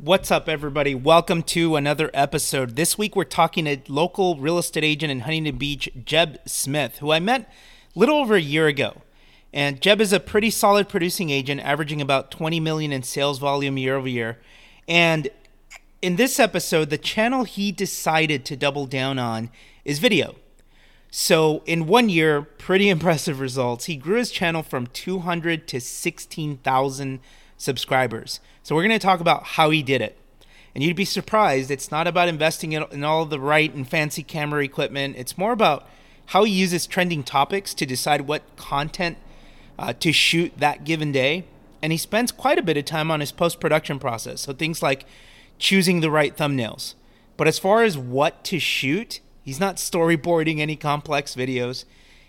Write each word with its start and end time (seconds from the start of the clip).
What's 0.00 0.30
up, 0.30 0.48
everybody? 0.48 0.94
Welcome 0.94 1.42
to 1.42 1.74
another 1.74 2.08
episode. 2.14 2.76
This 2.76 2.96
week, 2.96 3.16
we're 3.16 3.24
talking 3.24 3.64
to 3.64 3.78
local 3.88 4.36
real 4.36 4.56
estate 4.56 4.84
agent 4.84 5.10
in 5.10 5.20
Huntington 5.22 5.58
Beach, 5.58 5.90
Jeb 6.04 6.38
Smith, 6.46 6.98
who 6.98 7.10
I 7.10 7.18
met 7.18 7.52
a 7.96 7.98
little 7.98 8.18
over 8.18 8.36
a 8.36 8.40
year 8.40 8.68
ago. 8.68 9.02
And 9.52 9.80
Jeb 9.80 10.00
is 10.00 10.12
a 10.12 10.20
pretty 10.20 10.50
solid 10.50 10.88
producing 10.88 11.30
agent, 11.30 11.62
averaging 11.62 12.00
about 12.00 12.30
20 12.30 12.60
million 12.60 12.92
in 12.92 13.02
sales 13.02 13.40
volume 13.40 13.76
year 13.76 13.96
over 13.96 14.06
year. 14.06 14.38
And 14.86 15.30
in 16.00 16.14
this 16.14 16.38
episode, 16.38 16.90
the 16.90 16.96
channel 16.96 17.42
he 17.42 17.72
decided 17.72 18.44
to 18.44 18.56
double 18.56 18.86
down 18.86 19.18
on 19.18 19.50
is 19.84 19.98
video. 19.98 20.36
So, 21.10 21.64
in 21.66 21.88
one 21.88 22.08
year, 22.08 22.42
pretty 22.42 22.88
impressive 22.88 23.40
results. 23.40 23.86
He 23.86 23.96
grew 23.96 24.18
his 24.18 24.30
channel 24.30 24.62
from 24.62 24.86
200 24.86 25.66
to 25.66 25.80
16,000 25.80 27.18
subscribers. 27.58 28.40
So 28.62 28.74
we're 28.74 28.82
going 28.82 28.98
to 28.98 29.04
talk 29.04 29.20
about 29.20 29.44
how 29.44 29.68
he 29.68 29.82
did 29.82 30.00
it. 30.00 30.16
And 30.74 30.84
you'd 30.84 30.96
be 30.96 31.04
surprised, 31.04 31.70
it's 31.70 31.90
not 31.90 32.06
about 32.06 32.28
investing 32.28 32.72
in 32.72 33.04
all 33.04 33.26
the 33.26 33.40
right 33.40 33.74
and 33.74 33.86
fancy 33.86 34.22
camera 34.22 34.62
equipment. 34.62 35.16
It's 35.18 35.36
more 35.36 35.52
about 35.52 35.88
how 36.26 36.44
he 36.44 36.52
uses 36.52 36.86
trending 36.86 37.24
topics 37.24 37.74
to 37.74 37.86
decide 37.86 38.22
what 38.22 38.56
content 38.56 39.18
uh, 39.78 39.92
to 39.94 40.12
shoot 40.12 40.52
that 40.58 40.84
given 40.84 41.10
day. 41.10 41.44
And 41.82 41.92
he 41.92 41.98
spends 41.98 42.32
quite 42.32 42.58
a 42.58 42.62
bit 42.62 42.76
of 42.76 42.84
time 42.84 43.10
on 43.10 43.20
his 43.20 43.32
post 43.32 43.60
production 43.60 43.98
process. 43.98 44.42
So 44.42 44.52
things 44.52 44.82
like 44.82 45.04
choosing 45.58 46.00
the 46.00 46.10
right 46.10 46.36
thumbnails. 46.36 46.94
But 47.36 47.48
as 47.48 47.58
far 47.58 47.82
as 47.82 47.96
what 47.96 48.44
to 48.44 48.58
shoot, 48.58 49.20
he's 49.42 49.60
not 49.60 49.76
storyboarding 49.76 50.58
any 50.60 50.76
complex 50.76 51.34
videos. 51.34 51.84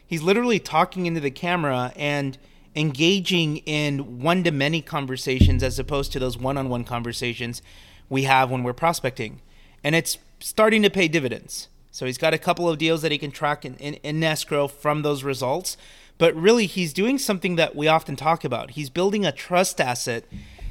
He's 0.05 0.21
literally 0.21 0.59
talking 0.59 1.05
into 1.05 1.19
the 1.19 1.31
camera 1.31 1.91
and 1.95 2.37
engaging 2.75 3.57
in 3.57 4.21
one 4.21 4.43
to 4.43 4.51
many 4.51 4.81
conversations 4.81 5.63
as 5.63 5.79
opposed 5.79 6.11
to 6.13 6.19
those 6.19 6.37
one 6.37 6.57
on 6.57 6.69
one 6.69 6.83
conversations 6.83 7.61
we 8.09 8.23
have 8.23 8.49
when 8.49 8.63
we're 8.63 8.73
prospecting. 8.73 9.41
And 9.83 9.95
it's 9.95 10.17
starting 10.39 10.81
to 10.83 10.89
pay 10.89 11.07
dividends. 11.07 11.67
So 11.91 12.05
he's 12.05 12.17
got 12.17 12.33
a 12.33 12.37
couple 12.37 12.69
of 12.69 12.77
deals 12.77 13.01
that 13.01 13.11
he 13.11 13.17
can 13.17 13.31
track 13.31 13.65
in, 13.65 13.75
in, 13.75 13.95
in 13.95 14.23
escrow 14.23 14.67
from 14.67 15.01
those 15.01 15.23
results. 15.23 15.77
But 16.17 16.35
really, 16.35 16.65
he's 16.65 16.93
doing 16.93 17.17
something 17.17 17.55
that 17.55 17.75
we 17.75 17.87
often 17.87 18.15
talk 18.15 18.43
about. 18.43 18.71
He's 18.71 18.89
building 18.89 19.25
a 19.25 19.31
trust 19.31 19.79
asset 19.79 20.25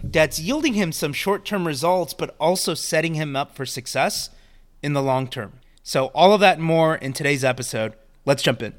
that's 0.05 0.39
yielding 0.39 0.75
him 0.75 0.93
some 0.93 1.13
short 1.13 1.45
term 1.45 1.67
results, 1.67 2.15
but 2.15 2.37
also 2.39 2.75
setting 2.75 3.15
him 3.15 3.35
up 3.35 3.57
for 3.57 3.67
success 3.67 4.31
in 4.83 4.93
the 4.93 5.03
long 5.03 5.27
term. 5.27 5.55
So, 5.83 6.07
all 6.09 6.35
of 6.35 6.41
that 6.41 6.59
and 6.59 6.67
more 6.67 6.97
in 6.97 7.15
today's 7.15 7.45
episode. 7.45 7.95
Let's 8.27 8.43
jump 8.43 8.63
in. 8.63 8.75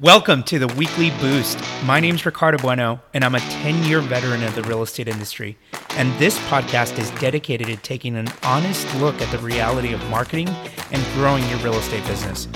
Welcome 0.00 0.44
to 0.44 0.60
the 0.60 0.68
Weekly 0.74 1.10
Boost. 1.18 1.58
My 1.84 1.98
name 1.98 2.14
is 2.14 2.24
Ricardo 2.24 2.56
Bueno, 2.58 3.00
and 3.14 3.24
I'm 3.24 3.34
a 3.34 3.40
10 3.40 3.82
year 3.82 4.00
veteran 4.00 4.44
of 4.44 4.54
the 4.54 4.62
real 4.62 4.84
estate 4.84 5.08
industry. 5.08 5.58
And 5.96 6.16
this 6.20 6.38
podcast 6.46 7.00
is 7.00 7.10
dedicated 7.20 7.66
to 7.66 7.76
taking 7.78 8.14
an 8.14 8.28
honest 8.44 8.86
look 9.00 9.20
at 9.20 9.28
the 9.32 9.38
reality 9.38 9.92
of 9.92 10.00
marketing 10.08 10.48
and 10.92 11.04
growing 11.14 11.44
your 11.48 11.58
real 11.58 11.74
estate 11.74 12.06
business. 12.06 12.46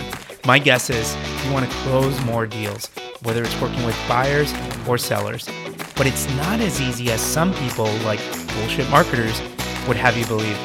My 0.46 0.60
guess 0.60 0.88
is 0.88 1.16
you 1.44 1.52
want 1.52 1.68
to 1.68 1.76
close 1.78 2.24
more 2.24 2.46
deals, 2.46 2.86
whether 3.22 3.42
it's 3.42 3.60
working 3.60 3.84
with 3.84 3.98
buyers 4.06 4.54
or 4.86 4.96
sellers. 4.96 5.48
But 5.96 6.06
it's 6.06 6.32
not 6.36 6.60
as 6.60 6.80
easy 6.80 7.10
as 7.10 7.20
some 7.20 7.52
people, 7.54 7.92
like 8.04 8.20
bullshit 8.54 8.88
marketers, 8.88 9.40
would 9.88 9.96
have 9.96 10.16
you 10.16 10.26
believe. 10.26 10.56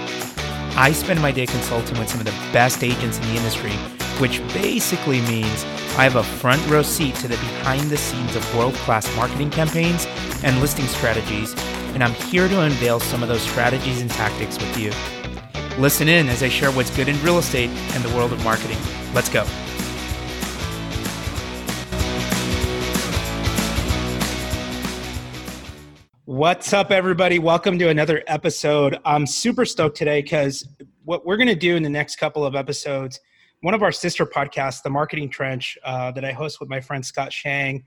I 0.78 0.92
spend 0.92 1.24
my 1.24 1.32
day 1.32 1.48
consulting 1.48 1.98
with 1.98 2.08
some 2.08 2.20
of 2.20 2.28
the 2.28 2.54
best 2.54 2.84
agents 2.84 3.18
in 3.18 3.24
the 3.24 3.38
industry, 3.38 3.74
which 4.20 4.42
basically 4.54 5.22
means 5.22 5.66
I 5.98 6.04
have 6.04 6.16
a 6.16 6.24
front 6.24 6.64
row 6.70 6.84
seat 6.84 7.16
to 7.16 7.28
the 7.28 7.38
behind 7.38 7.90
the 7.90 7.98
scenes 7.98 8.36
of 8.36 8.56
world 8.56 8.76
class 8.76 9.14
marketing 9.16 9.50
campaigns 9.50 10.06
and 10.44 10.62
listing 10.62 10.86
strategies, 10.86 11.56
and 11.96 12.04
I'm 12.04 12.14
here 12.14 12.48
to 12.48 12.62
unveil 12.62 13.00
some 13.00 13.24
of 13.24 13.30
those 13.30 13.42
strategies 13.42 14.00
and 14.00 14.12
tactics 14.12 14.60
with 14.60 14.78
you. 14.78 14.92
Listen 15.82 16.08
in 16.08 16.30
as 16.30 16.44
I 16.44 16.50
share 16.50 16.72
what's 16.72 16.96
good 16.96 17.08
in 17.08 17.20
real 17.24 17.40
estate 17.40 17.72
and 17.72 18.04
the 18.04 18.16
world 18.16 18.32
of 18.32 18.44
marketing. 18.44 18.78
Let's 19.16 19.28
go. 19.28 19.44
What's 26.26 26.74
up, 26.74 26.92
everybody? 26.92 27.40
Welcome 27.40 27.80
to 27.80 27.90
another 27.90 28.24
episode. 28.28 29.00
I'm 29.04 29.26
super 29.26 29.66
stoked 29.66 29.98
today 29.98 30.22
because 30.22 30.68
what 31.06 31.26
we're 31.26 31.38
going 31.38 31.48
to 31.48 31.56
do 31.56 31.76
in 31.76 31.82
the 31.82 31.90
next 31.90 32.18
couple 32.18 32.46
of 32.46 32.56
episodes 32.56 33.20
one 33.62 33.74
of 33.74 33.82
our 33.82 33.92
sister 33.92 34.26
podcasts, 34.26 34.84
The 34.84 34.90
Marketing 34.90 35.30
Trench, 35.30 35.78
uh, 35.84 36.12
that 36.12 36.24
I 36.24 36.32
host 36.32 36.60
with 36.60 36.70
my 36.70 36.80
friend 36.80 37.06
Scott 37.06 37.34
Shang 37.34 37.84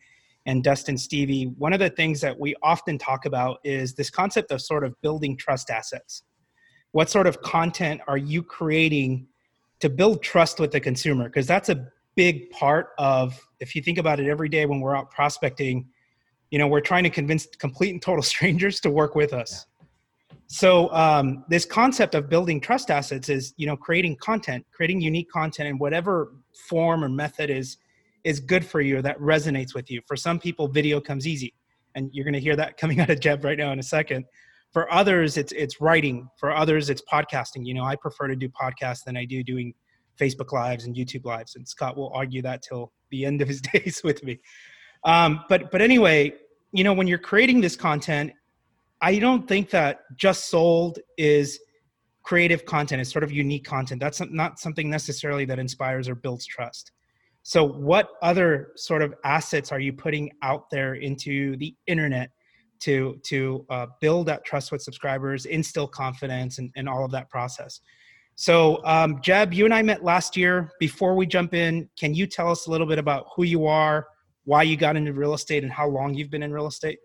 and 0.46 0.64
Dustin 0.64 0.98
Stevie, 0.98 1.44
one 1.58 1.72
of 1.72 1.78
the 1.78 1.90
things 1.90 2.20
that 2.22 2.38
we 2.38 2.54
often 2.62 2.98
talk 2.98 3.24
about 3.24 3.58
is 3.62 3.94
this 3.94 4.10
concept 4.10 4.50
of 4.50 4.60
sort 4.60 4.84
of 4.84 5.00
building 5.00 5.36
trust 5.36 5.70
assets. 5.70 6.24
What 6.92 7.08
sort 7.08 7.26
of 7.26 7.40
content 7.42 8.00
are 8.08 8.16
you 8.16 8.42
creating 8.42 9.28
to 9.78 9.88
build 9.88 10.22
trust 10.22 10.58
with 10.58 10.72
the 10.72 10.80
consumer? 10.80 11.24
Because 11.24 11.46
that's 11.46 11.68
a 11.68 11.86
big 12.16 12.50
part 12.50 12.88
of, 12.98 13.40
if 13.60 13.76
you 13.76 13.82
think 13.82 13.98
about 13.98 14.18
it 14.18 14.28
every 14.28 14.48
day 14.48 14.66
when 14.66 14.80
we're 14.80 14.96
out 14.96 15.10
prospecting, 15.10 15.88
you 16.50 16.58
know, 16.58 16.66
we're 16.66 16.80
trying 16.80 17.04
to 17.04 17.10
convince 17.10 17.46
complete 17.46 17.90
and 17.90 18.02
total 18.02 18.22
strangers 18.34 18.80
to 18.80 18.90
work 18.90 19.14
with 19.14 19.32
us. 19.32 19.66
So 20.46 20.92
um, 20.92 21.44
this 21.48 21.64
concept 21.64 22.14
of 22.14 22.28
building 22.28 22.60
trust 22.60 22.90
assets 22.90 23.28
is, 23.28 23.54
you 23.56 23.66
know, 23.66 23.76
creating 23.76 24.16
content, 24.16 24.66
creating 24.72 25.00
unique 25.00 25.30
content 25.30 25.68
in 25.68 25.78
whatever 25.78 26.34
form 26.68 27.04
or 27.04 27.08
method 27.08 27.50
is 27.50 27.76
is 28.24 28.38
good 28.38 28.64
for 28.64 28.80
you 28.80 28.98
or 28.98 29.02
that 29.02 29.18
resonates 29.18 29.74
with 29.74 29.90
you. 29.90 30.00
For 30.06 30.16
some 30.16 30.38
people, 30.38 30.68
video 30.68 31.00
comes 31.00 31.26
easy, 31.26 31.54
and 31.94 32.10
you're 32.12 32.24
going 32.24 32.34
to 32.34 32.40
hear 32.40 32.56
that 32.56 32.76
coming 32.80 33.00
out 33.00 33.10
of 33.10 33.20
Jeb 33.20 33.44
right 33.44 33.56
now 33.56 33.72
in 33.72 33.78
a 33.78 33.82
second. 33.84 34.24
For 34.72 34.92
others, 34.92 35.36
it's 35.36 35.52
it's 35.52 35.80
writing. 35.80 36.28
For 36.36 36.54
others, 36.54 36.90
it's 36.90 37.02
podcasting. 37.10 37.64
You 37.64 37.74
know, 37.74 37.84
I 37.84 37.96
prefer 37.96 38.28
to 38.28 38.36
do 38.36 38.48
podcasts 38.48 39.04
than 39.04 39.16
I 39.16 39.24
do 39.24 39.42
doing 39.42 39.74
Facebook 40.18 40.52
lives 40.52 40.84
and 40.84 40.94
YouTube 40.94 41.24
lives, 41.24 41.56
and 41.56 41.66
Scott 41.66 41.96
will 41.96 42.12
argue 42.14 42.42
that 42.42 42.62
till 42.62 42.92
the 43.10 43.24
end 43.24 43.40
of 43.40 43.48
his 43.48 43.60
days 43.72 44.02
with 44.04 44.22
me. 44.22 44.38
Um, 45.04 45.44
but 45.48 45.70
but 45.70 45.80
anyway, 45.80 46.34
you 46.72 46.84
know, 46.84 46.92
when 46.92 47.06
you're 47.06 47.18
creating 47.18 47.60
this 47.60 47.76
content, 47.76 48.32
I 49.02 49.18
don't 49.18 49.48
think 49.48 49.70
that 49.70 50.00
just 50.16 50.50
sold 50.50 50.98
is 51.16 51.58
creative 52.22 52.64
content. 52.64 53.00
It's 53.00 53.12
sort 53.12 53.24
of 53.24 53.32
unique 53.32 53.64
content. 53.64 54.00
That's 54.00 54.20
not 54.30 54.58
something 54.58 54.90
necessarily 54.90 55.44
that 55.46 55.58
inspires 55.58 56.08
or 56.08 56.14
builds 56.14 56.46
trust. 56.46 56.92
So, 57.42 57.64
what 57.64 58.10
other 58.22 58.72
sort 58.76 59.02
of 59.02 59.14
assets 59.24 59.72
are 59.72 59.80
you 59.80 59.92
putting 59.92 60.30
out 60.42 60.68
there 60.70 60.94
into 60.94 61.56
the 61.56 61.74
internet 61.86 62.30
to 62.80 63.18
to 63.24 63.66
uh, 63.70 63.86
build 64.00 64.26
that 64.26 64.44
trust 64.44 64.70
with 64.72 64.82
subscribers, 64.82 65.46
instill 65.46 65.88
confidence, 65.88 66.58
and, 66.58 66.70
and 66.76 66.88
all 66.88 67.04
of 67.04 67.10
that 67.12 67.30
process? 67.30 67.80
So, 68.36 68.84
um, 68.84 69.20
Jeb, 69.22 69.52
you 69.52 69.64
and 69.64 69.74
I 69.74 69.82
met 69.82 70.04
last 70.04 70.36
year. 70.36 70.70
Before 70.78 71.14
we 71.14 71.26
jump 71.26 71.54
in, 71.54 71.88
can 71.98 72.14
you 72.14 72.26
tell 72.26 72.50
us 72.50 72.66
a 72.66 72.70
little 72.70 72.86
bit 72.86 72.98
about 72.98 73.26
who 73.34 73.44
you 73.44 73.66
are, 73.66 74.06
why 74.44 74.62
you 74.62 74.76
got 74.76 74.96
into 74.96 75.12
real 75.12 75.34
estate, 75.34 75.62
and 75.62 75.72
how 75.72 75.88
long 75.88 76.14
you've 76.14 76.30
been 76.30 76.42
in 76.42 76.52
real 76.52 76.66
estate? 76.66 76.98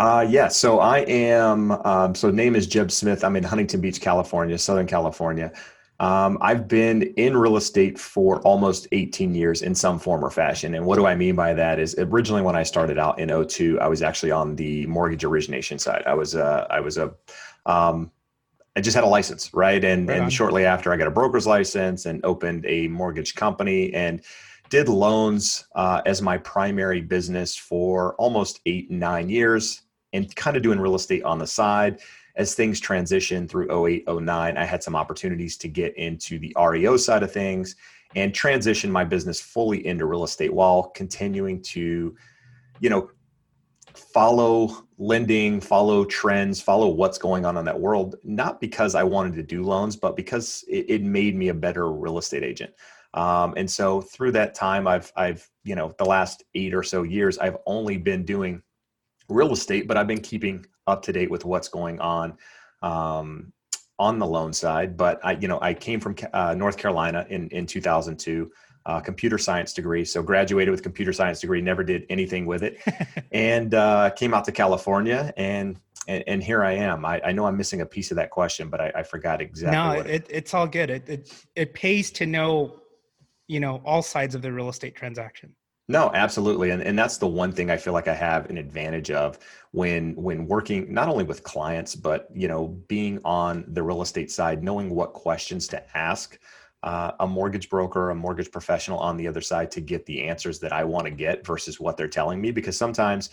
Uh, 0.00 0.26
yeah, 0.26 0.48
so 0.48 0.80
I 0.80 1.00
am, 1.00 1.72
um, 1.72 2.14
so 2.14 2.30
name 2.30 2.56
is 2.56 2.66
Jeb 2.66 2.90
Smith. 2.90 3.22
I'm 3.22 3.36
in 3.36 3.44
Huntington 3.44 3.82
Beach, 3.82 4.00
California, 4.00 4.56
Southern 4.56 4.86
California. 4.86 5.52
Um, 6.00 6.38
I've 6.40 6.66
been 6.66 7.02
in 7.18 7.36
real 7.36 7.58
estate 7.58 7.98
for 7.98 8.40
almost 8.40 8.88
18 8.92 9.34
years 9.34 9.60
in 9.60 9.74
some 9.74 9.98
form 9.98 10.24
or 10.24 10.30
fashion. 10.30 10.74
And 10.74 10.86
what 10.86 10.96
do 10.96 11.04
I 11.04 11.14
mean 11.14 11.36
by 11.36 11.52
that 11.52 11.78
is 11.78 11.94
originally 11.98 12.40
when 12.40 12.56
I 12.56 12.62
started 12.62 12.96
out 12.96 13.18
in 13.20 13.28
02, 13.46 13.78
I 13.78 13.88
was 13.88 14.00
actually 14.00 14.30
on 14.30 14.56
the 14.56 14.86
mortgage 14.86 15.22
origination 15.22 15.78
side. 15.78 16.02
I 16.06 16.14
was, 16.14 16.34
uh, 16.34 16.66
I 16.70 16.80
was 16.80 16.96
a, 16.96 17.12
um, 17.66 18.10
I 18.76 18.80
just 18.80 18.94
had 18.94 19.04
a 19.04 19.06
license, 19.06 19.52
right? 19.52 19.84
And, 19.84 20.08
right 20.08 20.18
and 20.18 20.32
shortly 20.32 20.64
after 20.64 20.94
I 20.94 20.96
got 20.96 21.08
a 21.08 21.10
broker's 21.10 21.46
license 21.46 22.06
and 22.06 22.24
opened 22.24 22.64
a 22.64 22.88
mortgage 22.88 23.34
company 23.34 23.92
and 23.92 24.22
did 24.70 24.88
loans 24.88 25.66
uh, 25.74 26.00
as 26.06 26.22
my 26.22 26.38
primary 26.38 27.02
business 27.02 27.54
for 27.54 28.14
almost 28.14 28.60
eight, 28.64 28.90
nine 28.90 29.28
years 29.28 29.82
and 30.12 30.34
kind 30.36 30.56
of 30.56 30.62
doing 30.62 30.80
real 30.80 30.94
estate 30.94 31.22
on 31.24 31.38
the 31.38 31.46
side. 31.46 32.00
As 32.36 32.54
things 32.54 32.80
transitioned 32.80 33.48
through 33.48 33.86
08, 33.86 34.04
09, 34.08 34.56
I 34.56 34.64
had 34.64 34.82
some 34.82 34.96
opportunities 34.96 35.56
to 35.58 35.68
get 35.68 35.96
into 35.96 36.38
the 36.38 36.54
REO 36.58 36.96
side 36.96 37.22
of 37.22 37.32
things 37.32 37.76
and 38.14 38.34
transition 38.34 38.90
my 38.90 39.04
business 39.04 39.40
fully 39.40 39.86
into 39.86 40.06
real 40.06 40.24
estate 40.24 40.52
while 40.52 40.84
continuing 40.84 41.60
to, 41.62 42.14
you 42.80 42.90
know, 42.90 43.10
follow 43.94 44.86
lending, 44.98 45.60
follow 45.60 46.04
trends, 46.04 46.60
follow 46.60 46.88
what's 46.88 47.18
going 47.18 47.44
on 47.44 47.56
in 47.56 47.64
that 47.64 47.78
world, 47.78 48.16
not 48.24 48.60
because 48.60 48.94
I 48.94 49.02
wanted 49.02 49.34
to 49.34 49.42
do 49.42 49.62
loans, 49.62 49.96
but 49.96 50.16
because 50.16 50.64
it, 50.68 50.86
it 50.88 51.02
made 51.02 51.36
me 51.36 51.48
a 51.48 51.54
better 51.54 51.90
real 51.92 52.18
estate 52.18 52.42
agent. 52.42 52.72
Um, 53.14 53.54
and 53.56 53.68
so 53.68 54.00
through 54.00 54.32
that 54.32 54.54
time, 54.54 54.86
I've, 54.86 55.12
I've, 55.16 55.48
you 55.64 55.74
know, 55.74 55.92
the 55.98 56.04
last 56.04 56.44
eight 56.54 56.74
or 56.74 56.82
so 56.82 57.02
years, 57.02 57.38
I've 57.38 57.56
only 57.66 57.96
been 57.96 58.24
doing 58.24 58.62
real 59.30 59.52
estate, 59.52 59.88
but 59.88 59.96
I've 59.96 60.06
been 60.06 60.20
keeping 60.20 60.66
up 60.86 61.02
to 61.02 61.12
date 61.12 61.30
with 61.30 61.44
what's 61.44 61.68
going 61.68 62.00
on 62.00 62.36
um, 62.82 63.52
on 63.98 64.18
the 64.18 64.26
loan 64.26 64.52
side. 64.52 64.96
But 64.96 65.20
I, 65.24 65.32
you 65.32 65.48
know, 65.48 65.58
I 65.60 65.74
came 65.74 66.00
from 66.00 66.16
uh, 66.32 66.54
North 66.54 66.76
Carolina 66.76 67.26
in 67.28 67.48
in 67.48 67.66
2002. 67.66 68.50
Uh, 68.86 68.98
computer 68.98 69.36
science 69.36 69.74
degree. 69.74 70.06
So 70.06 70.22
graduated 70.22 70.72
with 70.72 70.82
computer 70.82 71.12
science 71.12 71.40
degree, 71.40 71.60
never 71.60 71.84
did 71.84 72.06
anything 72.08 72.46
with 72.46 72.62
it, 72.62 72.78
and 73.30 73.74
uh, 73.74 74.08
came 74.10 74.32
out 74.32 74.46
to 74.46 74.52
California 74.52 75.34
and 75.36 75.78
and, 76.08 76.24
and, 76.26 76.42
here 76.42 76.64
I 76.64 76.72
am. 76.72 77.04
I, 77.04 77.20
I, 77.24 77.32
know 77.32 77.44
I'm 77.44 77.56
missing 77.56 77.82
a 77.82 77.86
piece 77.86 78.10
of 78.10 78.16
that 78.16 78.30
question, 78.30 78.68
but 78.68 78.80
I, 78.80 78.92
I 78.96 79.02
forgot 79.02 79.42
exactly. 79.42 80.02
No, 80.02 80.10
it, 80.10 80.26
it's 80.30 80.54
all 80.54 80.66
good. 80.66 80.90
It, 80.90 81.08
it 81.08 81.46
it 81.54 81.74
pays 81.74 82.10
to 82.12 82.26
know, 82.26 82.80
you 83.48 83.60
know, 83.60 83.82
all 83.84 84.02
sides 84.02 84.34
of 84.34 84.42
the 84.42 84.50
real 84.50 84.70
estate 84.70 84.96
transaction. 84.96 85.54
No, 85.90 86.08
absolutely. 86.14 86.70
And 86.70 86.84
and 86.84 86.96
that's 86.96 87.18
the 87.18 87.26
one 87.26 87.50
thing 87.50 87.68
I 87.68 87.76
feel 87.76 87.92
like 87.92 88.06
I 88.06 88.14
have 88.14 88.48
an 88.48 88.58
advantage 88.58 89.10
of 89.10 89.40
when 89.72 90.14
when 90.14 90.46
working 90.46 90.94
not 90.94 91.08
only 91.08 91.24
with 91.24 91.42
clients, 91.42 91.96
but 91.96 92.28
you 92.32 92.46
know, 92.46 92.68
being 92.86 93.18
on 93.24 93.64
the 93.66 93.82
real 93.82 94.00
estate 94.00 94.30
side, 94.30 94.62
knowing 94.62 94.90
what 94.90 95.14
questions 95.14 95.66
to 95.66 95.98
ask 95.98 96.38
uh, 96.84 97.10
a 97.18 97.26
mortgage 97.26 97.68
broker, 97.68 98.10
a 98.10 98.14
mortgage 98.14 98.52
professional 98.52 99.00
on 99.00 99.16
the 99.16 99.26
other 99.26 99.40
side 99.40 99.72
to 99.72 99.80
get 99.80 100.06
the 100.06 100.22
answers 100.22 100.60
that 100.60 100.72
I 100.72 100.84
want 100.84 101.06
to 101.06 101.10
get 101.10 101.44
versus 101.44 101.80
what 101.80 101.96
they're 101.96 102.06
telling 102.06 102.40
me. 102.40 102.52
Because 102.52 102.76
sometimes, 102.76 103.30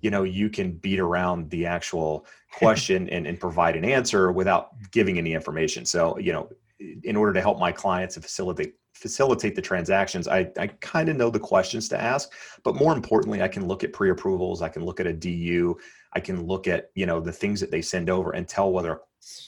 you 0.00 0.10
know, 0.10 0.22
you 0.22 0.48
can 0.48 0.74
beat 0.74 1.00
around 1.00 1.50
the 1.50 1.66
actual 1.66 2.24
question 2.52 3.08
and, 3.08 3.26
and 3.26 3.40
provide 3.40 3.74
an 3.74 3.84
answer 3.84 4.30
without 4.30 4.68
giving 4.92 5.18
any 5.18 5.34
information. 5.34 5.84
So, 5.84 6.16
you 6.18 6.32
know, 6.32 6.50
in 6.78 7.16
order 7.16 7.32
to 7.32 7.40
help 7.40 7.58
my 7.58 7.72
clients 7.72 8.14
and 8.14 8.24
facilitate 8.24 8.74
facilitate 8.96 9.54
the 9.54 9.62
transactions, 9.62 10.26
I, 10.26 10.50
I 10.58 10.68
kind 10.80 11.08
of 11.08 11.16
know 11.16 11.30
the 11.30 11.38
questions 11.38 11.88
to 11.90 12.00
ask. 12.00 12.32
But 12.64 12.74
more 12.74 12.94
importantly, 12.94 13.42
I 13.42 13.48
can 13.48 13.66
look 13.66 13.84
at 13.84 13.92
pre-approvals, 13.92 14.62
I 14.62 14.68
can 14.68 14.84
look 14.84 15.00
at 15.00 15.06
a 15.06 15.12
DU, 15.12 15.76
I 16.12 16.20
can 16.20 16.46
look 16.46 16.66
at 16.66 16.90
you 16.94 17.06
know 17.06 17.20
the 17.20 17.32
things 17.32 17.60
that 17.60 17.70
they 17.70 17.82
send 17.82 18.08
over 18.08 18.32
and 18.32 18.48
tell 18.48 18.72
whether 18.72 19.00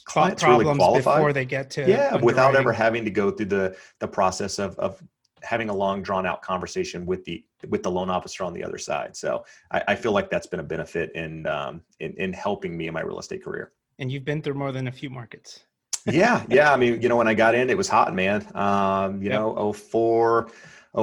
clients 0.04 0.42
really 0.42 0.64
qualified 0.64 1.18
before 1.18 1.32
they 1.32 1.44
get 1.44 1.70
to 1.70 1.88
yeah 1.88 2.16
without 2.16 2.56
ever 2.56 2.72
having 2.72 3.04
to 3.04 3.10
go 3.10 3.30
through 3.30 3.46
the 3.46 3.76
the 4.00 4.08
process 4.08 4.58
of 4.58 4.76
of 4.78 5.00
having 5.42 5.68
a 5.70 5.74
long 5.74 6.02
drawn 6.02 6.26
out 6.26 6.42
conversation 6.42 7.06
with 7.06 7.24
the 7.24 7.44
with 7.68 7.82
the 7.82 7.90
loan 7.90 8.10
officer 8.10 8.44
on 8.44 8.52
the 8.52 8.62
other 8.62 8.78
side. 8.78 9.16
So 9.16 9.44
i, 9.70 9.82
I 9.88 9.94
feel 9.94 10.12
like 10.12 10.30
that's 10.30 10.46
been 10.46 10.60
a 10.60 10.64
benefit 10.64 11.10
in, 11.14 11.46
um, 11.46 11.82
in 12.00 12.12
in 12.14 12.32
helping 12.32 12.76
me 12.76 12.88
in 12.88 12.94
my 12.94 13.00
real 13.00 13.18
estate 13.18 13.42
career. 13.42 13.72
And 13.98 14.12
you've 14.12 14.24
been 14.24 14.42
through 14.42 14.54
more 14.54 14.72
than 14.72 14.88
a 14.88 14.92
few 14.92 15.10
markets 15.10 15.64
yeah, 16.06 16.44
yeah. 16.48 16.72
I 16.72 16.76
mean, 16.76 17.00
you 17.00 17.08
know, 17.08 17.16
when 17.16 17.28
I 17.28 17.34
got 17.34 17.54
in, 17.54 17.70
it 17.70 17.76
was 17.76 17.88
hot, 17.88 18.14
man. 18.14 18.46
Um, 18.54 19.22
you 19.22 19.30
know, 19.30 19.72
04, 19.72 20.50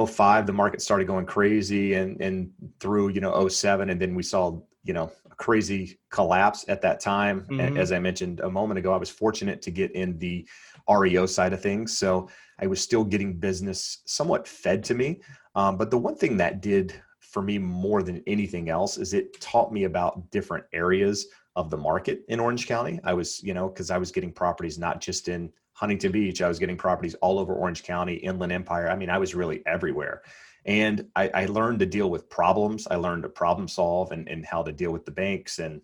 05, 0.06 0.46
the 0.46 0.52
market 0.52 0.80
started 0.80 1.06
going 1.06 1.26
crazy 1.26 1.94
and 1.94 2.20
and 2.20 2.50
through, 2.80 3.08
you 3.08 3.20
know, 3.20 3.48
07 3.48 3.90
and 3.90 4.00
then 4.00 4.14
we 4.14 4.22
saw, 4.22 4.60
you 4.84 4.94
know, 4.94 5.10
a 5.30 5.34
crazy 5.34 5.98
collapse 6.10 6.64
at 6.68 6.82
that 6.82 7.00
time. 7.00 7.46
Mm-hmm. 7.50 7.76
As 7.76 7.92
I 7.92 7.98
mentioned 7.98 8.40
a 8.40 8.50
moment 8.50 8.78
ago, 8.78 8.92
I 8.92 8.98
was 8.98 9.10
fortunate 9.10 9.62
to 9.62 9.70
get 9.70 9.92
in 9.92 10.18
the 10.18 10.46
REO 10.88 11.26
side 11.26 11.52
of 11.52 11.60
things. 11.60 11.96
So 11.96 12.28
I 12.58 12.66
was 12.66 12.80
still 12.80 13.04
getting 13.04 13.38
business 13.38 14.02
somewhat 14.06 14.46
fed 14.46 14.82
to 14.84 14.94
me. 14.94 15.20
Um, 15.54 15.76
but 15.76 15.90
the 15.90 15.98
one 15.98 16.16
thing 16.16 16.36
that 16.36 16.60
did 16.60 16.94
for 17.20 17.42
me 17.42 17.58
more 17.58 18.02
than 18.02 18.22
anything 18.26 18.70
else 18.70 18.96
is 18.96 19.12
it 19.12 19.38
taught 19.40 19.72
me 19.72 19.84
about 19.84 20.30
different 20.30 20.64
areas 20.72 21.26
of 21.56 21.70
the 21.70 21.76
market 21.76 22.22
in 22.28 22.38
Orange 22.38 22.68
County. 22.68 23.00
I 23.02 23.14
was, 23.14 23.42
you 23.42 23.54
know, 23.54 23.68
because 23.68 23.90
I 23.90 23.98
was 23.98 24.12
getting 24.12 24.32
properties 24.32 24.78
not 24.78 25.00
just 25.00 25.28
in 25.28 25.50
Huntington 25.72 26.12
Beach, 26.12 26.42
I 26.42 26.48
was 26.48 26.58
getting 26.58 26.76
properties 26.76 27.14
all 27.16 27.38
over 27.38 27.54
Orange 27.54 27.82
County, 27.82 28.14
Inland 28.14 28.52
Empire. 28.52 28.88
I 28.88 28.96
mean, 28.96 29.10
I 29.10 29.18
was 29.18 29.34
really 29.34 29.62
everywhere. 29.66 30.22
And 30.64 31.06
I, 31.16 31.30
I 31.32 31.46
learned 31.46 31.78
to 31.80 31.86
deal 31.86 32.10
with 32.10 32.28
problems. 32.28 32.86
I 32.90 32.96
learned 32.96 33.22
to 33.22 33.28
problem 33.28 33.68
solve 33.68 34.12
and, 34.12 34.28
and 34.28 34.44
how 34.44 34.62
to 34.62 34.72
deal 34.72 34.92
with 34.92 35.04
the 35.04 35.12
banks 35.12 35.58
and 35.58 35.80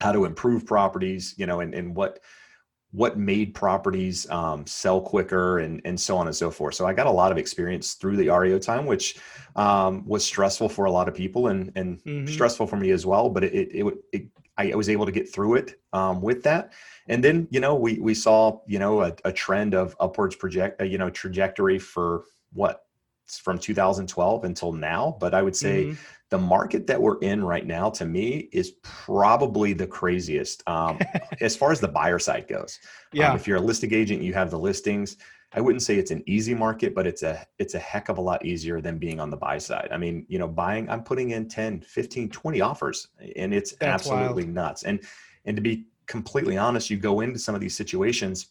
how 0.00 0.12
to 0.12 0.24
improve 0.24 0.66
properties, 0.66 1.34
you 1.36 1.46
know, 1.46 1.60
and, 1.60 1.74
and 1.74 1.94
what 1.94 2.20
what 2.92 3.18
made 3.18 3.52
properties 3.52 4.28
um, 4.30 4.66
sell 4.66 5.02
quicker 5.02 5.58
and, 5.58 5.82
and 5.84 6.00
so 6.00 6.16
on 6.16 6.26
and 6.28 6.34
so 6.34 6.50
forth. 6.50 6.74
So 6.74 6.86
I 6.86 6.94
got 6.94 7.06
a 7.06 7.10
lot 7.10 7.30
of 7.30 7.36
experience 7.36 7.94
through 7.94 8.16
the 8.16 8.30
REO 8.30 8.58
time, 8.58 8.86
which 8.86 9.18
um, 9.54 10.06
was 10.06 10.24
stressful 10.24 10.70
for 10.70 10.86
a 10.86 10.90
lot 10.90 11.06
of 11.06 11.14
people 11.14 11.48
and, 11.48 11.72
and 11.74 12.02
mm-hmm. 12.04 12.26
stressful 12.26 12.66
for 12.66 12.76
me 12.76 12.92
as 12.92 13.04
well. 13.04 13.28
But 13.28 13.44
it, 13.44 13.52
it, 13.52 13.86
it, 13.86 13.94
it, 14.12 14.28
I 14.58 14.74
was 14.74 14.88
able 14.88 15.06
to 15.06 15.12
get 15.12 15.32
through 15.32 15.56
it 15.56 15.80
um, 15.92 16.22
with 16.22 16.42
that. 16.44 16.72
And 17.08 17.22
then, 17.22 17.46
you 17.50 17.60
know, 17.60 17.74
we, 17.74 17.98
we 17.98 18.14
saw, 18.14 18.60
you 18.66 18.78
know, 18.78 19.02
a, 19.02 19.14
a 19.24 19.32
trend 19.32 19.74
of 19.74 19.94
upwards 20.00 20.34
project, 20.34 20.80
uh, 20.80 20.84
you 20.84 20.98
know, 20.98 21.10
trajectory 21.10 21.78
for 21.78 22.24
what 22.52 22.84
from 23.26 23.58
2012 23.58 24.44
until 24.44 24.72
now. 24.72 25.16
But 25.20 25.34
I 25.34 25.42
would 25.42 25.56
say 25.56 25.86
mm-hmm. 25.86 25.94
the 26.30 26.38
market 26.38 26.86
that 26.86 27.00
we're 27.00 27.18
in 27.20 27.44
right 27.44 27.66
now, 27.66 27.90
to 27.90 28.04
me, 28.04 28.48
is 28.52 28.72
probably 28.82 29.72
the 29.72 29.86
craziest 29.86 30.62
um, 30.66 30.98
as 31.40 31.56
far 31.56 31.72
as 31.72 31.80
the 31.80 31.88
buyer 31.88 32.18
side 32.18 32.48
goes. 32.48 32.78
Um, 33.12 33.20
yeah. 33.20 33.30
Um, 33.30 33.36
if 33.36 33.46
you're 33.46 33.58
a 33.58 33.60
listing 33.60 33.92
agent, 33.92 34.22
you 34.22 34.32
have 34.34 34.50
the 34.50 34.58
listings. 34.58 35.16
I 35.52 35.60
wouldn't 35.60 35.82
say 35.82 35.96
it's 35.96 36.10
an 36.10 36.22
easy 36.26 36.54
market, 36.54 36.94
but 36.94 37.06
it's 37.06 37.22
a 37.22 37.46
it's 37.58 37.74
a 37.74 37.78
heck 37.78 38.08
of 38.08 38.18
a 38.18 38.20
lot 38.20 38.44
easier 38.44 38.80
than 38.80 38.98
being 38.98 39.20
on 39.20 39.30
the 39.30 39.36
buy 39.36 39.58
side. 39.58 39.88
I 39.92 39.96
mean, 39.96 40.26
you 40.28 40.38
know, 40.38 40.48
buying 40.48 40.88
I'm 40.90 41.02
putting 41.02 41.30
in 41.30 41.48
10, 41.48 41.80
15, 41.80 42.30
20 42.30 42.60
offers 42.60 43.08
and 43.36 43.54
it's 43.54 43.72
That's 43.72 44.06
absolutely 44.06 44.44
wild. 44.44 44.54
nuts. 44.54 44.82
And 44.82 45.00
and 45.44 45.56
to 45.56 45.62
be 45.62 45.86
completely 46.06 46.56
honest, 46.56 46.90
you 46.90 46.96
go 46.96 47.20
into 47.20 47.38
some 47.38 47.54
of 47.54 47.60
these 47.60 47.76
situations 47.76 48.48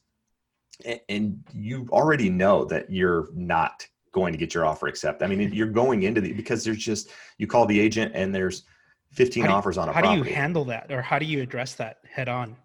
and, 0.86 1.00
and 1.09 1.44
you 1.53 1.88
already 1.92 2.30
know 2.30 2.65
that 2.65 2.89
you're 2.89 3.30
not 3.33 3.88
going 4.12 4.31
to 4.31 4.39
get 4.39 4.53
your 4.53 4.65
offer 4.65 4.88
accepted. 4.88 5.25
I 5.25 5.27
mean, 5.27 5.42
you're 5.53 5.68
going 5.68 6.03
into 6.03 6.21
the 6.21 6.33
because 6.33 6.63
there's 6.63 6.77
just 6.77 7.09
you 7.38 7.45
call 7.45 7.65
the 7.65 7.80
agent 7.80 8.13
and 8.15 8.33
there's 8.33 8.63
15 9.16 9.44
you, 9.44 9.50
offers 9.50 9.78
on 9.78 9.90
a 9.90 9.94
how 9.94 10.02
property. 10.02 10.22
do 10.22 10.30
you 10.30 10.36
handle 10.36 10.66
that 10.66 10.92
or 10.92 11.02
how 11.02 11.18
do 11.18 11.26
you 11.26 11.42
address 11.42 11.74
that 11.76 12.00
head 12.10 12.28
on? 12.28 12.56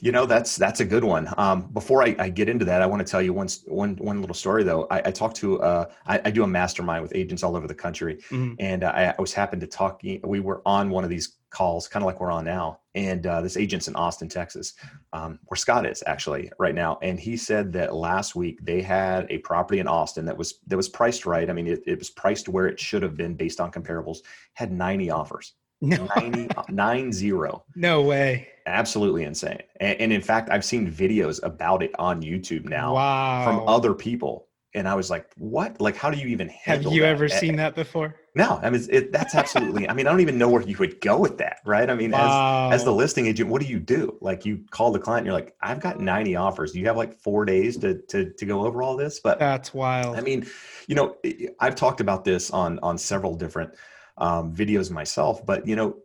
You 0.00 0.12
know 0.12 0.26
that's 0.26 0.56
that's 0.56 0.78
a 0.78 0.84
good 0.84 1.02
one. 1.02 1.28
Um, 1.36 1.62
before 1.72 2.04
I, 2.04 2.14
I, 2.18 2.28
get 2.28 2.48
into 2.48 2.64
that 2.66 2.82
i 2.82 2.86
want 2.86 3.04
to 3.04 3.10
tell 3.10 3.20
you 3.20 3.32
one 3.32 3.48
one 3.66 3.96
one 3.96 4.20
little 4.20 4.34
story 4.34 4.62
though. 4.62 4.86
I, 4.90 4.98
I 5.06 5.10
talked 5.10 5.36
to 5.38 5.60
uh, 5.60 5.86
I, 6.06 6.20
I, 6.24 6.30
do 6.30 6.44
a 6.44 6.46
mastermind 6.46 7.02
with 7.02 7.12
agents 7.16 7.42
all 7.42 7.56
over 7.56 7.66
the 7.66 7.74
country 7.74 8.16
mm-hmm. 8.30 8.54
and 8.60 8.84
uh, 8.84 9.12
I, 9.18 9.20
was 9.20 9.32
happened 9.32 9.60
to 9.62 9.66
talk 9.66 10.00
we 10.22 10.40
were 10.40 10.62
on 10.64 10.90
one 10.90 11.02
of 11.02 11.10
these 11.10 11.36
calls 11.50 11.88
kind 11.88 12.02
of 12.02 12.06
like 12.06 12.20
we're 12.20 12.30
on 12.30 12.44
now 12.44 12.78
and 12.94 13.26
uh, 13.26 13.40
this 13.40 13.56
agent's 13.56 13.88
in 13.88 13.96
austin 13.96 14.28
texas 14.28 14.74
um, 15.12 15.38
where 15.46 15.56
scott 15.56 15.86
is 15.86 16.04
actually 16.06 16.52
right 16.58 16.74
now 16.74 16.98
and 17.02 17.18
he 17.18 17.36
said 17.36 17.72
that 17.72 17.94
last 17.94 18.36
week 18.36 18.58
they 18.62 18.82
had 18.82 19.26
a 19.30 19.38
property 19.38 19.80
in 19.80 19.88
austin 19.88 20.24
that 20.24 20.36
was 20.36 20.60
that 20.66 20.76
was 20.76 20.88
priced 20.88 21.26
right. 21.26 21.48
I 21.48 21.52
mean 21.52 21.66
it, 21.66 21.82
it 21.86 21.98
was 21.98 22.10
priced 22.10 22.48
where 22.48 22.66
it 22.66 22.78
should 22.78 23.02
have 23.02 23.16
been 23.16 23.34
based 23.34 23.60
on 23.60 23.72
comparables 23.72 24.18
had 24.54 24.70
90 24.70 25.10
offers 25.10 25.54
no. 25.80 26.08
90, 26.16 26.50
uh, 26.56 26.62
nine 26.68 27.12
zero. 27.12 27.64
No 27.74 28.02
way. 28.02 28.48
Absolutely 28.66 29.24
insane. 29.24 29.62
And, 29.80 30.00
and, 30.00 30.12
in 30.12 30.20
fact, 30.20 30.50
I've 30.50 30.64
seen 30.64 30.90
videos 30.90 31.42
about 31.42 31.82
it 31.82 31.92
on 31.98 32.22
YouTube 32.22 32.64
now 32.64 32.94
wow. 32.94 33.44
from 33.44 33.68
other 33.68 33.94
people. 33.94 34.46
And 34.74 34.86
I 34.86 34.94
was 34.94 35.08
like, 35.08 35.26
what? 35.36 35.80
Like, 35.80 35.96
how 35.96 36.10
do 36.10 36.18
you 36.18 36.26
even 36.28 36.48
handle 36.48 36.90
Have 36.90 36.96
you 36.96 37.02
that? 37.02 37.08
ever 37.08 37.28
seen 37.28 37.56
that 37.56 37.74
before? 37.74 38.16
No, 38.34 38.60
I 38.62 38.70
mean, 38.70 38.86
it, 38.90 39.10
that's 39.10 39.34
absolutely, 39.34 39.88
I 39.88 39.94
mean, 39.94 40.06
I 40.06 40.10
don't 40.10 40.20
even 40.20 40.38
know 40.38 40.48
where 40.48 40.62
you 40.62 40.76
would 40.78 41.00
go 41.00 41.18
with 41.18 41.38
that, 41.38 41.60
right? 41.64 41.88
I 41.88 41.94
mean, 41.94 42.12
wow. 42.12 42.68
as, 42.68 42.82
as 42.82 42.84
the 42.84 42.92
listing 42.92 43.26
agent, 43.26 43.48
what 43.48 43.60
do 43.60 43.66
you 43.66 43.80
do? 43.80 44.16
Like 44.20 44.44
you 44.44 44.64
call 44.70 44.92
the 44.92 45.00
client, 45.00 45.24
you're 45.24 45.34
like, 45.34 45.56
I've 45.60 45.80
got 45.80 45.98
90 45.98 46.36
offers. 46.36 46.72
Do 46.72 46.78
you 46.78 46.86
have 46.86 46.96
like 46.96 47.14
four 47.14 47.44
days 47.44 47.78
to, 47.78 47.94
to, 48.08 48.30
to 48.30 48.46
go 48.46 48.64
over 48.64 48.82
all 48.82 48.96
this? 48.96 49.18
But 49.18 49.40
that's 49.40 49.74
wild. 49.74 50.16
I 50.16 50.20
mean, 50.20 50.46
you 50.86 50.94
know, 50.94 51.16
I've 51.58 51.74
talked 51.74 52.00
about 52.00 52.24
this 52.24 52.50
on, 52.50 52.78
on 52.80 52.96
several 52.98 53.34
different 53.34 53.72
um, 54.18 54.54
videos 54.54 54.90
myself, 54.90 55.44
but 55.44 55.66
you 55.66 55.76
know, 55.76 55.96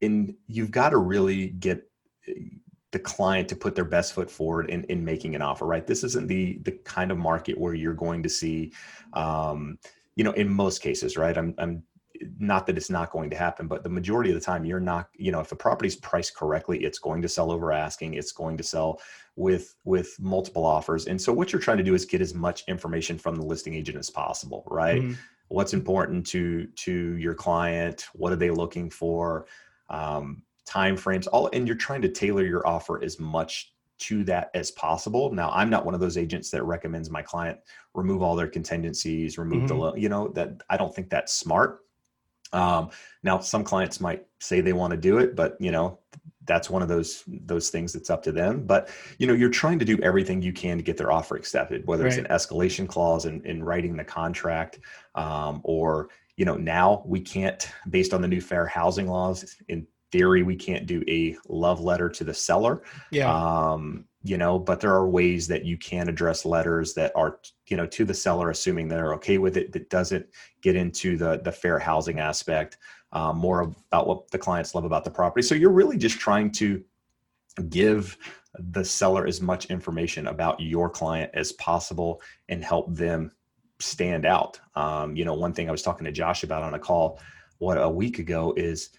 in 0.00 0.36
you've 0.46 0.70
got 0.70 0.90
to 0.90 0.98
really 0.98 1.48
get 1.48 1.88
eh, 2.28 2.32
the 2.92 2.98
client 2.98 3.48
to 3.48 3.56
put 3.56 3.76
their 3.76 3.84
best 3.84 4.12
foot 4.12 4.28
forward 4.30 4.68
in, 4.68 4.82
in 4.84 5.04
making 5.04 5.36
an 5.36 5.42
offer, 5.42 5.64
right? 5.64 5.86
This 5.86 6.02
isn't 6.04 6.26
the 6.26 6.58
the 6.62 6.72
kind 6.84 7.10
of 7.10 7.18
market 7.18 7.58
where 7.58 7.74
you're 7.74 7.94
going 7.94 8.22
to 8.22 8.28
see, 8.28 8.72
um, 9.12 9.78
you 10.16 10.24
know, 10.24 10.32
in 10.32 10.52
most 10.52 10.82
cases, 10.82 11.16
right? 11.16 11.36
I'm, 11.36 11.54
I'm 11.58 11.84
not 12.38 12.66
that 12.66 12.76
it's 12.76 12.90
not 12.90 13.12
going 13.12 13.30
to 13.30 13.36
happen, 13.36 13.66
but 13.66 13.82
the 13.82 13.88
majority 13.88 14.30
of 14.30 14.34
the 14.34 14.44
time 14.44 14.64
you're 14.64 14.80
not, 14.80 15.08
you 15.14 15.32
know, 15.32 15.40
if 15.40 15.52
a 15.52 15.56
property's 15.56 15.96
priced 15.96 16.36
correctly, 16.36 16.84
it's 16.84 16.98
going 16.98 17.22
to 17.22 17.28
sell 17.28 17.50
over 17.50 17.72
asking, 17.72 18.14
it's 18.14 18.32
going 18.32 18.56
to 18.58 18.64
sell 18.64 19.00
with 19.36 19.76
with 19.84 20.16
multiple 20.20 20.66
offers. 20.66 21.06
And 21.06 21.20
so 21.20 21.32
what 21.32 21.52
you're 21.52 21.62
trying 21.62 21.78
to 21.78 21.84
do 21.84 21.94
is 21.94 22.04
get 22.04 22.20
as 22.20 22.34
much 22.34 22.64
information 22.66 23.18
from 23.18 23.36
the 23.36 23.46
listing 23.46 23.74
agent 23.74 23.98
as 23.98 24.10
possible, 24.10 24.64
right? 24.66 25.00
Mm-hmm 25.00 25.14
what's 25.50 25.74
important 25.74 26.24
to 26.24 26.66
to 26.76 27.16
your 27.16 27.34
client 27.34 28.06
what 28.14 28.32
are 28.32 28.36
they 28.36 28.50
looking 28.50 28.88
for 28.88 29.46
um, 29.90 30.42
time 30.64 30.96
frames 30.96 31.26
all 31.26 31.50
and 31.52 31.66
you're 31.66 31.76
trying 31.76 32.00
to 32.00 32.08
tailor 32.08 32.44
your 32.44 32.66
offer 32.66 33.02
as 33.02 33.18
much 33.18 33.74
to 33.98 34.22
that 34.24 34.50
as 34.54 34.70
possible 34.70 35.32
now 35.32 35.50
i'm 35.50 35.68
not 35.68 35.84
one 35.84 35.92
of 35.92 36.00
those 36.00 36.16
agents 36.16 36.50
that 36.50 36.62
recommends 36.62 37.10
my 37.10 37.20
client 37.20 37.58
remove 37.94 38.22
all 38.22 38.36
their 38.36 38.48
contingencies 38.48 39.36
remove 39.36 39.68
mm-hmm. 39.68 39.96
the 39.96 40.00
you 40.00 40.08
know 40.08 40.28
that 40.28 40.62
i 40.70 40.76
don't 40.76 40.94
think 40.94 41.10
that's 41.10 41.32
smart 41.34 41.80
um, 42.52 42.90
now 43.22 43.38
some 43.38 43.64
clients 43.64 44.00
might 44.00 44.26
say 44.38 44.60
they 44.60 44.72
want 44.72 44.90
to 44.90 44.96
do 44.96 45.18
it 45.18 45.36
but 45.36 45.56
you 45.60 45.70
know 45.70 45.98
that's 46.50 46.68
one 46.68 46.82
of 46.82 46.88
those 46.88 47.22
those 47.26 47.70
things 47.70 47.92
that's 47.92 48.10
up 48.10 48.24
to 48.24 48.32
them. 48.32 48.66
But 48.66 48.88
you 49.18 49.26
know 49.26 49.34
you're 49.34 49.50
trying 49.50 49.78
to 49.78 49.84
do 49.84 49.98
everything 50.02 50.42
you 50.42 50.52
can 50.52 50.76
to 50.78 50.82
get 50.82 50.96
their 50.96 51.12
offer 51.12 51.36
accepted 51.36 51.86
whether 51.86 52.04
right. 52.04 52.12
it's 52.12 52.18
an 52.18 52.24
escalation 52.24 52.88
clause 52.88 53.24
in, 53.24 53.44
in 53.46 53.62
writing 53.62 53.96
the 53.96 54.04
contract 54.04 54.80
um, 55.14 55.60
or 55.62 56.08
you 56.36 56.44
know 56.44 56.56
now 56.56 57.02
we 57.06 57.20
can't 57.20 57.70
based 57.88 58.12
on 58.12 58.20
the 58.20 58.28
new 58.28 58.40
fair 58.40 58.66
housing 58.66 59.06
laws 59.06 59.56
in 59.68 59.86
theory 60.10 60.42
we 60.42 60.56
can't 60.56 60.86
do 60.86 61.04
a 61.08 61.36
love 61.48 61.80
letter 61.80 62.08
to 62.08 62.24
the 62.24 62.34
seller. 62.34 62.82
Yeah. 63.12 63.32
Um, 63.32 64.06
you 64.22 64.36
know 64.36 64.58
but 64.58 64.80
there 64.80 64.92
are 64.92 65.08
ways 65.08 65.46
that 65.48 65.64
you 65.64 65.78
can 65.78 66.08
address 66.08 66.44
letters 66.44 66.92
that 66.92 67.10
are 67.14 67.40
you 67.68 67.76
know 67.76 67.86
to 67.86 68.04
the 68.04 68.12
seller 68.12 68.50
assuming 68.50 68.86
they're 68.86 69.14
okay 69.14 69.38
with 69.38 69.56
it 69.56 69.72
that 69.72 69.88
doesn't 69.88 70.26
get 70.60 70.76
into 70.76 71.16
the 71.16 71.40
the 71.44 71.52
fair 71.52 71.78
housing 71.78 72.18
aspect 72.20 72.76
um, 73.12 73.38
more 73.38 73.60
about 73.60 74.06
what 74.06 74.30
the 74.30 74.38
clients 74.38 74.74
love 74.74 74.84
about 74.84 75.04
the 75.04 75.10
property. 75.10 75.42
So 75.42 75.54
you're 75.54 75.70
really 75.70 75.96
just 75.96 76.18
trying 76.18 76.50
to 76.52 76.82
give 77.68 78.16
the 78.58 78.84
seller 78.84 79.26
as 79.26 79.40
much 79.40 79.66
information 79.66 80.28
about 80.28 80.60
your 80.60 80.88
client 80.88 81.30
as 81.34 81.52
possible 81.52 82.20
and 82.48 82.64
help 82.64 82.94
them 82.94 83.32
stand 83.78 84.26
out. 84.26 84.60
Um, 84.74 85.16
you 85.16 85.24
know, 85.24 85.34
one 85.34 85.52
thing 85.52 85.68
I 85.68 85.72
was 85.72 85.82
talking 85.82 86.04
to 86.04 86.12
Josh 86.12 86.42
about 86.42 86.62
on 86.62 86.74
a 86.74 86.78
call 86.78 87.20
what 87.58 87.76
a 87.76 87.88
week 87.88 88.18
ago 88.18 88.54
is 88.56 88.90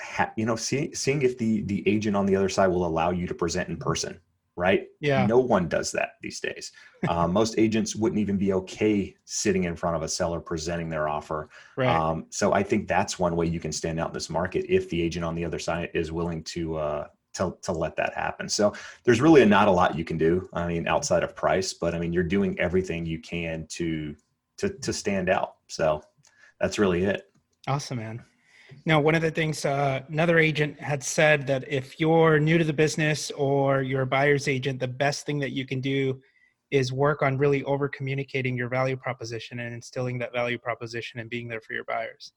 ha- 0.00 0.32
you 0.36 0.46
know 0.46 0.56
see, 0.56 0.92
seeing 0.94 1.22
if 1.22 1.38
the 1.38 1.62
the 1.62 1.86
agent 1.86 2.16
on 2.16 2.26
the 2.26 2.36
other 2.36 2.48
side 2.48 2.68
will 2.68 2.86
allow 2.86 3.10
you 3.10 3.26
to 3.26 3.34
present 3.34 3.68
in 3.68 3.76
person 3.76 4.18
right? 4.56 4.86
Yeah. 5.00 5.26
No 5.26 5.38
one 5.38 5.68
does 5.68 5.92
that 5.92 6.14
these 6.20 6.40
days. 6.40 6.72
Um, 7.08 7.32
most 7.40 7.58
agents 7.58 7.96
wouldn't 7.96 8.20
even 8.20 8.36
be 8.36 8.52
okay 8.52 9.14
sitting 9.24 9.64
in 9.64 9.76
front 9.76 9.96
of 9.96 10.02
a 10.02 10.08
seller 10.08 10.40
presenting 10.40 10.88
their 10.88 11.08
offer. 11.08 11.48
Right. 11.76 11.88
um, 11.88 12.26
so 12.30 12.52
i 12.52 12.62
think 12.62 12.86
that's 12.86 13.18
one 13.18 13.36
way 13.36 13.46
you 13.46 13.60
can 13.60 13.72
stand 13.72 13.98
out 13.98 14.08
in 14.08 14.14
this 14.14 14.30
market 14.30 14.66
if 14.68 14.88
the 14.90 15.00
agent 15.00 15.24
on 15.24 15.34
the 15.34 15.44
other 15.44 15.58
side 15.58 15.90
is 15.94 16.12
willing 16.12 16.42
to 16.44 16.76
uh, 16.76 17.06
to, 17.34 17.56
to 17.62 17.72
let 17.72 17.96
that 17.96 18.12
happen. 18.12 18.46
So 18.46 18.74
there's 19.04 19.22
really 19.22 19.42
not 19.46 19.66
a 19.66 19.70
lot 19.70 19.96
you 19.96 20.04
can 20.04 20.18
do 20.18 20.48
i 20.52 20.66
mean 20.66 20.86
outside 20.86 21.22
of 21.22 21.34
price 21.34 21.72
but 21.72 21.94
i 21.94 21.98
mean 21.98 22.12
you're 22.12 22.22
doing 22.22 22.58
everything 22.60 23.06
you 23.06 23.18
can 23.20 23.66
to 23.70 24.14
to 24.58 24.68
to 24.68 24.92
stand 24.92 25.28
out. 25.28 25.54
So 25.68 26.02
that's 26.60 26.78
really 26.78 27.04
it. 27.04 27.30
Awesome 27.66 27.98
man 27.98 28.24
now, 28.84 29.00
one 29.00 29.14
of 29.14 29.22
the 29.22 29.30
things 29.30 29.64
uh, 29.64 30.02
another 30.08 30.38
agent 30.38 30.78
had 30.80 31.02
said 31.02 31.46
that 31.46 31.64
if 31.68 31.98
you're 32.00 32.38
new 32.38 32.58
to 32.58 32.64
the 32.64 32.72
business 32.72 33.30
or 33.32 33.82
you're 33.82 34.02
a 34.02 34.06
buyer's 34.06 34.48
agent, 34.48 34.80
the 34.80 34.88
best 34.88 35.26
thing 35.26 35.38
that 35.40 35.52
you 35.52 35.66
can 35.66 35.80
do 35.80 36.20
is 36.70 36.92
work 36.92 37.22
on 37.22 37.36
really 37.36 37.62
over 37.64 37.88
communicating 37.88 38.56
your 38.56 38.68
value 38.68 38.96
proposition 38.96 39.60
and 39.60 39.74
instilling 39.74 40.18
that 40.18 40.32
value 40.32 40.58
proposition 40.58 41.20
and 41.20 41.28
being 41.28 41.46
there 41.46 41.60
for 41.60 41.74
your 41.74 41.84
buyers. 41.84 42.32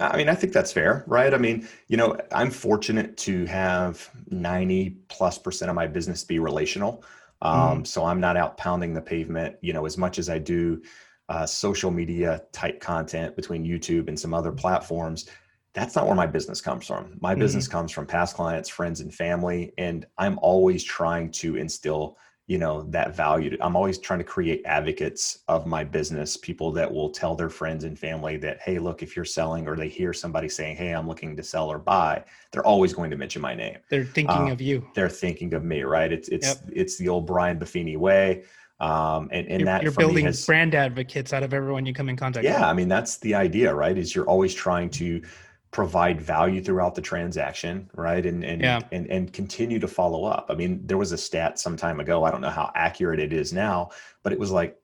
I 0.00 0.16
mean, 0.16 0.28
I 0.28 0.34
think 0.34 0.52
that's 0.52 0.72
fair, 0.72 1.04
right? 1.06 1.32
I 1.32 1.38
mean, 1.38 1.68
you 1.88 1.96
know, 1.96 2.16
I'm 2.32 2.50
fortunate 2.50 3.16
to 3.18 3.46
have 3.46 4.10
90 4.28 4.90
plus 5.08 5.38
percent 5.38 5.70
of 5.70 5.74
my 5.74 5.86
business 5.86 6.24
be 6.24 6.38
relational. 6.38 7.04
Um, 7.42 7.82
mm. 7.82 7.86
So 7.86 8.04
I'm 8.04 8.20
not 8.20 8.36
out 8.36 8.56
pounding 8.56 8.92
the 8.92 9.00
pavement, 9.00 9.56
you 9.60 9.72
know, 9.72 9.86
as 9.86 9.96
much 9.96 10.18
as 10.18 10.28
I 10.28 10.38
do 10.38 10.82
uh, 11.28 11.46
social 11.46 11.90
media 11.90 12.42
type 12.52 12.80
content 12.80 13.36
between 13.36 13.64
YouTube 13.64 14.08
and 14.08 14.18
some 14.18 14.34
other 14.34 14.52
platforms, 14.52 15.28
that's 15.72 15.96
not 15.96 16.06
where 16.06 16.14
my 16.14 16.26
business 16.26 16.60
comes 16.60 16.86
from. 16.86 17.16
My 17.20 17.32
mm-hmm. 17.32 17.40
business 17.40 17.66
comes 17.66 17.90
from 17.92 18.06
past 18.06 18.36
clients, 18.36 18.68
friends, 18.68 19.00
and 19.00 19.12
family, 19.12 19.72
and 19.78 20.06
I'm 20.18 20.38
always 20.40 20.84
trying 20.84 21.30
to 21.32 21.56
instill, 21.56 22.16
you 22.46 22.58
know, 22.58 22.82
that 22.90 23.16
value. 23.16 23.56
I'm 23.60 23.74
always 23.74 23.98
trying 23.98 24.20
to 24.20 24.24
create 24.24 24.62
advocates 24.66 25.40
of 25.48 25.66
my 25.66 25.82
business, 25.82 26.36
people 26.36 26.70
that 26.72 26.92
will 26.92 27.10
tell 27.10 27.34
their 27.34 27.48
friends 27.48 27.84
and 27.84 27.98
family 27.98 28.36
that, 28.36 28.60
hey, 28.60 28.78
look, 28.78 29.02
if 29.02 29.16
you're 29.16 29.24
selling, 29.24 29.66
or 29.66 29.74
they 29.74 29.88
hear 29.88 30.12
somebody 30.12 30.48
saying, 30.48 30.76
hey, 30.76 30.90
I'm 30.90 31.08
looking 31.08 31.34
to 31.36 31.42
sell 31.42 31.72
or 31.72 31.78
buy, 31.78 32.22
they're 32.52 32.66
always 32.66 32.92
going 32.92 33.10
to 33.10 33.16
mention 33.16 33.42
my 33.42 33.54
name. 33.54 33.78
They're 33.88 34.04
thinking 34.04 34.50
uh, 34.50 34.52
of 34.52 34.60
you. 34.60 34.86
They're 34.94 35.08
thinking 35.08 35.54
of 35.54 35.64
me, 35.64 35.82
right? 35.82 36.12
It's 36.12 36.28
it's 36.28 36.46
yep. 36.46 36.58
it's 36.70 36.98
the 36.98 37.08
old 37.08 37.26
Brian 37.26 37.58
Buffini 37.58 37.96
way 37.96 38.44
um, 38.80 39.28
and, 39.32 39.46
and 39.46 39.60
you're, 39.60 39.66
that 39.66 39.82
you're 39.82 39.92
building 39.92 40.24
has, 40.24 40.44
brand 40.44 40.74
advocates 40.74 41.32
out 41.32 41.42
of 41.42 41.54
everyone 41.54 41.86
you 41.86 41.94
come 41.94 42.08
in 42.08 42.16
contact 42.16 42.44
yeah 42.44 42.60
with. 42.60 42.64
i 42.64 42.72
mean 42.72 42.88
that's 42.88 43.18
the 43.18 43.34
idea 43.34 43.72
right 43.72 43.96
is 43.96 44.14
you're 44.14 44.26
always 44.26 44.54
trying 44.54 44.90
to 44.90 45.22
provide 45.70 46.20
value 46.20 46.62
throughout 46.62 46.94
the 46.94 47.00
transaction 47.00 47.88
right 47.94 48.26
and 48.26 48.44
and, 48.44 48.62
yeah. 48.62 48.80
and 48.92 49.06
and 49.08 49.32
continue 49.32 49.78
to 49.78 49.88
follow 49.88 50.24
up 50.24 50.46
i 50.48 50.54
mean 50.54 50.80
there 50.86 50.98
was 50.98 51.12
a 51.12 51.18
stat 51.18 51.58
some 51.58 51.76
time 51.76 52.00
ago 52.00 52.24
i 52.24 52.30
don't 52.30 52.40
know 52.40 52.50
how 52.50 52.70
accurate 52.74 53.20
it 53.20 53.32
is 53.32 53.52
now 53.52 53.90
but 54.22 54.32
it 54.32 54.38
was 54.38 54.50
like 54.50 54.76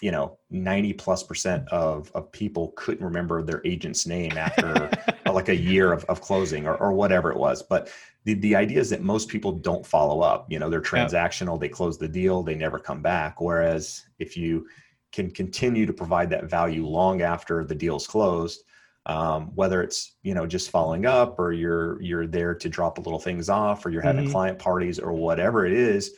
you 0.00 0.10
know 0.10 0.38
90 0.50 0.92
plus 0.94 1.22
percent 1.22 1.68
of, 1.68 2.10
of 2.14 2.30
people 2.32 2.72
couldn't 2.76 3.04
remember 3.04 3.42
their 3.42 3.60
agent's 3.64 4.06
name 4.06 4.36
after 4.36 4.90
like 5.26 5.48
a 5.48 5.56
year 5.72 5.92
of, 5.92 6.04
of 6.04 6.20
closing 6.20 6.66
or, 6.66 6.76
or 6.76 6.92
whatever 6.92 7.30
it 7.30 7.36
was. 7.36 7.62
But 7.62 7.90
the, 8.24 8.34
the 8.34 8.54
idea 8.54 8.80
is 8.80 8.90
that 8.90 9.02
most 9.02 9.28
people 9.28 9.52
don't 9.52 9.84
follow 9.84 10.20
up. 10.20 10.50
You 10.50 10.58
know 10.58 10.70
they're 10.70 10.80
transactional 10.80 11.58
they 11.58 11.68
close 11.68 11.98
the 11.98 12.08
deal 12.08 12.42
they 12.42 12.54
never 12.54 12.78
come 12.78 13.02
back. 13.02 13.40
Whereas 13.40 14.04
if 14.18 14.36
you 14.36 14.66
can 15.10 15.30
continue 15.30 15.86
to 15.86 15.92
provide 15.92 16.30
that 16.30 16.44
value 16.44 16.86
long 16.86 17.22
after 17.22 17.64
the 17.64 17.74
deal's 17.74 18.06
closed 18.06 18.62
um, 19.08 19.52
whether 19.54 19.82
it's 19.82 20.16
you 20.22 20.34
know 20.34 20.46
just 20.46 20.70
following 20.70 21.06
up 21.06 21.38
or 21.38 21.52
you're 21.52 22.00
you're 22.02 22.26
there 22.26 22.54
to 22.54 22.68
drop 22.68 22.98
a 22.98 23.00
little 23.00 23.18
things 23.18 23.48
off 23.48 23.84
or 23.84 23.90
you're 23.90 24.02
having 24.02 24.24
mm-hmm. 24.24 24.32
client 24.32 24.58
parties 24.58 24.98
or 24.98 25.12
whatever 25.12 25.64
it 25.64 25.72
is 25.72 26.14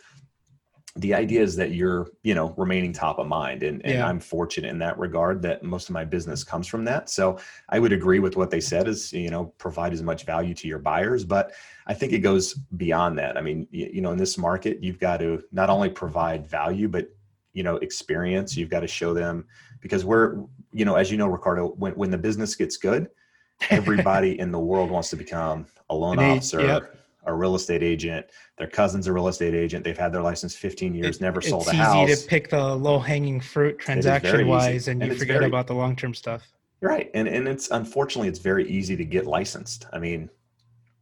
the 0.96 1.14
idea 1.14 1.40
is 1.40 1.54
that 1.54 1.70
you're 1.70 2.08
you 2.24 2.34
know 2.34 2.52
remaining 2.56 2.92
top 2.92 3.18
of 3.18 3.26
mind 3.26 3.62
and, 3.62 3.80
and 3.84 3.94
yeah. 3.94 4.06
i'm 4.06 4.18
fortunate 4.18 4.68
in 4.68 4.78
that 4.78 4.98
regard 4.98 5.40
that 5.40 5.62
most 5.62 5.88
of 5.88 5.92
my 5.92 6.04
business 6.04 6.42
comes 6.42 6.66
from 6.66 6.84
that. 6.84 7.08
So 7.08 7.38
i 7.68 7.78
would 7.78 7.92
agree 7.92 8.18
with 8.18 8.36
what 8.36 8.50
they 8.50 8.60
said 8.60 8.88
is 8.88 9.12
you 9.12 9.30
know 9.30 9.46
provide 9.58 9.92
as 9.92 10.02
much 10.02 10.24
value 10.24 10.54
to 10.54 10.66
your 10.66 10.80
buyers 10.80 11.24
but 11.24 11.52
i 11.86 11.94
think 11.94 12.12
it 12.12 12.18
goes 12.18 12.54
beyond 12.76 13.18
that. 13.18 13.36
I 13.36 13.40
mean 13.40 13.68
you, 13.70 13.90
you 13.94 14.00
know 14.00 14.10
in 14.10 14.18
this 14.18 14.36
market 14.36 14.82
you've 14.82 14.98
got 14.98 15.18
to 15.18 15.42
not 15.52 15.70
only 15.70 15.90
provide 15.90 16.46
value 16.46 16.88
but 16.88 17.08
you 17.52 17.62
know 17.62 17.76
experience. 17.76 18.56
You've 18.56 18.70
got 18.70 18.80
to 18.80 18.88
show 18.88 19.14
them 19.14 19.46
because 19.80 20.04
we're 20.04 20.44
you 20.72 20.84
know 20.84 20.96
as 20.96 21.10
you 21.10 21.18
know 21.18 21.26
ricardo 21.26 21.68
when, 21.78 21.92
when 21.94 22.10
the 22.10 22.18
business 22.18 22.54
gets 22.54 22.76
good 22.76 23.08
everybody 23.70 24.38
in 24.38 24.50
the 24.50 24.58
world 24.58 24.90
wants 24.90 25.10
to 25.10 25.16
become 25.16 25.66
a 25.88 25.94
loan 25.94 26.18
officer 26.18 26.60
yep 26.60 26.99
a 27.24 27.34
real 27.34 27.54
estate 27.54 27.82
agent. 27.82 28.26
Their 28.58 28.66
cousin's 28.66 29.06
a 29.06 29.12
real 29.12 29.28
estate 29.28 29.54
agent. 29.54 29.84
They've 29.84 29.98
had 29.98 30.12
their 30.12 30.22
license 30.22 30.54
15 30.54 30.94
years, 30.94 31.16
it, 31.16 31.22
never 31.22 31.40
sold 31.40 31.68
a 31.68 31.74
house. 31.74 32.08
It's 32.08 32.12
easy 32.12 32.22
to 32.22 32.28
pick 32.28 32.50
the 32.50 32.74
low 32.74 32.98
hanging 32.98 33.40
fruit 33.40 33.78
transaction 33.78 34.46
wise, 34.46 34.88
and, 34.88 35.02
and 35.02 35.12
you 35.12 35.18
forget 35.18 35.36
very, 35.36 35.46
about 35.46 35.66
the 35.66 35.74
long 35.74 35.96
term 35.96 36.14
stuff. 36.14 36.48
Right, 36.80 37.10
and 37.14 37.28
and 37.28 37.46
it's 37.46 37.70
unfortunately 37.70 38.28
it's 38.28 38.38
very 38.38 38.68
easy 38.68 38.96
to 38.96 39.04
get 39.04 39.26
licensed. 39.26 39.86
I 39.92 39.98
mean, 39.98 40.30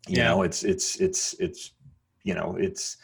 you 0.09 0.19
yeah. 0.19 0.29
know, 0.29 0.43
it's 0.43 0.65
it's 0.65 0.97
it's 0.97 1.35
it's 1.35 1.73
you 2.25 2.35
know 2.35 2.57
it's 2.59 2.97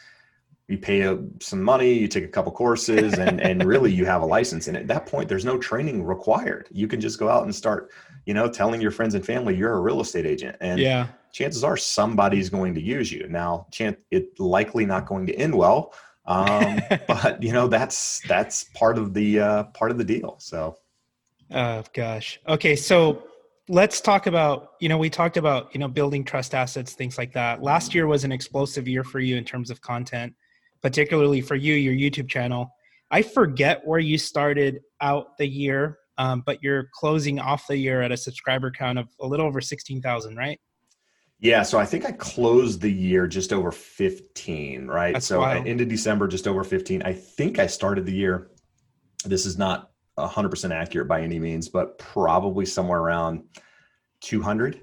you 0.67 0.79
pay 0.79 1.03
uh, 1.03 1.17
some 1.39 1.61
money, 1.61 1.93
you 1.93 2.07
take 2.07 2.23
a 2.23 2.27
couple 2.27 2.51
courses, 2.51 3.13
and 3.19 3.39
and 3.39 3.63
really 3.63 3.93
you 3.93 4.05
have 4.05 4.21
a 4.21 4.25
license. 4.25 4.67
And 4.67 4.75
at 4.75 4.87
that 4.87 5.05
point, 5.05 5.29
there's 5.29 5.45
no 5.45 5.57
training 5.57 6.03
required. 6.03 6.67
You 6.71 6.87
can 6.87 6.99
just 6.99 7.19
go 7.19 7.29
out 7.29 7.43
and 7.43 7.53
start, 7.53 7.91
you 8.25 8.33
know, 8.33 8.49
telling 8.49 8.81
your 8.81 8.91
friends 8.91 9.15
and 9.15 9.25
family 9.25 9.55
you're 9.55 9.73
a 9.73 9.81
real 9.81 10.01
estate 10.01 10.25
agent. 10.25 10.57
And 10.59 10.79
yeah, 10.79 11.07
chances 11.35 11.63
are 11.63 11.77
somebody's 11.77 12.49
going 12.49 12.73
to 12.75 12.81
use 12.81 13.11
you. 13.11 13.27
Now, 13.27 13.67
chance 13.71 13.97
it 14.11 14.39
likely 14.39 14.85
not 14.85 15.05
going 15.05 15.27
to 15.27 15.35
end 15.35 15.53
well, 15.53 15.93
um, 16.25 16.79
but 17.07 17.41
you 17.43 17.51
know 17.51 17.67
that's 17.67 18.21
that's 18.27 18.65
part 18.75 18.97
of 18.97 19.13
the 19.13 19.39
uh, 19.39 19.63
part 19.65 19.91
of 19.91 19.97
the 19.97 20.05
deal. 20.05 20.37
So, 20.39 20.77
oh 21.51 21.83
gosh, 21.93 22.39
okay, 22.47 22.75
so 22.75 23.23
let's 23.67 24.01
talk 24.01 24.27
about 24.27 24.71
you 24.79 24.89
know 24.89 24.97
we 24.97 25.09
talked 25.09 25.37
about 25.37 25.73
you 25.73 25.79
know 25.79 25.87
building 25.87 26.23
trust 26.23 26.55
assets, 26.55 26.93
things 26.93 27.17
like 27.17 27.33
that. 27.33 27.61
Last 27.61 27.93
year 27.93 28.07
was 28.07 28.23
an 28.23 28.31
explosive 28.31 28.87
year 28.87 29.03
for 29.03 29.19
you 29.19 29.35
in 29.35 29.43
terms 29.43 29.69
of 29.69 29.81
content 29.81 30.33
particularly 30.85 31.41
for 31.41 31.55
you, 31.55 31.73
your 31.73 31.95
YouTube 31.95 32.29
channel. 32.29 32.69
I 33.09 33.23
forget 33.23 33.81
where 33.85 33.97
you 33.97 34.19
started 34.19 34.81
out 35.01 35.35
the 35.39 35.47
year, 35.47 35.97
um, 36.19 36.43
but 36.45 36.61
you're 36.61 36.89
closing 36.93 37.39
off 37.39 37.65
the 37.65 37.75
year 37.75 38.03
at 38.03 38.11
a 38.11 38.17
subscriber 38.17 38.69
count 38.69 38.99
of 38.99 39.07
a 39.19 39.25
little 39.25 39.47
over 39.47 39.61
16,000, 39.61 40.35
right? 40.35 40.59
Yeah, 41.39 41.63
so 41.63 41.77
I 41.77 41.85
think 41.85 42.05
I 42.05 42.11
closed 42.13 42.81
the 42.81 42.91
year 42.91 43.27
just 43.27 43.51
over 43.51 43.71
15, 43.71 44.87
right? 44.87 45.13
That's 45.13 45.25
so 45.25 45.39
uh, 45.39 45.47
wild. 45.47 45.67
into 45.67 45.85
December, 45.85 46.27
just 46.27 46.47
over 46.47 46.63
15. 46.63 47.03
I 47.03 47.13
think 47.13 47.59
I 47.59 47.67
started 47.67 48.05
the 48.05 48.13
year, 48.13 48.51
this 49.25 49.45
is 49.45 49.57
not 49.57 49.91
100% 50.17 50.71
accurate 50.71 51.07
by 51.07 51.21
any 51.21 51.39
means, 51.39 51.67
but 51.67 51.97
probably 51.97 52.65
somewhere 52.65 52.99
around 52.99 53.43
200 54.21 54.81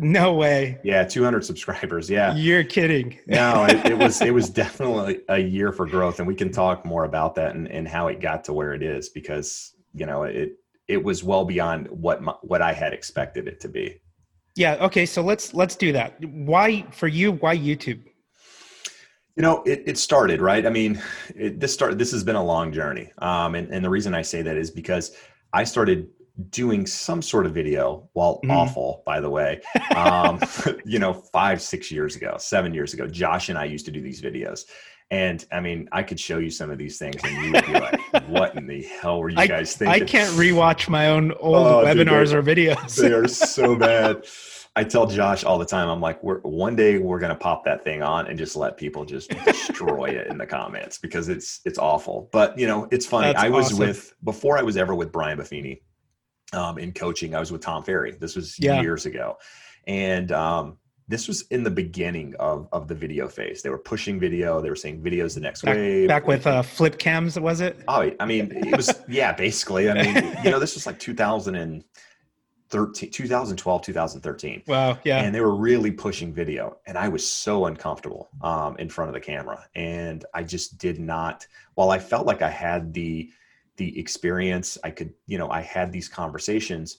no 0.00 0.32
way. 0.32 0.78
Yeah, 0.84 1.02
200 1.02 1.44
subscribers. 1.44 2.08
Yeah. 2.08 2.32
You're 2.36 2.62
kidding. 2.62 3.18
no, 3.26 3.66
it, 3.68 3.84
it, 3.84 3.98
was 3.98 4.22
it 4.22 4.32
was 4.32 4.48
definitely 4.48 5.22
a 5.28 5.38
year 5.38 5.72
for 5.72 5.86
growth, 5.86 6.20
and 6.20 6.28
we 6.28 6.36
can 6.36 6.52
talk 6.52 6.86
more 6.86 7.04
about 7.04 7.34
that 7.34 7.56
and, 7.56 7.66
and 7.68 7.86
how 7.88 8.06
it 8.06 8.20
got 8.20 8.44
to 8.44 8.52
where 8.52 8.74
it 8.74 8.82
is 8.82 9.08
because 9.08 9.74
you 9.94 10.06
know 10.06 10.22
it 10.22 10.52
it 10.86 11.02
was 11.02 11.24
well 11.24 11.44
beyond 11.44 11.88
what 11.88 12.22
my, 12.22 12.32
what 12.42 12.62
I 12.62 12.72
had 12.72 12.92
expected 12.92 13.48
it 13.48 13.58
to 13.60 13.68
be. 13.68 14.00
Yeah. 14.58 14.74
Okay. 14.80 15.06
So 15.06 15.22
let's 15.22 15.54
let's 15.54 15.76
do 15.76 15.92
that. 15.92 16.22
Why 16.24 16.84
for 16.90 17.06
you? 17.06 17.30
Why 17.30 17.56
YouTube? 17.56 18.02
You 19.36 19.42
know, 19.42 19.62
it, 19.62 19.84
it 19.86 19.96
started 19.96 20.40
right. 20.40 20.66
I 20.66 20.68
mean, 20.68 21.00
it, 21.36 21.60
this 21.60 21.72
started. 21.72 21.96
This 21.96 22.10
has 22.10 22.24
been 22.24 22.34
a 22.34 22.44
long 22.44 22.72
journey, 22.72 23.12
um, 23.18 23.54
and 23.54 23.72
and 23.72 23.84
the 23.84 23.88
reason 23.88 24.14
I 24.14 24.22
say 24.22 24.42
that 24.42 24.56
is 24.56 24.72
because 24.72 25.16
I 25.52 25.62
started 25.62 26.08
doing 26.50 26.86
some 26.86 27.22
sort 27.22 27.46
of 27.46 27.54
video 27.54 28.08
while 28.14 28.40
mm. 28.44 28.50
awful 28.50 29.02
by 29.04 29.20
the 29.20 29.28
way 29.28 29.60
um, 29.96 30.40
you 30.84 31.00
know 31.00 31.12
five 31.12 31.60
six 31.60 31.90
years 31.90 32.14
ago 32.14 32.36
seven 32.38 32.72
years 32.72 32.94
ago 32.94 33.08
josh 33.08 33.48
and 33.48 33.58
i 33.58 33.64
used 33.64 33.84
to 33.84 33.90
do 33.90 34.00
these 34.00 34.22
videos 34.22 34.66
and 35.10 35.46
i 35.50 35.58
mean 35.58 35.88
i 35.90 36.00
could 36.00 36.20
show 36.20 36.38
you 36.38 36.48
some 36.48 36.70
of 36.70 36.78
these 36.78 36.96
things 36.96 37.16
and 37.24 37.44
you 37.44 37.52
would 37.52 37.66
be 37.66 37.72
like 37.72 37.97
what 38.26 38.54
in 38.56 38.66
the 38.66 38.82
hell 38.82 39.20
were 39.20 39.30
you 39.30 39.38
I, 39.38 39.46
guys 39.46 39.76
thinking 39.76 40.02
i 40.02 40.04
can't 40.04 40.30
rewatch 40.34 40.88
my 40.88 41.08
own 41.08 41.32
old 41.32 41.56
oh, 41.56 41.84
webinars 41.84 42.26
dude, 42.26 42.34
or 42.34 42.42
videos 42.42 42.96
they 42.96 43.12
are 43.12 43.28
so 43.28 43.76
bad 43.76 44.26
i 44.76 44.84
tell 44.84 45.06
josh 45.06 45.44
all 45.44 45.58
the 45.58 45.66
time 45.66 45.88
i'm 45.88 46.00
like 46.00 46.22
we're 46.22 46.40
one 46.40 46.76
day 46.76 46.98
we're 46.98 47.18
going 47.18 47.32
to 47.32 47.38
pop 47.38 47.64
that 47.64 47.84
thing 47.84 48.02
on 48.02 48.26
and 48.26 48.38
just 48.38 48.56
let 48.56 48.76
people 48.76 49.04
just 49.04 49.30
destroy 49.44 50.06
it 50.06 50.26
in 50.28 50.38
the 50.38 50.46
comments 50.46 50.98
because 50.98 51.28
it's 51.28 51.60
it's 51.64 51.78
awful 51.78 52.28
but 52.32 52.58
you 52.58 52.66
know 52.66 52.88
it's 52.90 53.06
funny 53.06 53.28
That's 53.28 53.42
i 53.42 53.48
was 53.48 53.66
awesome. 53.66 53.78
with 53.78 54.14
before 54.24 54.58
i 54.58 54.62
was 54.62 54.76
ever 54.76 54.94
with 54.94 55.12
brian 55.12 55.38
buffini 55.38 55.80
um, 56.52 56.78
in 56.78 56.92
coaching. 56.92 57.34
I 57.34 57.40
was 57.40 57.52
with 57.52 57.60
Tom 57.60 57.82
Ferry. 57.82 58.12
This 58.12 58.36
was 58.36 58.58
Yeah. 58.58 58.80
years 58.80 59.06
ago, 59.06 59.38
and 59.86 60.32
um, 60.32 60.78
this 61.08 61.26
was 61.26 61.42
in 61.50 61.62
the 61.62 61.70
beginning 61.70 62.34
of 62.38 62.68
of 62.72 62.86
the 62.88 62.94
video 62.94 63.28
phase. 63.28 63.62
They 63.62 63.70
were 63.70 63.78
pushing 63.78 64.20
video. 64.20 64.60
They 64.60 64.68
were 64.70 64.76
saying 64.76 65.00
videos 65.02 65.34
the 65.34 65.40
next 65.40 65.62
Back, 65.62 65.76
wave. 65.76 66.08
back 66.08 66.26
with 66.26 66.46
uh, 66.46 66.62
flip 66.62 66.98
cams, 66.98 67.38
was 67.40 67.60
it? 67.60 67.78
Oh, 67.88 68.10
I 68.20 68.26
mean, 68.26 68.52
it 68.52 68.76
was 68.76 68.90
yeah, 69.08 69.32
basically. 69.32 69.90
I 69.90 69.94
mean, 70.02 70.36
you 70.44 70.50
know, 70.50 70.58
this 70.58 70.74
was 70.74 70.86
like 70.86 70.98
2013, 70.98 73.10
2012, 73.10 73.82
2013 73.82 74.62
Wow. 74.66 74.98
Yeah. 75.04 75.22
and 75.22 75.34
they 75.34 75.40
were 75.40 75.54
really 75.56 75.90
pushing 75.90 76.32
video 76.34 76.76
and 76.86 76.98
i 76.98 77.08
was 77.08 77.26
so 77.28 77.64
uncomfortable 77.66 78.28
um, 78.42 78.76
in 78.78 78.88
front 78.90 79.08
of 79.08 79.14
the 79.14 79.20
camera 79.20 79.64
and 79.74 80.24
i 80.34 80.42
just 80.42 80.76
did 80.78 81.00
not 81.00 81.46
while 81.74 81.90
i 81.90 81.98
felt 81.98 82.26
like 82.26 82.42
i 82.42 82.50
had 82.50 82.92
the 82.92 83.30
the 83.78 83.98
experience 83.98 84.76
i 84.84 84.90
could 84.90 85.12
you 85.26 85.38
know 85.38 85.48
i 85.50 85.60
had 85.62 85.92
these 85.92 86.08
conversations 86.08 86.98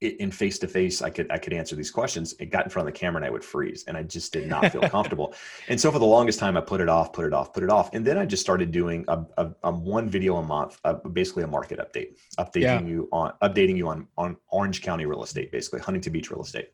in 0.00 0.30
face 0.30 0.58
to 0.58 0.66
face 0.66 1.00
i 1.00 1.08
could 1.08 1.30
i 1.30 1.38
could 1.38 1.52
answer 1.52 1.74
these 1.74 1.90
questions. 1.90 2.34
It 2.38 2.46
got 2.46 2.64
in 2.64 2.70
front 2.70 2.86
of 2.86 2.94
the 2.94 2.98
camera 2.98 3.18
and 3.18 3.24
i 3.24 3.30
would 3.30 3.44
freeze 3.44 3.84
and 3.86 3.96
i 3.96 4.02
just 4.02 4.32
did 4.32 4.48
not 4.48 4.70
feel 4.70 4.82
comfortable. 4.88 5.34
And 5.68 5.80
so 5.80 5.90
for 5.90 5.98
the 5.98 6.04
longest 6.06 6.38
time 6.38 6.56
i 6.56 6.60
put 6.60 6.80
it 6.80 6.88
off 6.88 7.12
put 7.12 7.24
it 7.24 7.32
off 7.32 7.52
put 7.52 7.62
it 7.62 7.70
off. 7.70 7.90
And 7.94 8.04
then 8.04 8.18
i 8.18 8.26
just 8.26 8.42
started 8.42 8.70
doing 8.70 9.04
a, 9.08 9.24
a, 9.38 9.50
a 9.64 9.70
one 9.72 10.08
video 10.08 10.36
a 10.36 10.42
month 10.42 10.78
uh, 10.84 10.94
basically 10.94 11.44
a 11.44 11.46
market 11.46 11.78
update 11.78 12.16
updating 12.38 12.62
Yeah. 12.62 12.80
you 12.82 13.08
on 13.12 13.32
updating 13.42 13.76
you 13.76 13.88
on 13.88 14.06
on 14.18 14.36
orange 14.48 14.82
county 14.82 15.06
real 15.06 15.22
estate 15.22 15.50
basically 15.50 15.80
huntington 15.80 16.12
beach 16.12 16.30
real 16.30 16.42
estate. 16.42 16.70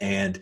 And 0.00 0.40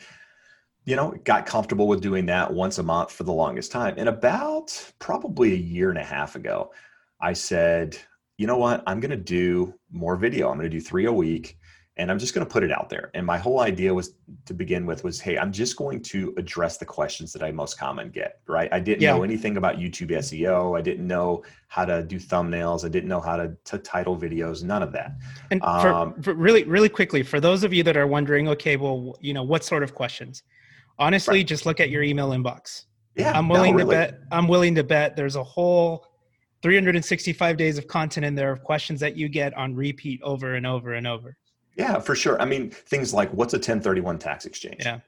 you 0.84 0.96
know 0.96 1.14
got 1.24 1.46
comfortable 1.46 1.88
with 1.88 2.00
doing 2.00 2.26
that 2.26 2.52
once 2.52 2.78
a 2.78 2.82
month 2.82 3.10
for 3.10 3.24
the 3.24 3.32
longest 3.32 3.72
time. 3.72 3.94
And 3.96 4.08
about 4.08 4.92
probably 4.98 5.52
a 5.52 5.56
year 5.56 5.90
and 5.90 5.98
a 5.98 6.04
half 6.04 6.36
ago 6.36 6.72
i 7.20 7.32
said 7.32 7.96
you 8.38 8.46
know 8.46 8.56
what? 8.56 8.82
I'm 8.88 8.98
going 8.98 9.10
to 9.10 9.16
do 9.16 9.74
more 9.92 10.16
video. 10.16 10.50
I'm 10.50 10.56
going 10.56 10.68
to 10.68 10.76
do 10.76 10.80
three 10.80 11.04
a 11.04 11.12
week 11.12 11.58
and 11.98 12.10
i'm 12.10 12.18
just 12.18 12.34
going 12.34 12.46
to 12.46 12.50
put 12.50 12.62
it 12.62 12.72
out 12.72 12.88
there 12.88 13.10
and 13.14 13.26
my 13.26 13.36
whole 13.36 13.60
idea 13.60 13.92
was 13.92 14.14
to 14.46 14.54
begin 14.54 14.86
with 14.86 15.04
was 15.04 15.20
hey 15.20 15.36
i'm 15.36 15.52
just 15.52 15.76
going 15.76 16.00
to 16.00 16.32
address 16.38 16.78
the 16.78 16.84
questions 16.84 17.32
that 17.32 17.42
i 17.42 17.50
most 17.52 17.78
common 17.78 18.08
get 18.10 18.40
right 18.46 18.68
i 18.72 18.80
didn't 18.80 19.02
Yeah. 19.02 19.12
know 19.12 19.22
anything 19.22 19.56
about 19.58 19.76
youtube 19.76 20.10
seo 20.10 20.78
i 20.78 20.80
didn't 20.80 21.06
know 21.06 21.42
how 21.68 21.84
to 21.84 22.02
do 22.02 22.18
thumbnails 22.18 22.84
i 22.84 22.88
didn't 22.88 23.08
know 23.08 23.20
how 23.20 23.36
to, 23.36 23.54
to 23.64 23.78
title 23.78 24.16
videos 24.16 24.62
none 24.64 24.82
of 24.82 24.92
that 24.92 25.12
And 25.50 25.62
Um, 25.62 26.14
for 26.22 26.32
really, 26.34 26.64
really 26.64 26.88
quickly, 26.88 27.22
for 27.22 27.40
those 27.40 27.62
of 27.64 27.72
you 27.74 27.82
that 27.82 27.96
are 27.96 28.06
wondering, 28.06 28.48
okay, 28.48 28.76
well, 28.76 29.16
you 29.20 29.34
know, 29.34 29.42
what 29.42 29.62
sort 29.64 29.82
of 29.82 29.94
questions? 29.94 30.42
Honestly, 30.98 31.38
Right. 31.40 31.46
just 31.46 31.66
look 31.66 31.78
at 31.80 31.90
your 31.90 32.02
email 32.02 32.30
inbox. 32.30 32.86
yeah 33.16 33.32
I'm 33.38 33.48
no, 33.48 33.54
willing 33.54 33.74
really. 33.74 33.94
to 33.94 34.12
bet. 34.12 34.20
I'm 34.30 34.48
willing 34.48 34.74
to 34.76 34.84
bet 34.84 35.14
there's 35.16 35.36
a 35.36 35.44
whole 35.44 36.06
365 36.62 37.56
days 37.56 37.76
of 37.78 37.86
content 37.86 38.24
in 38.24 38.34
there 38.34 38.50
of 38.52 38.62
questions 38.62 39.00
that 39.00 39.16
you 39.16 39.28
get 39.28 39.52
on 39.54 39.74
repeat 39.74 40.20
over 40.22 40.54
and 40.54 40.66
over 40.66 40.94
and 40.94 41.06
over. 41.06 41.36
Yeah, 41.76 41.98
for 42.00 42.14
sure. 42.14 42.40
I 42.40 42.44
mean, 42.44 42.70
things 42.70 43.14
like 43.14 43.30
what's 43.32 43.54
a 43.54 43.56
1031 43.56 44.18
tax 44.18 44.44
exchange? 44.46 44.84
Yeah. 44.84 45.00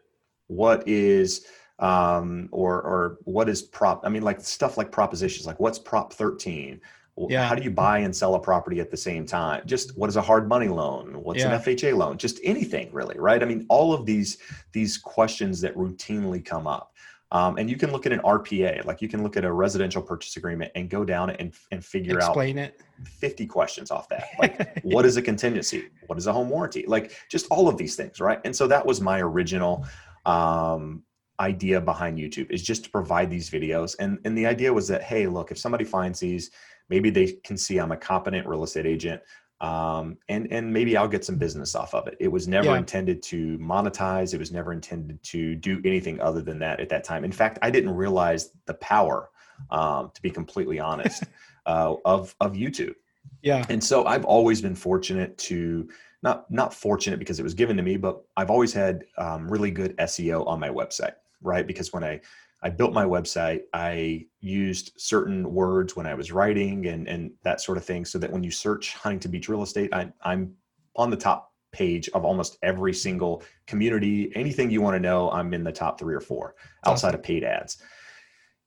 What 0.47 0.87
is 0.87 1.47
um 1.81 2.49
or 2.53 2.81
or 2.83 3.19
what 3.25 3.49
is 3.49 3.61
prop 3.61 4.03
I 4.07 4.09
mean 4.09 4.23
like 4.23 4.41
stuff 4.41 4.79
like 4.79 4.93
propositions 4.93 5.45
like 5.47 5.59
what's 5.59 5.79
prop 5.79 6.13
13? 6.13 6.81
Yeah. 7.29 7.47
How 7.47 7.55
do 7.55 7.63
you 7.63 7.71
buy 7.71 7.99
and 7.99 8.15
sell 8.15 8.35
a 8.35 8.41
property 8.41 8.81
at 8.81 8.91
the 8.91 8.97
same 8.97 9.25
time? 9.25 9.63
Just 9.67 9.97
what 9.97 10.09
is 10.09 10.17
a 10.17 10.23
hard 10.23 10.49
money 10.49 10.69
loan? 10.69 11.23
What's 11.23 11.41
Yeah. 11.41 11.55
an 11.55 11.61
FHA 11.61 11.97
loan? 11.97 12.19
Just 12.19 12.41
anything 12.43 12.91
really, 12.93 13.19
right? 13.19 13.41
I 13.43 13.47
mean, 13.47 13.67
all 13.69 13.93
of 13.93 14.05
these 14.07 14.39
these 14.73 14.99
questions 14.99 15.61
that 15.61 15.75
routinely 15.77 16.45
come 16.45 16.67
up. 16.67 16.94
Um, 17.33 17.59
and 17.59 17.69
you 17.69 17.77
can 17.77 17.91
look 17.91 18.07
at 18.07 18.13
an 18.13 18.21
RPA, 18.21 18.85
like 18.85 19.03
you 19.03 19.09
can 19.09 19.23
look 19.23 19.37
at 19.37 19.45
a 19.45 19.53
residential 19.53 20.01
purchase 20.01 20.37
agreement 20.37 20.71
and 20.75 20.89
go 20.89 21.05
down 21.05 21.31
and, 21.31 21.53
and 21.73 21.85
figure 21.85 22.23
out 22.23 22.37
it. 22.39 22.81
50 23.05 23.47
questions 23.47 23.91
off 23.91 24.09
that. 24.11 24.29
Like, 24.39 24.81
what 24.85 25.05
is 25.05 25.17
a 25.17 25.23
contingency? 25.23 25.89
What 26.07 26.19
is 26.19 26.27
a 26.27 26.33
home 26.33 26.49
warranty? 26.49 26.85
Like, 26.87 27.13
just 27.31 27.47
all 27.51 27.69
of 27.69 27.77
these 27.77 27.97
things, 27.97 28.21
right? 28.21 28.41
And 28.45 28.55
so 28.55 28.67
that 28.69 28.85
was 28.85 29.01
my 29.01 29.21
original 29.21 29.87
um, 30.27 31.03
idea 31.41 31.81
behind 31.81 32.19
YouTube 32.19 32.51
is 32.51 32.63
just 32.63 32.85
to 32.85 32.91
provide 32.91 33.31
these 33.31 33.51
videos. 33.51 33.97
And 33.99 34.19
and 34.25 34.37
the 34.37 34.47
idea 34.47 34.73
was 34.73 34.89
that 34.89 35.03
hey, 35.03 35.27
look, 35.27 35.51
if 35.51 35.59
somebody 35.59 35.85
finds 35.85 36.21
these, 36.21 36.51
maybe 36.89 37.11
they 37.11 37.33
can 37.45 37.57
see 37.57 37.79
I'm 37.79 37.93
a 37.93 37.97
competent 37.97 38.47
real 38.47 38.65
estate 38.65 38.87
agent. 38.87 39.21
Um, 39.65 40.19
and 40.29 40.43
and 40.53 40.65
maybe 40.73 40.93
I'll 40.99 41.09
get 41.17 41.25
some 41.25 41.37
business 41.39 41.75
off 41.75 41.95
of 41.95 42.07
it. 42.07 42.17
It 42.21 42.29
was 42.37 42.47
never 42.47 42.73
Yeah. 42.73 42.77
intended 42.85 43.23
to 43.25 43.39
monetize. 43.59 44.35
It 44.35 44.39
was 44.39 44.53
never 44.59 44.73
intended 44.73 45.23
to 45.33 45.41
do 45.55 45.81
anything 45.85 46.21
other 46.21 46.43
than 46.43 46.59
that 46.65 46.81
at 46.81 46.89
that 46.91 47.05
time. 47.05 47.25
In 47.25 47.33
fact, 47.33 47.59
I 47.63 47.71
didn't 47.71 47.95
realize 48.05 48.43
the 48.67 48.75
power, 48.75 49.31
um, 49.71 50.11
to 50.15 50.21
be 50.21 50.31
completely 50.31 50.79
honest, 50.81 51.21
uh, 51.67 51.95
of 52.05 52.35
of 52.41 52.51
YouTube 52.65 52.95
Yeah. 53.43 53.65
and 53.73 53.83
so 53.91 53.97
i've 54.13 54.27
always 54.37 54.61
been 54.67 54.75
fortunate 54.89 55.31
to 55.49 55.89
not 56.23 56.51
not 56.51 56.71
fortunate 56.87 57.19
because 57.19 57.39
it 57.41 57.43
was 57.49 57.55
given 57.55 57.77
to 57.77 57.83
me 57.83 57.95
but 58.07 58.15
i've 58.39 58.51
always 58.55 58.73
had 58.83 59.05
um, 59.25 59.41
really 59.55 59.71
good 59.81 59.93
seo 59.97 60.39
on 60.47 60.59
my 60.61 60.69
website 60.81 61.15
right 61.43 61.67
because 61.67 61.89
when 61.95 62.05
i 62.05 62.15
i 62.65 62.71
built 62.71 62.93
my 62.93 63.05
website. 63.05 63.61
I 63.73 64.27
used 64.41 64.93
certain 64.97 65.53
words 65.53 65.95
when 65.95 66.07
i 66.07 66.15
was 66.15 66.33
writing 66.33 66.87
and 66.87 67.07
and 67.09 67.31
that 67.45 67.61
sort 67.61 67.79
of 67.79 67.85
thing 67.85 68.05
so 68.05 68.19
that 68.19 68.33
when 68.33 68.43
you 68.43 68.51
search 68.51 68.95
huntington 68.95 69.31
beach 69.31 69.49
real 69.49 69.63
estate 69.63 69.93
I, 69.93 70.11
i'm 70.23 70.55
on 70.97 71.11
the 71.11 71.17
top 71.17 71.53
page 71.73 72.09
of 72.11 72.25
almost 72.25 72.57
every 72.63 72.95
single 72.95 73.43
community. 73.67 74.31
Anything 74.37 74.71
you 74.71 74.81
want 74.81 74.95
to 74.95 75.01
know 75.01 75.31
i'm 75.31 75.55
in 75.55 75.63
the 75.63 75.73
top 75.73 75.99
three 75.99 76.15
or 76.15 76.21
four 76.21 76.55
outside 76.87 77.15
of 77.15 77.23
paid 77.23 77.45
ads. 77.45 77.83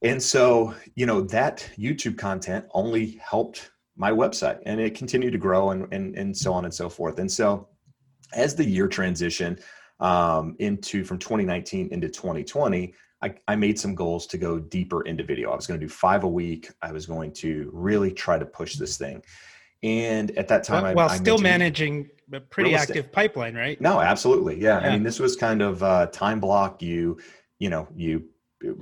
And 0.03 0.21
so 0.21 0.73
you 0.95 1.05
know 1.05 1.21
that 1.21 1.69
youtube 1.77 2.17
content 2.17 2.65
only 2.73 3.19
helped 3.21 3.71
my 3.97 4.11
website 4.11 4.59
and 4.65 4.79
it 4.79 4.93
continued 4.95 5.31
to 5.31 5.39
grow 5.39 5.71
and, 5.71 5.91
and, 5.91 6.15
and 6.15 6.37
so 6.37 6.53
on 6.53 6.65
and 6.65 6.73
so 6.73 6.87
forth. 6.87 7.17
And 7.19 7.31
so 7.31 7.67
as 8.33 8.55
the 8.55 8.65
year 8.65 8.87
transitioned 8.87 9.61
um, 9.99 10.55
into 10.59 11.03
from 11.03 11.17
2019 11.17 11.89
into 11.91 12.07
2020, 12.07 12.93
I, 13.21 13.33
I 13.47 13.55
made 13.55 13.79
some 13.79 13.95
goals 13.95 14.27
to 14.27 14.37
go 14.37 14.59
deeper 14.59 15.01
into 15.03 15.23
video. 15.23 15.51
I 15.51 15.55
was 15.55 15.65
going 15.67 15.79
to 15.79 15.85
do 15.85 15.89
five 15.91 16.23
a 16.23 16.27
week. 16.27 16.69
I 16.81 16.91
was 16.91 17.05
going 17.05 17.31
to 17.33 17.69
really 17.73 18.11
try 18.11 18.37
to 18.37 18.45
push 18.45 18.75
this 18.75 18.97
thing. 18.97 19.23
And 19.83 20.31
at 20.37 20.47
that 20.49 20.63
time, 20.63 20.85
I, 20.85 20.93
while 20.93 21.09
I 21.09 21.15
still 21.17 21.37
managing 21.37 22.09
a 22.33 22.39
pretty 22.39 22.75
active 22.75 23.11
pipeline, 23.11 23.55
right? 23.55 23.79
no, 23.79 23.99
absolutely. 24.01 24.59
Yeah. 24.59 24.81
Yeah. 24.81 24.87
I 24.87 24.93
mean, 24.93 25.03
this 25.03 25.19
was 25.19 25.35
kind 25.35 25.61
of 25.61 25.81
uh 25.83 26.07
time 26.07 26.39
block. 26.39 26.81
You, 26.81 27.17
you 27.59 27.69
know, 27.69 27.87
you 27.95 28.25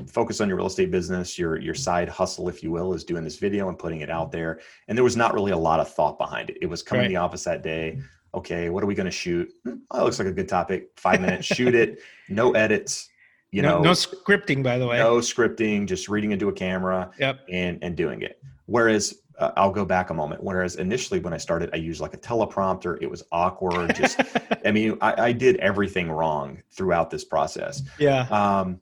focus 0.07 0.39
on 0.39 0.47
your 0.47 0.57
real 0.57 0.67
estate 0.67 0.89
business, 0.91 1.37
your 1.37 1.59
your 1.59 1.73
side 1.75 2.07
hustle, 2.09 2.47
if 2.49 2.63
you 2.63 2.71
will, 2.71 2.93
is 2.93 3.03
doing 3.03 3.23
this 3.25 3.37
video 3.37 3.67
and 3.69 3.77
putting 3.77 4.01
it 4.01 4.09
out 4.09 4.31
there. 4.31 4.59
And 4.87 4.97
there 4.97 5.03
was 5.03 5.17
not 5.17 5.33
really 5.33 5.51
a 5.51 5.57
lot 5.57 5.79
of 5.81 5.93
thought 5.93 6.17
behind 6.17 6.49
it. 6.49 6.57
It 6.61 6.67
was 6.67 6.81
coming 6.81 7.01
Right. 7.01 7.07
to 7.07 7.13
the 7.13 7.17
office 7.17 7.43
that 7.43 7.61
day. 7.61 7.99
Okay, 8.33 8.69
what 8.69 8.83
are 8.83 8.87
we 8.87 8.95
going 8.95 9.05
to 9.05 9.11
shoot? 9.11 9.49
Hmm, 9.63 9.75
Oh, 9.91 10.03
looks 10.05 10.19
like 10.19 10.27
a 10.27 10.31
good 10.33 10.49
topic. 10.49 10.89
Five 10.97 11.21
minutes, 11.21 11.45
shoot 11.55 11.73
it. 11.75 11.99
No 12.29 12.51
edits. 12.51 13.09
You 13.55 13.61
no, 13.61 13.77
know, 13.77 13.81
no 13.83 13.91
scripting, 13.91 14.61
by 14.63 14.77
the 14.77 14.85
way. 14.87 14.97
no 14.97 15.17
scripting, 15.17 15.87
just 15.87 16.09
reading 16.09 16.31
into 16.31 16.49
a 16.49 16.53
camera 16.53 17.11
Yep. 17.19 17.39
and 17.49 17.79
and 17.81 17.95
doing 17.95 18.21
it. 18.21 18.41
Whereas 18.65 19.15
uh, 19.39 19.51
I'll 19.55 19.71
go 19.71 19.85
back 19.85 20.09
a 20.09 20.13
moment. 20.13 20.43
Whereas 20.43 20.75
initially 20.75 21.19
when 21.19 21.33
I 21.33 21.37
started, 21.37 21.69
I 21.73 21.77
used 21.77 22.01
like 22.01 22.13
a 22.13 22.17
teleprompter. 22.17 22.97
It 23.01 23.09
was 23.09 23.23
awkward. 23.31 23.95
Just 23.95 24.19
I 24.65 24.71
mean, 24.71 24.97
I, 25.01 25.27
I 25.27 25.31
did 25.31 25.55
everything 25.57 26.11
wrong 26.11 26.61
throughout 26.71 27.09
this 27.09 27.23
process. 27.23 27.81
yeah. 27.97 28.27
Um, 28.29 28.81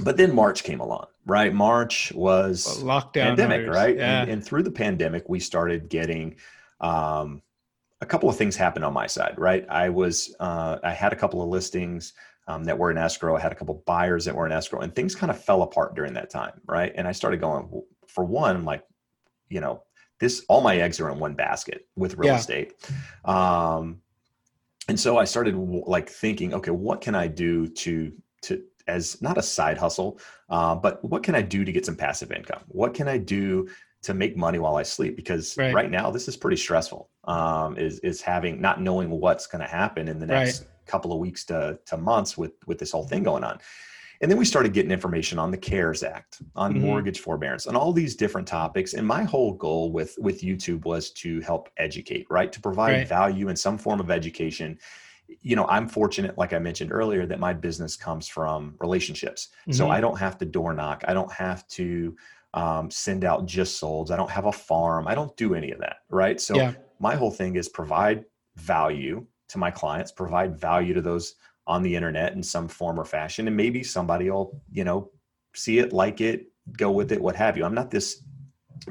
but 0.00 0.16
then 0.16 0.34
March 0.34 0.64
came 0.64 0.80
along, 0.80 1.06
right? 1.26 1.52
March 1.54 2.12
was 2.14 2.82
Lockdown. 2.82 3.12
pandemic, 3.36 3.60
others. 3.62 3.74
right? 3.76 3.96
Yeah. 3.96 4.22
And, 4.22 4.30
and 4.30 4.44
through 4.44 4.64
the 4.64 4.70
pandemic, 4.72 5.28
we 5.28 5.38
started 5.40 5.88
getting 5.88 6.34
um, 6.80 7.42
a 8.00 8.06
couple 8.06 8.28
of 8.28 8.36
things 8.36 8.56
happened 8.56 8.84
on 8.84 8.92
my 8.92 9.06
side, 9.06 9.34
right? 9.38 9.64
I 9.68 9.88
was 9.88 10.34
uh, 10.40 10.78
I 10.84 10.90
had 10.92 11.12
a 11.12 11.16
couple 11.16 11.42
of 11.42 11.48
listings 11.48 12.12
um, 12.46 12.64
that 12.64 12.78
were 12.78 12.90
in 12.90 12.98
escrow. 12.98 13.36
I 13.36 13.40
had 13.40 13.52
a 13.52 13.54
couple 13.54 13.82
buyers 13.86 14.24
that 14.26 14.34
were 14.34 14.46
in 14.46 14.52
escrow, 14.52 14.80
and 14.80 14.94
things 14.94 15.14
kind 15.14 15.30
of 15.30 15.42
fell 15.42 15.62
apart 15.62 15.94
during 15.94 16.12
that 16.14 16.30
time, 16.30 16.60
right? 16.66 16.92
And 16.94 17.08
I 17.08 17.12
started 17.12 17.40
going 17.40 17.82
for 18.06 18.24
one, 18.24 18.54
I'm 18.54 18.64
like, 18.64 18.84
you 19.48 19.60
know, 19.60 19.82
this 20.20 20.44
all 20.48 20.60
my 20.60 20.76
eggs 20.76 21.00
are 21.00 21.10
in 21.10 21.18
one 21.18 21.34
basket 21.34 21.86
with 21.96 22.16
real 22.16 22.28
Yeah. 22.28 22.38
estate. 22.38 22.74
Um, 23.24 24.00
and 24.88 24.98
so 25.00 25.16
I 25.16 25.24
started 25.24 25.56
like 25.56 26.08
thinking, 26.08 26.54
okay, 26.54 26.70
what 26.70 27.00
can 27.00 27.14
I 27.14 27.26
do 27.26 27.66
to 27.68 28.12
to 28.42 28.62
as 28.86 29.20
not 29.22 29.38
a 29.38 29.42
side 29.42 29.78
hustle, 29.78 30.20
uh, 30.50 30.74
but 30.74 31.02
what 31.02 31.22
can 31.22 31.34
I 31.34 31.40
do 31.40 31.64
to 31.64 31.72
get 31.72 31.86
some 31.86 31.96
passive 31.96 32.30
income? 32.30 32.60
What 32.68 32.92
can 32.92 33.08
I 33.08 33.16
do 33.16 33.68
to 34.02 34.12
make 34.12 34.36
money 34.36 34.58
while 34.58 34.76
I 34.76 34.82
sleep? 34.82 35.16
Because 35.16 35.56
Right. 35.56 35.72
right, 35.74 35.90
now 35.90 36.10
this 36.10 36.28
is 36.28 36.36
pretty 36.36 36.58
stressful. 36.58 37.08
Um, 37.24 37.78
is 37.78 37.98
is 38.00 38.20
having 38.20 38.60
not 38.60 38.82
knowing 38.82 39.08
what's 39.08 39.46
going 39.46 39.62
to 39.62 39.70
happen 39.70 40.06
in 40.08 40.18
the 40.18 40.26
next 40.26 40.66
couple 40.86 41.12
of 41.12 41.18
weeks 41.18 41.44
to 41.46 41.78
to 41.86 41.96
months 41.96 42.36
with 42.38 42.52
with 42.66 42.78
this 42.78 42.92
whole 42.92 43.06
thing 43.06 43.22
going 43.22 43.44
on. 43.44 43.58
And 44.20 44.30
then 44.30 44.38
we 44.38 44.44
started 44.44 44.72
getting 44.72 44.92
information 44.92 45.38
on 45.38 45.50
the 45.50 45.58
CARES 45.58 46.02
Act, 46.02 46.40
on 46.54 46.72
Mhm. 46.74 46.80
mortgage 46.80 47.18
forbearance, 47.20 47.66
on 47.66 47.76
all 47.76 47.92
these 47.92 48.14
different 48.14 48.46
topics. 48.46 48.94
And 48.94 49.06
my 49.06 49.24
whole 49.24 49.52
goal 49.54 49.90
with 49.92 50.16
with 50.18 50.40
YouTube 50.40 50.84
was 50.84 51.10
to 51.22 51.40
help 51.40 51.68
educate, 51.76 52.26
right? 52.30 52.50
To 52.52 52.60
provide 52.60 52.92
Right. 52.92 53.08
value 53.08 53.48
in 53.48 53.56
some 53.56 53.76
form 53.76 54.00
of 54.00 54.10
education. 54.10 54.78
You 55.40 55.56
know, 55.56 55.66
I'm 55.66 55.88
fortunate, 55.88 56.36
like 56.38 56.52
I 56.52 56.58
mentioned 56.58 56.92
earlier, 56.92 57.26
that 57.26 57.40
my 57.40 57.52
business 57.54 57.96
comes 57.96 58.28
from 58.28 58.76
relationships. 58.78 59.48
So 59.70 59.86
Mhm. 59.86 59.90
I 59.90 60.00
don't 60.00 60.18
have 60.18 60.38
to 60.38 60.44
door 60.44 60.72
knock. 60.74 61.02
I 61.08 61.14
don't 61.14 61.32
have 61.32 61.66
to 61.68 62.16
um, 62.56 62.88
send 62.88 63.24
out 63.24 63.46
just 63.46 63.82
solds. 63.82 64.12
I 64.12 64.16
don't 64.16 64.30
have 64.30 64.44
a 64.46 64.52
farm. 64.52 65.08
I 65.08 65.16
don't 65.16 65.36
do 65.36 65.56
any 65.56 65.72
of 65.72 65.80
that, 65.80 65.96
right? 66.08 66.40
So 66.40 66.54
Yeah. 66.56 66.74
my 67.00 67.16
whole 67.16 67.32
thing 67.32 67.56
is 67.56 67.68
provide 67.68 68.26
value 68.54 69.26
to 69.48 69.58
my 69.58 69.70
clients, 69.70 70.12
provide 70.12 70.58
value 70.58 70.94
to 70.94 71.02
those 71.02 71.34
on 71.66 71.82
the 71.82 71.94
internet 71.94 72.32
in 72.32 72.42
some 72.42 72.68
form 72.68 72.98
or 73.00 73.04
fashion, 73.04 73.46
and 73.46 73.56
maybe 73.56 73.82
somebody 73.82 74.30
will, 74.30 74.60
you 74.70 74.84
know, 74.84 75.10
see 75.54 75.78
it, 75.78 75.92
like 75.92 76.20
it, 76.20 76.46
go 76.76 76.90
with 76.90 77.12
it, 77.12 77.20
what 77.20 77.36
have 77.36 77.56
you. 77.56 77.64
I'm 77.64 77.74
not 77.74 77.90
this 77.90 78.22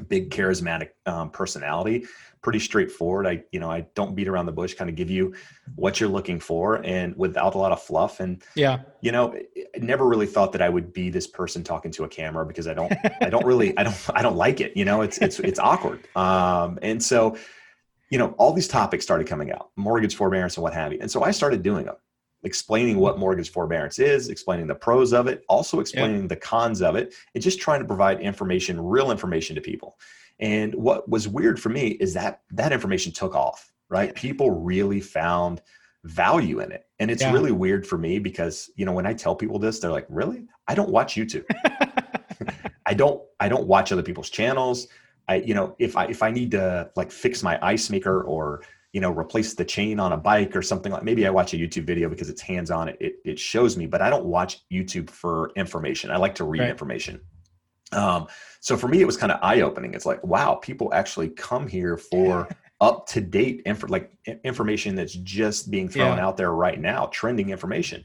big 0.08 0.30
charismatic 0.30 0.90
um, 1.06 1.30
personality. 1.30 2.06
Pretty 2.42 2.58
straightforward. 2.58 3.26
I 3.26 3.42
you 3.52 3.60
know 3.60 3.70
i 3.70 3.86
don't 3.94 4.14
beat 4.14 4.28
around 4.28 4.46
the 4.46 4.52
bush 4.52 4.74
kind 4.74 4.90
of 4.90 4.96
give 4.96 5.10
you 5.10 5.34
what 5.76 5.98
you're 5.98 6.08
looking 6.08 6.38
for 6.40 6.84
and 6.84 7.16
without 7.16 7.54
a 7.54 7.58
lot 7.58 7.72
of 7.72 7.82
fluff. 7.82 8.20
And 8.20 8.42
yeah. 8.54 8.80
you 9.00 9.12
know 9.12 9.34
i 9.34 9.78
never 9.78 10.06
really 10.06 10.26
thought 10.26 10.52
that 10.52 10.62
i 10.62 10.68
would 10.68 10.92
be 10.92 11.10
this 11.10 11.26
person 11.26 11.62
talking 11.62 11.90
to 11.92 12.04
a 12.04 12.08
camera 12.08 12.44
because 12.44 12.66
i 12.66 12.74
don't 12.74 12.92
i 13.20 13.30
don't 13.30 13.46
really 13.46 13.76
i 13.78 13.82
don't 13.82 13.96
i 14.14 14.22
don't 14.22 14.36
like 14.36 14.60
it 14.60 14.76
you 14.76 14.84
know? 14.84 15.02
It's 15.02 15.18
it's 15.18 15.38
it's 15.40 15.58
awkward. 15.58 16.06
Um 16.16 16.78
and 16.82 17.02
so 17.02 17.36
you 18.14 18.18
know 18.18 18.28
all 18.38 18.52
these 18.52 18.68
topics 18.68 19.04
started 19.04 19.26
coming 19.26 19.50
out 19.50 19.70
mortgage 19.74 20.14
forbearance 20.14 20.56
and 20.56 20.62
what 20.62 20.72
have 20.72 20.92
you 20.92 20.98
and 21.00 21.10
so 21.10 21.24
i 21.24 21.32
started 21.32 21.62
doing 21.62 21.84
them 21.84 21.96
explaining 22.44 22.98
what 22.98 23.18
mortgage 23.18 23.50
forbearance 23.50 23.98
is, 23.98 24.28
explaining 24.28 24.66
the 24.66 24.74
pros 24.74 25.12
of 25.12 25.26
it, 25.26 25.44
also 25.48 25.80
explaining 25.80 26.22
yeah. 26.22 26.28
the 26.28 26.36
cons 26.36 26.82
of 26.82 26.94
it, 26.94 27.14
and 27.34 27.42
just 27.42 27.60
trying 27.60 27.80
to 27.80 27.86
provide 27.86 28.20
information, 28.20 28.80
real 28.80 29.10
information 29.10 29.56
to 29.56 29.60
people. 29.60 29.98
And 30.40 30.74
what 30.74 31.08
was 31.08 31.26
weird 31.26 31.60
for 31.60 31.70
me 31.70 31.88
is 31.88 32.14
that 32.14 32.42
that 32.50 32.72
information 32.72 33.12
took 33.12 33.34
off, 33.34 33.72
right? 33.88 34.14
People 34.14 34.50
really 34.50 35.00
found 35.00 35.62
value 36.04 36.60
in 36.60 36.70
it. 36.70 36.84
And 36.98 37.10
it's 37.10 37.22
yeah. 37.22 37.32
really 37.32 37.52
weird 37.52 37.86
for 37.86 37.96
me 37.96 38.18
because, 38.18 38.70
you 38.76 38.84
know, 38.84 38.92
when 38.92 39.06
I 39.06 39.14
tell 39.14 39.34
people 39.34 39.58
this, 39.58 39.78
they're 39.78 39.90
like, 39.90 40.06
"Really? 40.08 40.46
I 40.68 40.74
don't 40.74 40.90
watch 40.90 41.14
YouTube." 41.14 41.46
I 42.86 42.94
don't 42.94 43.22
I 43.40 43.48
don't 43.48 43.66
watch 43.66 43.90
other 43.90 44.02
people's 44.02 44.30
channels. 44.30 44.88
I 45.28 45.36
you 45.36 45.54
know, 45.54 45.74
if 45.78 45.96
I 45.96 46.06
if 46.06 46.22
I 46.22 46.30
need 46.30 46.50
to 46.52 46.90
like 46.96 47.10
fix 47.10 47.42
my 47.42 47.58
ice 47.62 47.90
maker 47.90 48.22
or 48.22 48.62
you 48.94 49.00
know 49.00 49.10
replace 49.10 49.54
the 49.54 49.64
chain 49.64 50.00
on 50.00 50.12
a 50.12 50.16
bike 50.16 50.54
or 50.56 50.62
something 50.62 50.92
like 50.92 51.02
maybe 51.02 51.26
i 51.26 51.30
watch 51.30 51.52
a 51.52 51.56
youtube 51.56 51.84
video 51.84 52.08
because 52.08 52.30
it's 52.30 52.40
hands 52.40 52.70
on 52.70 52.88
it, 52.88 52.96
it, 53.00 53.16
it 53.24 53.38
shows 53.38 53.76
me 53.76 53.86
but 53.86 54.00
i 54.00 54.08
don't 54.08 54.24
watch 54.24 54.64
youtube 54.72 55.10
for 55.10 55.50
information 55.56 56.10
i 56.10 56.16
like 56.16 56.36
to 56.36 56.44
read 56.44 56.60
right. 56.60 56.70
information 56.70 57.20
um, 57.92 58.26
so 58.60 58.76
for 58.76 58.88
me 58.88 59.00
it 59.00 59.04
was 59.04 59.16
kind 59.16 59.30
of 59.30 59.38
eye-opening 59.42 59.94
it's 59.94 60.06
like 60.06 60.22
wow 60.24 60.54
people 60.54 60.94
actually 60.94 61.28
come 61.28 61.66
here 61.66 61.98
for 61.98 62.48
up 62.80 63.06
to 63.06 63.20
date 63.20 63.62
info 63.66 63.88
like 63.88 64.12
information 64.44 64.94
that's 64.94 65.14
just 65.14 65.70
being 65.70 65.88
thrown 65.88 66.16
yeah. 66.16 66.24
out 66.24 66.36
there 66.36 66.52
right 66.52 66.80
now 66.80 67.06
trending 67.06 67.50
information 67.50 68.04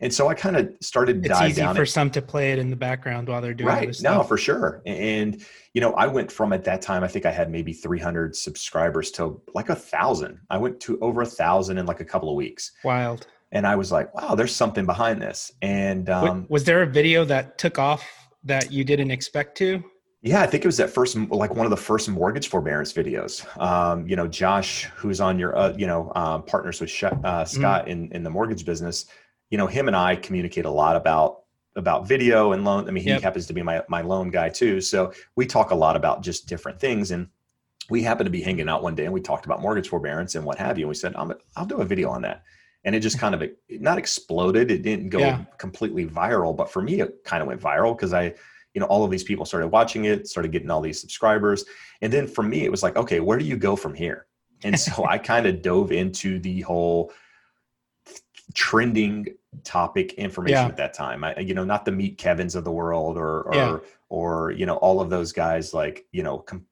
and 0.00 0.12
so 0.12 0.28
I 0.28 0.34
kind 0.34 0.56
of 0.56 0.72
started 0.80 1.24
it's 1.24 1.40
easy 1.42 1.62
for 1.62 1.82
it. 1.82 1.86
some 1.86 2.10
to 2.10 2.22
play 2.22 2.52
it 2.52 2.58
in 2.58 2.70
the 2.70 2.76
background 2.76 3.28
while 3.28 3.40
they're 3.42 3.54
doing 3.54 3.68
right. 3.68 4.02
No, 4.02 4.22
for 4.22 4.38
sure. 4.38 4.82
And 4.86 5.44
you 5.74 5.80
know, 5.80 5.92
I 5.92 6.06
went 6.06 6.32
from 6.32 6.52
at 6.52 6.64
that 6.64 6.82
time, 6.82 7.04
I 7.04 7.08
think 7.08 7.26
I 7.26 7.30
had 7.30 7.50
maybe 7.50 7.72
300 7.72 8.34
subscribers 8.34 9.10
to 9.12 9.40
like 9.54 9.68
a 9.68 9.74
thousand. 9.74 10.40
I 10.48 10.58
went 10.58 10.80
to 10.80 10.98
over 11.00 11.22
a 11.22 11.26
thousand 11.26 11.78
in 11.78 11.86
like 11.86 12.00
a 12.00 12.04
couple 12.04 12.30
of 12.30 12.34
weeks. 12.34 12.72
Wild. 12.82 13.26
And 13.52 13.66
I 13.66 13.76
was 13.76 13.92
like, 13.92 14.14
wow, 14.14 14.34
there's 14.34 14.54
something 14.54 14.86
behind 14.86 15.20
this. 15.20 15.52
And 15.60 16.08
um, 16.08 16.46
was 16.48 16.64
there 16.64 16.82
a 16.82 16.86
video 16.86 17.24
that 17.26 17.58
took 17.58 17.78
off 17.78 18.08
that 18.44 18.72
you 18.72 18.84
didn't 18.84 19.10
expect 19.10 19.56
to? 19.58 19.82
Yeah, 20.22 20.42
I 20.42 20.46
think 20.46 20.64
it 20.64 20.68
was 20.68 20.76
that 20.76 20.90
first, 20.90 21.16
like 21.16 21.54
one 21.54 21.66
of 21.66 21.70
the 21.70 21.76
first 21.76 22.08
mortgage 22.08 22.48
forbearance 22.48 22.92
videos. 22.92 23.44
Um, 23.60 24.06
you 24.06 24.16
know, 24.16 24.28
Josh, 24.28 24.84
who's 24.94 25.20
on 25.20 25.38
your, 25.38 25.56
uh, 25.56 25.74
you 25.76 25.86
know, 25.86 26.12
um, 26.14 26.44
partners 26.44 26.80
with 26.80 26.90
uh, 27.02 27.10
mm. 27.10 27.48
Scott 27.48 27.86
mm. 27.86 27.88
in 27.88 28.12
in 28.12 28.22
the 28.22 28.30
mortgage 28.30 28.64
business 28.64 29.06
you 29.50 29.58
know, 29.58 29.66
him 29.66 29.88
and 29.88 29.96
I 29.96 30.16
communicate 30.16 30.64
a 30.64 30.70
lot 30.70 30.96
about 30.96 31.40
about 31.76 32.06
video 32.06 32.52
and 32.52 32.64
loan. 32.64 32.88
I 32.88 32.90
mean, 32.90 33.04
he 33.04 33.10
yep. 33.10 33.22
happens 33.22 33.46
to 33.46 33.52
be 33.52 33.62
my 33.62 33.82
my 33.88 34.00
loan 34.00 34.30
guy 34.30 34.48
too. 34.48 34.80
So 34.80 35.12
we 35.36 35.46
talk 35.46 35.70
a 35.70 35.74
lot 35.74 35.96
about 35.96 36.22
just 36.22 36.48
different 36.48 36.80
things. 36.80 37.10
And 37.10 37.28
we 37.88 38.02
happened 38.02 38.26
to 38.26 38.30
be 38.30 38.40
hanging 38.40 38.68
out 38.68 38.82
one 38.82 38.94
day 38.94 39.04
and 39.04 39.12
we 39.12 39.20
talked 39.20 39.46
about 39.46 39.60
mortgage 39.60 39.88
forbearance 39.88 40.36
and 40.36 40.44
what 40.44 40.58
have 40.58 40.78
you. 40.78 40.84
And 40.84 40.88
we 40.88 40.94
said, 40.94 41.14
i 41.16 41.22
will 41.24 41.66
do 41.66 41.80
a 41.80 41.84
video 41.84 42.10
on 42.10 42.22
that. 42.22 42.44
And 42.84 42.94
it 42.94 43.00
just 43.00 43.18
kind 43.18 43.34
of 43.34 43.42
not 43.68 43.98
exploded. 43.98 44.70
It 44.70 44.82
didn't 44.82 45.10
go 45.10 45.18
yeah. 45.18 45.44
completely 45.58 46.06
viral, 46.06 46.56
but 46.56 46.70
for 46.70 46.80
me, 46.80 47.00
it 47.00 47.24
kind 47.24 47.42
of 47.42 47.48
went 47.48 47.60
viral 47.60 47.94
because 47.94 48.14
I, 48.14 48.34
you 48.72 48.80
know, 48.80 48.86
all 48.86 49.04
of 49.04 49.10
these 49.10 49.24
people 49.24 49.44
started 49.44 49.68
watching 49.68 50.06
it, 50.06 50.28
started 50.28 50.52
getting 50.52 50.70
all 50.70 50.80
these 50.80 51.00
subscribers. 51.00 51.64
And 52.00 52.12
then 52.12 52.26
for 52.26 52.42
me, 52.42 52.64
it 52.64 52.70
was 52.70 52.82
like, 52.82 52.96
okay, 52.96 53.20
where 53.20 53.36
do 53.36 53.44
you 53.44 53.56
go 53.56 53.76
from 53.76 53.92
here? 53.92 54.26
And 54.62 54.78
so 54.78 55.04
I 55.08 55.18
kind 55.18 55.46
of 55.46 55.60
dove 55.60 55.92
into 55.92 56.38
the 56.38 56.62
whole 56.62 57.12
trending 58.54 59.26
topic 59.64 60.14
information 60.14 60.56
yeah. 60.56 60.66
at 60.66 60.76
that 60.76 60.94
time. 60.94 61.24
I, 61.24 61.38
you 61.38 61.54
know, 61.54 61.64
not 61.64 61.84
the 61.84 61.92
meet 61.92 62.18
Kevin's 62.18 62.54
of 62.54 62.64
the 62.64 62.72
world 62.72 63.16
or, 63.16 63.42
or, 63.42 63.54
yeah. 63.54 63.78
or, 64.08 64.50
you 64.52 64.66
know, 64.66 64.76
all 64.76 65.00
of 65.00 65.10
those 65.10 65.32
guys 65.32 65.74
like, 65.74 66.06
you 66.12 66.22
know, 66.22 66.38
com- 66.38 66.66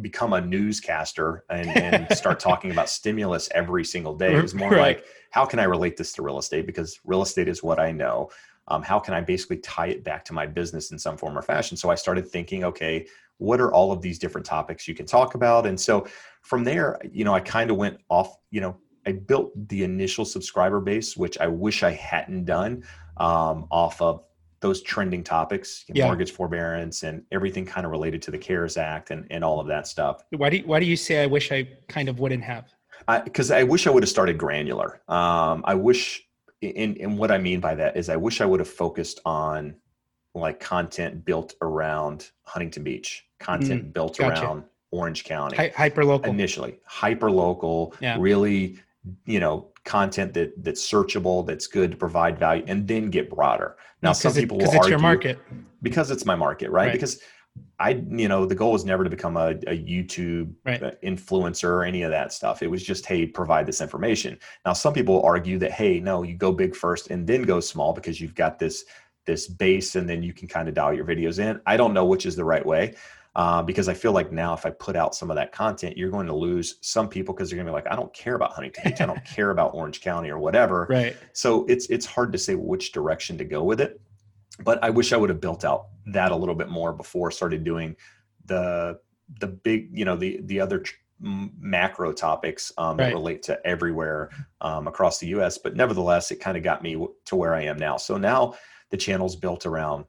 become 0.00 0.32
a 0.32 0.40
newscaster 0.40 1.44
and, 1.50 1.68
and 1.76 2.16
start 2.16 2.40
talking 2.40 2.70
about 2.70 2.88
stimulus 2.88 3.48
every 3.54 3.84
single 3.84 4.14
day. 4.14 4.34
It 4.34 4.42
was 4.42 4.54
more 4.54 4.70
right. 4.70 4.80
like, 4.80 5.04
how 5.30 5.44
can 5.44 5.58
I 5.58 5.64
relate 5.64 5.96
this 5.96 6.12
to 6.14 6.22
real 6.22 6.38
estate? 6.38 6.66
Because 6.66 6.98
real 7.04 7.22
estate 7.22 7.48
is 7.48 7.62
what 7.62 7.78
I 7.78 7.92
know. 7.92 8.30
Um, 8.68 8.82
how 8.82 8.98
can 8.98 9.12
I 9.14 9.20
basically 9.20 9.58
tie 9.58 9.88
it 9.88 10.04
back 10.04 10.24
to 10.26 10.32
my 10.32 10.46
business 10.46 10.92
in 10.92 10.98
some 10.98 11.16
form 11.16 11.36
or 11.36 11.42
fashion? 11.42 11.76
So 11.76 11.90
I 11.90 11.94
started 11.94 12.28
thinking, 12.28 12.64
okay, 12.64 13.06
what 13.38 13.60
are 13.60 13.72
all 13.72 13.92
of 13.92 14.00
these 14.00 14.18
different 14.18 14.46
topics 14.46 14.86
you 14.86 14.94
can 14.94 15.04
talk 15.04 15.34
about? 15.34 15.66
And 15.66 15.78
so 15.78 16.06
from 16.42 16.64
there, 16.64 16.98
you 17.10 17.24
know, 17.24 17.34
I 17.34 17.40
kind 17.40 17.70
of 17.70 17.76
went 17.76 17.98
off, 18.08 18.36
you 18.50 18.60
know, 18.60 18.76
I 19.06 19.12
built 19.12 19.52
the 19.68 19.84
initial 19.84 20.24
subscriber 20.24 20.80
base, 20.80 21.16
which 21.16 21.38
I 21.38 21.48
wish 21.48 21.82
I 21.82 21.92
hadn't 21.92 22.44
done 22.44 22.84
um, 23.16 23.66
off 23.70 24.00
of 24.00 24.24
those 24.60 24.80
trending 24.80 25.24
topics, 25.24 25.84
you 25.88 25.94
know, 25.94 25.98
yeah. 25.98 26.06
mortgage 26.06 26.30
forbearance 26.30 27.02
and 27.02 27.24
everything 27.32 27.66
kind 27.66 27.84
of 27.84 27.90
related 27.90 28.22
to 28.22 28.30
the 28.30 28.38
CARES 28.38 28.76
Act 28.76 29.10
and, 29.10 29.26
and 29.30 29.44
all 29.44 29.60
of 29.60 29.66
that 29.66 29.86
stuff. 29.88 30.22
Why 30.30 30.50
do 30.50 30.58
you, 30.58 30.62
why 30.64 30.78
do 30.78 30.86
you 30.86 30.96
say 30.96 31.22
I 31.22 31.26
wish 31.26 31.50
I 31.52 31.68
kind 31.88 32.08
of 32.08 32.20
wouldn't 32.20 32.44
have? 32.44 32.72
Because 33.24 33.50
I, 33.50 33.60
I, 33.60 33.62
wish 33.64 33.88
I 33.88 33.90
would 33.90 34.04
have 34.04 34.10
started 34.10 34.38
granular. 34.38 35.02
Um, 35.08 35.64
I 35.66 35.74
wish, 35.74 36.22
and, 36.62 36.96
and 36.96 37.18
what 37.18 37.32
I 37.32 37.38
mean 37.38 37.58
by 37.58 37.74
that 37.74 37.96
is 37.96 38.08
I 38.08 38.16
wish 38.16 38.40
I 38.40 38.46
would 38.46 38.60
have 38.60 38.68
focused 38.68 39.20
on 39.24 39.74
like 40.34 40.60
content 40.60 41.24
built 41.24 41.54
around 41.60 42.30
Huntington 42.44 42.84
Beach, 42.84 43.26
content 43.40 43.86
mm, 43.86 43.92
built 43.92 44.18
gotcha. 44.18 44.44
around 44.44 44.64
Orange 44.92 45.24
County. 45.24 45.56
Hi- 45.56 45.72
hyper 45.76 46.04
local. 46.04 46.30
Initially, 46.30 46.78
hyper 46.84 47.30
local, 47.30 47.94
yeah. 48.00 48.16
really 48.18 48.78
you 49.24 49.40
know 49.40 49.68
content 49.84 50.32
that 50.34 50.52
that's 50.62 50.88
searchable 50.88 51.44
that's 51.44 51.66
good 51.66 51.90
to 51.90 51.96
provide 51.96 52.38
value 52.38 52.64
and 52.68 52.86
then 52.86 53.10
get 53.10 53.28
broader 53.28 53.76
now 54.00 54.12
some 54.12 54.32
people 54.32 54.60
it, 54.60 54.66
will 54.66 54.68
argue 54.68 54.78
because 54.78 54.86
it's 54.86 54.90
your 54.90 54.98
market 54.98 55.38
because 55.82 56.10
it's 56.10 56.24
my 56.24 56.36
market 56.36 56.70
right? 56.70 56.86
right? 56.86 56.92
because 56.92 57.20
i 57.80 57.90
you 58.08 58.28
know 58.28 58.46
the 58.46 58.54
goal 58.54 58.70
was 58.70 58.84
never 58.84 59.02
to 59.02 59.10
become 59.10 59.36
a, 59.36 59.50
a 59.66 59.76
youtube 59.76 60.52
right. 60.64 60.82
Uh, 60.82 60.92
influencer 61.02 61.68
or 61.68 61.84
any 61.84 62.02
of 62.02 62.10
that 62.10 62.32
stuff 62.32 62.62
it 62.62 62.70
was 62.70 62.82
just 62.82 63.04
hey 63.04 63.26
provide 63.26 63.66
this 63.66 63.80
information 63.80 64.38
now 64.64 64.72
some 64.72 64.92
people 64.92 65.20
argue 65.22 65.58
that 65.58 65.72
hey 65.72 65.98
no 65.98 66.22
you 66.22 66.34
go 66.34 66.52
big 66.52 66.76
first 66.76 67.10
and 67.10 67.26
then 67.26 67.42
go 67.42 67.58
small 67.58 67.92
because 67.92 68.20
you've 68.20 68.36
got 68.36 68.58
this 68.58 68.84
this 69.26 69.48
base 69.48 69.96
and 69.96 70.08
then 70.08 70.22
you 70.22 70.32
can 70.32 70.46
kind 70.46 70.68
of 70.68 70.74
dial 70.74 70.92
your 70.92 71.04
videos 71.04 71.40
in 71.40 71.60
i 71.66 71.76
don't 71.76 71.92
know 71.92 72.04
which 72.04 72.24
is 72.24 72.36
the 72.36 72.44
right 72.44 72.64
way 72.64 72.94
uh, 73.34 73.62
because 73.62 73.88
I 73.88 73.94
feel 73.94 74.12
like 74.12 74.30
now 74.30 74.52
if 74.52 74.66
I 74.66 74.70
put 74.70 74.94
out 74.94 75.14
some 75.14 75.30
of 75.30 75.36
that 75.36 75.52
content, 75.52 75.96
you're 75.96 76.10
going 76.10 76.26
to 76.26 76.34
lose 76.34 76.76
some 76.82 77.08
people 77.08 77.34
because 77.34 77.48
they're 77.48 77.56
going 77.56 77.66
to 77.66 77.72
be 77.72 77.74
like, 77.74 77.90
I 77.90 77.96
don't 77.96 78.12
care 78.12 78.34
about 78.34 78.52
Huntington 78.52 78.84
Beach, 78.84 79.00
I 79.00 79.06
don't 79.06 79.24
care 79.34 79.50
about 79.50 79.74
Orange 79.74 80.00
County 80.02 80.30
or 80.30 80.38
whatever. 80.38 80.86
Right. 80.90 81.16
So 81.32 81.64
it's 81.66 81.86
it's 81.86 82.04
hard 82.04 82.32
to 82.32 82.38
say 82.38 82.54
which 82.54 82.92
direction 82.92 83.38
to 83.38 83.44
go 83.44 83.62
with 83.64 83.80
it. 83.80 84.00
But 84.62 84.84
I 84.84 84.90
wish 84.90 85.12
I 85.12 85.16
would 85.16 85.30
have 85.30 85.40
built 85.40 85.64
out 85.64 85.86
that 86.06 86.30
a 86.30 86.36
little 86.36 86.54
bit 86.54 86.68
more 86.68 86.92
before 86.92 87.28
I 87.28 87.32
started 87.32 87.64
doing 87.64 87.96
the 88.44 89.00
the 89.40 89.46
big, 89.46 89.96
you 89.96 90.04
know, 90.04 90.16
the 90.16 90.40
the 90.42 90.60
other 90.60 90.80
tr- 90.80 90.94
macro 91.22 92.12
topics 92.12 92.72
um, 92.76 92.96
right. 92.96 93.06
that 93.06 93.14
relate 93.14 93.42
to 93.44 93.66
everywhere 93.66 94.30
um, 94.60 94.88
across 94.88 95.18
the 95.18 95.28
U.S. 95.28 95.56
But 95.56 95.76
nevertheless, 95.76 96.30
it 96.30 96.36
kind 96.36 96.56
of 96.56 96.62
got 96.62 96.82
me 96.82 97.06
to 97.26 97.36
where 97.36 97.54
I 97.54 97.62
am 97.62 97.78
now. 97.78 97.96
So 97.96 98.18
now 98.18 98.54
the 98.90 98.96
channel's 98.96 99.36
built 99.36 99.64
around 99.64 100.04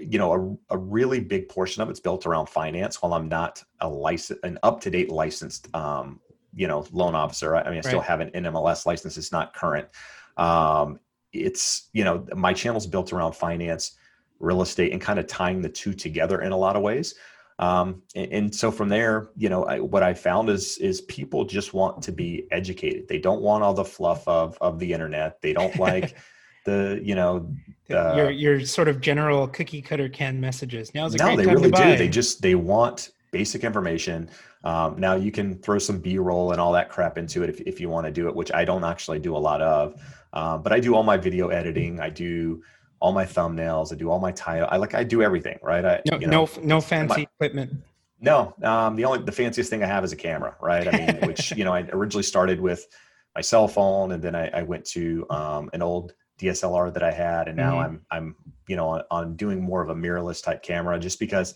you 0.00 0.18
know 0.18 0.58
a, 0.70 0.74
a 0.74 0.78
really 0.78 1.20
big 1.20 1.48
portion 1.48 1.82
of 1.82 1.90
it's 1.90 2.00
built 2.00 2.26
around 2.26 2.48
finance 2.48 3.02
while 3.02 3.14
i'm 3.14 3.28
not 3.28 3.62
a 3.80 3.88
license 3.88 4.38
an 4.42 4.58
up-to-date 4.62 5.10
licensed 5.10 5.74
um, 5.74 6.20
you 6.54 6.66
know 6.66 6.86
loan 6.92 7.14
officer. 7.14 7.56
I, 7.56 7.64
mean 7.64 7.72
i 7.72 7.76
right. 7.76 7.84
still 7.84 8.00
have 8.00 8.20
an 8.20 8.30
nmls 8.30 8.86
license. 8.86 9.16
It's 9.16 9.32
not 9.32 9.54
current. 9.54 9.88
Um, 10.36 11.00
it's 11.32 11.88
you 11.92 12.04
know 12.04 12.26
my 12.34 12.52
channel's 12.52 12.86
built 12.86 13.12
around 13.12 13.34
finance 13.34 13.96
real 14.38 14.62
estate 14.62 14.92
and 14.92 15.00
kind 15.00 15.18
of 15.18 15.26
tying 15.26 15.60
the 15.60 15.68
two 15.68 15.92
together 15.92 16.40
in 16.42 16.52
a 16.52 16.56
lot 16.56 16.76
of 16.76 16.82
ways. 16.82 17.14
Um, 17.58 18.02
and, 18.14 18.32
and, 18.32 18.54
so 18.54 18.70
from 18.70 18.88
there 18.88 19.28
you 19.36 19.50
know 19.50 19.64
I, 19.64 19.80
what 19.80 20.02
i 20.02 20.14
found 20.14 20.48
is 20.48 20.78
is 20.78 21.02
people 21.02 21.44
just 21.44 21.74
want 21.74 22.02
to 22.04 22.12
be 22.12 22.46
educated. 22.50 23.06
They 23.06 23.18
don't 23.18 23.42
want 23.42 23.62
all 23.62 23.74
the 23.74 23.84
fluff 23.84 24.26
of 24.26 24.56
of 24.60 24.78
the 24.78 24.92
internet. 24.92 25.40
They 25.42 25.52
don't 25.52 25.76
like 25.78 26.16
the 26.64 27.00
you 27.02 27.14
know 27.14 27.50
uh, 27.90 28.14
your 28.16 28.30
your 28.30 28.60
sort 28.64 28.88
of 28.88 29.00
general 29.00 29.48
cookie 29.48 29.82
cutter 29.82 30.08
canned 30.08 30.40
messages. 30.40 30.94
Now 30.94 31.06
is 31.06 31.14
no, 31.14 31.36
they 31.36 31.46
really 31.46 31.70
do. 31.70 31.96
They 31.96 32.08
just 32.08 32.42
they 32.42 32.54
want 32.54 33.10
basic 33.30 33.64
information. 33.64 34.28
Um, 34.64 34.98
now 34.98 35.14
you 35.14 35.32
can 35.32 35.58
throw 35.58 35.78
some 35.78 36.00
B-roll 36.00 36.52
and 36.52 36.60
all 36.60 36.72
that 36.72 36.90
crap 36.90 37.16
into 37.16 37.42
it 37.42 37.50
if 37.50 37.60
if 37.62 37.80
you 37.80 37.88
want 37.88 38.06
to 38.06 38.12
do 38.12 38.28
it, 38.28 38.34
which 38.34 38.52
I 38.52 38.64
don't 38.64 38.84
actually 38.84 39.18
do 39.18 39.36
a 39.36 39.38
lot 39.38 39.62
of. 39.62 40.00
Um, 40.32 40.62
but 40.62 40.72
I 40.72 40.80
do 40.80 40.94
all 40.94 41.02
my 41.02 41.16
video 41.16 41.48
editing. 41.48 42.00
I 42.00 42.10
do 42.10 42.62
all 43.00 43.12
my 43.12 43.24
thumbnails. 43.24 43.92
I 43.92 43.96
do 43.96 44.10
all 44.10 44.20
my 44.20 44.32
title. 44.32 44.68
I 44.70 44.76
like 44.76 44.94
I 44.94 45.04
do 45.04 45.22
everything, 45.22 45.58
right? 45.62 45.84
I 45.84 46.02
no 46.10 46.18
you 46.18 46.26
know, 46.26 46.48
no, 46.56 46.62
no 46.62 46.80
fancy 46.80 47.14
my, 47.14 47.22
equipment. 47.22 47.72
No, 48.20 48.54
um, 48.62 48.96
the 48.96 49.04
only 49.06 49.22
the 49.22 49.32
fanciest 49.32 49.70
thing 49.70 49.82
I 49.82 49.86
have 49.86 50.04
is 50.04 50.12
a 50.12 50.16
camera, 50.16 50.54
right? 50.60 50.86
I 50.86 50.98
mean, 50.98 51.26
which 51.28 51.52
you 51.52 51.64
know, 51.64 51.72
I 51.72 51.88
originally 51.92 52.22
started 52.22 52.60
with 52.60 52.86
my 53.34 53.40
cell 53.40 53.66
phone, 53.66 54.12
and 54.12 54.22
then 54.22 54.34
I, 54.34 54.48
I 54.48 54.62
went 54.62 54.84
to 54.86 55.26
um, 55.30 55.70
an 55.72 55.82
old 55.82 56.12
DSLR 56.40 56.92
that 56.94 57.02
I 57.02 57.10
had, 57.10 57.48
and 57.48 57.56
now 57.56 57.74
mm-hmm. 57.74 57.80
I'm 57.80 58.06
I'm 58.10 58.36
you 58.66 58.76
know 58.76 58.88
on, 58.88 59.02
on, 59.10 59.36
doing 59.36 59.60
more 59.62 59.82
of 59.82 59.90
a 59.90 59.94
mirrorless 59.94 60.42
type 60.42 60.62
camera, 60.62 60.98
just 60.98 61.18
because 61.18 61.54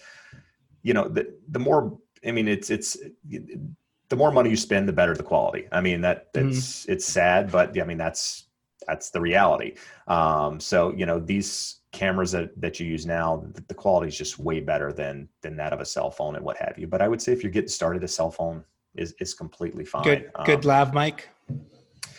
you 0.83 0.95
know 0.95 1.09
the 1.09 1.35
the 1.49 1.59
more 1.59 1.99
I 2.27 2.31
mean 2.31 2.49
it's 2.49 2.71
it's 2.71 2.97
the 4.09 4.17
more 4.17 4.31
money 4.31 4.51
you 4.51 4.57
spend, 4.57 4.89
the 4.89 4.93
better 4.93 5.15
the 5.17 5.23
quality. 5.23 5.67
I 5.73 5.81
mean 5.81 6.01
that 6.03 6.29
it's 6.35 6.83
mm-hmm. 6.83 6.93
it's 6.93 7.07
sad, 7.07 7.51
but 7.51 7.79
I 7.81 7.85
mean 7.85 7.99
that's 7.99 8.45
that's 8.87 9.11
the 9.11 9.21
reality. 9.21 9.75
Um, 10.07 10.61
so 10.61 10.93
you 10.95 11.07
know 11.07 11.19
these 11.19 11.81
cameras 11.93 12.33
that, 12.33 12.61
that 12.61 12.79
you 12.81 12.87
use 12.87 13.07
now, 13.07 13.45
the, 13.55 13.63
the 13.69 13.75
quality 13.75 14.09
is 14.09 14.19
just 14.19 14.39
way 14.39 14.61
better 14.61 14.93
than 14.93 15.29
than 15.41 15.57
that 15.57 15.73
of 15.73 15.81
a 15.81 15.85
cell 15.85 16.11
phone 16.11 16.37
and 16.37 16.45
what 16.45 16.57
have 16.59 16.75
you. 16.79 16.87
But 16.87 17.01
I 17.01 17.09
would 17.09 17.23
say 17.23 17.33
if 17.33 17.43
you're 17.43 17.53
getting 17.53 17.69
started, 17.69 18.05
a 18.05 18.09
cell 18.09 18.31
phone 18.31 18.65
is 18.95 19.15
is 19.21 19.33
completely 19.33 19.85
fine. 19.85 20.05
Good, 20.05 20.31
um, 20.35 20.45
good 20.45 20.65
lav 20.65 20.93
mic. 20.93 21.29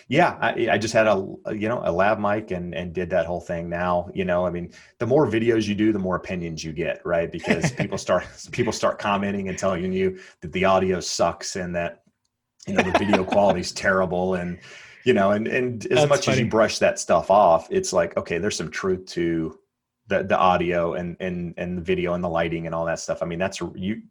Yeah, 0.07 0.37
I, 0.39 0.69
I, 0.73 0.77
just 0.77 0.93
had 0.93 1.07
a 1.07 1.15
you 1.51 1.67
know 1.67 1.81
a 1.83 1.91
lav 1.91 2.19
mic 2.19 2.51
and 2.51 2.75
and 2.75 2.93
did 2.93 3.09
that 3.09 3.25
whole 3.25 3.41
thing. 3.41 3.69
Now 3.69 4.09
you 4.13 4.23
know, 4.23 4.45
I 4.45 4.51
mean, 4.51 4.71
the 4.99 5.07
more 5.07 5.25
videos 5.25 5.67
you 5.67 5.73
do, 5.73 5.91
the 5.91 5.99
more 5.99 6.15
opinions 6.15 6.63
you 6.63 6.73
get, 6.73 7.03
right? 7.03 7.31
Because 7.31 7.71
people 7.79 7.97
start 7.97 8.27
people 8.51 8.71
start 8.71 8.99
commenting 8.99 9.49
and 9.49 9.57
telling 9.57 9.91
you 9.91 10.19
that 10.41 10.51
the 10.51 10.65
audio 10.65 10.99
sucks 10.99 11.55
and 11.55 11.75
that 11.75 12.03
you 12.67 12.75
know 12.75 12.83
the 12.83 12.97
video 12.99 13.23
quality 13.33 13.61
is 13.61 13.71
terrible 13.71 14.35
and 14.35 14.59
you 15.05 15.13
know 15.13 15.31
and 15.31 15.47
and 15.47 15.85
as 15.87 15.99
That's 15.99 16.09
much 16.09 16.25
funny. 16.25 16.33
as 16.33 16.39
you 16.39 16.49
brush 16.49 16.77
that 16.79 16.99
stuff 16.99 17.31
off, 17.31 17.67
it's 17.71 17.91
like 17.91 18.15
okay, 18.15 18.37
there's 18.37 18.55
some 18.55 18.69
truth 18.69 19.07
to 19.07 19.57
the 20.07 20.21
the 20.23 20.37
audio 20.37 20.93
and 20.93 21.17
and 21.19 21.55
and 21.57 21.79
the 21.79 21.81
video 21.81 22.13
and 22.13 22.23
the 22.23 22.29
lighting 22.29 22.67
and 22.67 22.75
all 22.75 22.85
that 22.85 22.99
stuff. 22.99 23.23
I 23.23 23.25
mean, 23.25 23.39
that's 23.39 23.59
you 23.73 24.03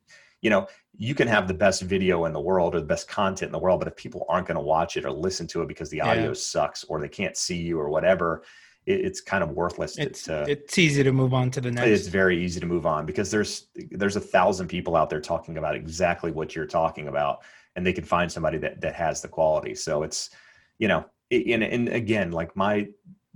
you 0.44 0.50
know 0.50 0.68
you 0.96 1.14
can 1.14 1.26
have 1.26 1.48
the 1.48 1.54
best 1.54 1.83
video 1.83 2.26
in 2.26 2.33
the 2.33 2.40
world 2.40 2.76
or 2.76 2.80
the 2.80 2.87
best 2.87 3.09
content 3.09 3.48
in 3.48 3.52
the 3.52 3.59
world 3.59 3.80
but 3.80 3.88
if 3.88 3.96
people 3.96 4.24
aren't 4.28 4.46
going 4.46 4.57
to 4.57 4.62
watch 4.62 4.96
it 4.96 5.04
or 5.04 5.11
listen 5.11 5.46
to 5.48 5.62
it 5.62 5.66
because 5.66 5.90
the 5.90 6.00
audio 6.00 6.28
yeah. 6.28 6.33
sucks 6.35 6.85
or 6.85 7.00
they 7.00 7.09
can't 7.09 7.37
see 7.37 7.57
you 7.57 7.80
or 7.80 7.88
whatever 7.88 8.44
it, 8.87 9.00
it's 9.00 9.20
kind 9.20 9.42
of 9.42 9.50
worthless 9.50 9.98
it's, 9.98 10.22
to, 10.24 10.44
it's 10.46 10.78
easy 10.78 11.02
to 11.02 11.11
move 11.11 11.35
on 11.35 11.50
to 11.50 11.61
the 11.61 11.70
next 11.70 11.88
it's 11.88 12.07
very 12.07 12.44
easy 12.44 12.61
to 12.61 12.66
move 12.66 12.87
on 12.87 13.07
because 13.07 13.30
there's 13.30 13.68
there's 13.90 14.16
a 14.16 14.20
thousand 14.20 14.68
people 14.68 14.94
out 14.94 15.11
there 15.11 15.20
talking 15.20 15.57
about 15.57 15.74
exactly 15.74 16.30
what 16.30 16.54
you're 16.54 16.66
talking 16.66 17.09
about 17.09 17.42
and 17.74 17.85
they 17.85 17.92
can 17.92 18.04
find 18.04 18.30
somebody 18.30 18.59
that 18.59 18.80
that 18.80 18.94
has 18.94 19.22
the 19.22 19.28
quality 19.28 19.74
so 19.74 20.02
it's 20.02 20.30
you 20.78 20.87
know 20.87 21.04
and, 21.30 21.64
and 21.64 21.88
again 21.88 22.30
like 22.30 22.54
my 22.54 22.87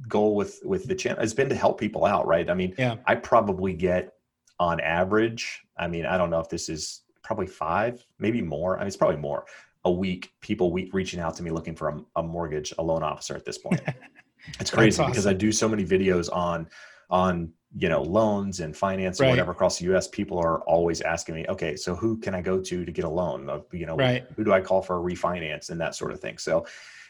goal 0.07 0.37
with 0.37 0.61
with 0.63 0.87
the 0.87 0.95
channel 0.95 1.19
has 1.19 1.35
been 1.35 1.49
to 1.49 1.57
help 1.57 1.81
people 1.81 2.05
out 2.05 2.27
right 2.27 2.49
i 2.51 2.55
mean 2.55 2.73
yeah. 2.79 2.97
i 3.07 3.15
probably 3.15 3.73
get 3.73 4.13
on 4.61 4.81
average, 4.81 5.63
I 5.77 5.87
mean, 5.87 6.07
I 6.07 6.17
don't 6.19 6.31
know 6.31 6.41
if 6.41 6.49
this 6.49 6.69
is 6.69 7.03
probably 7.23 7.47
five, 7.47 8.05
maybe 8.19 8.43
more. 8.43 8.77
I 8.77 8.81
mean, 8.81 8.89
it's 8.89 8.97
probably 8.97 9.17
more 9.17 9.45
a 9.85 9.91
week. 9.91 10.33
People 10.41 10.73
week 10.73 10.93
reaching 10.93 11.21
out 11.21 11.37
to 11.37 11.43
me 11.43 11.51
looking 11.51 11.75
for 11.75 11.89
a, 11.89 12.01
a 12.17 12.23
mortgage, 12.23 12.73
a 12.79 12.83
loan 12.83 13.03
officer 13.03 13.37
at 13.37 13.45
this 13.45 13.59
point. 13.59 13.81
it's 14.61 14.71
crazy 14.71 15.01
awesome. 15.01 15.13
because 15.13 15.27
I 15.27 15.33
do 15.33 15.53
so 15.53 15.69
many 15.69 15.85
videos 15.85 16.29
on 16.33 16.69
on 17.11 17.53
you 17.77 17.89
know 17.89 18.03
loans 18.03 18.61
and 18.61 18.77
finance 18.77 19.21
and 19.21 19.29
whatever 19.31 19.53
across 19.53 19.79
the 19.79 19.85
U.S. 19.87 20.09
People 20.09 20.39
are 20.39 20.61
always 20.63 21.01
asking 21.03 21.35
me, 21.37 21.47
okay, 21.49 21.77
so 21.77 21.95
who 21.95 22.17
can 22.17 22.35
I 22.35 22.41
go 22.41 22.61
to 22.61 22.85
to 22.85 22.93
get 22.93 23.05
a 23.05 23.09
loan? 23.09 23.63
You 23.73 23.87
know, 23.87 23.97
right. 23.97 24.27
who 24.37 24.45
do 24.45 24.53
I 24.53 24.61
call 24.61 24.83
for 24.83 24.97
a 24.99 25.01
refinance 25.01 25.71
and 25.71 25.81
that 25.81 25.95
sort 25.95 26.13
of 26.13 26.21
thing. 26.21 26.39
So 26.39 26.67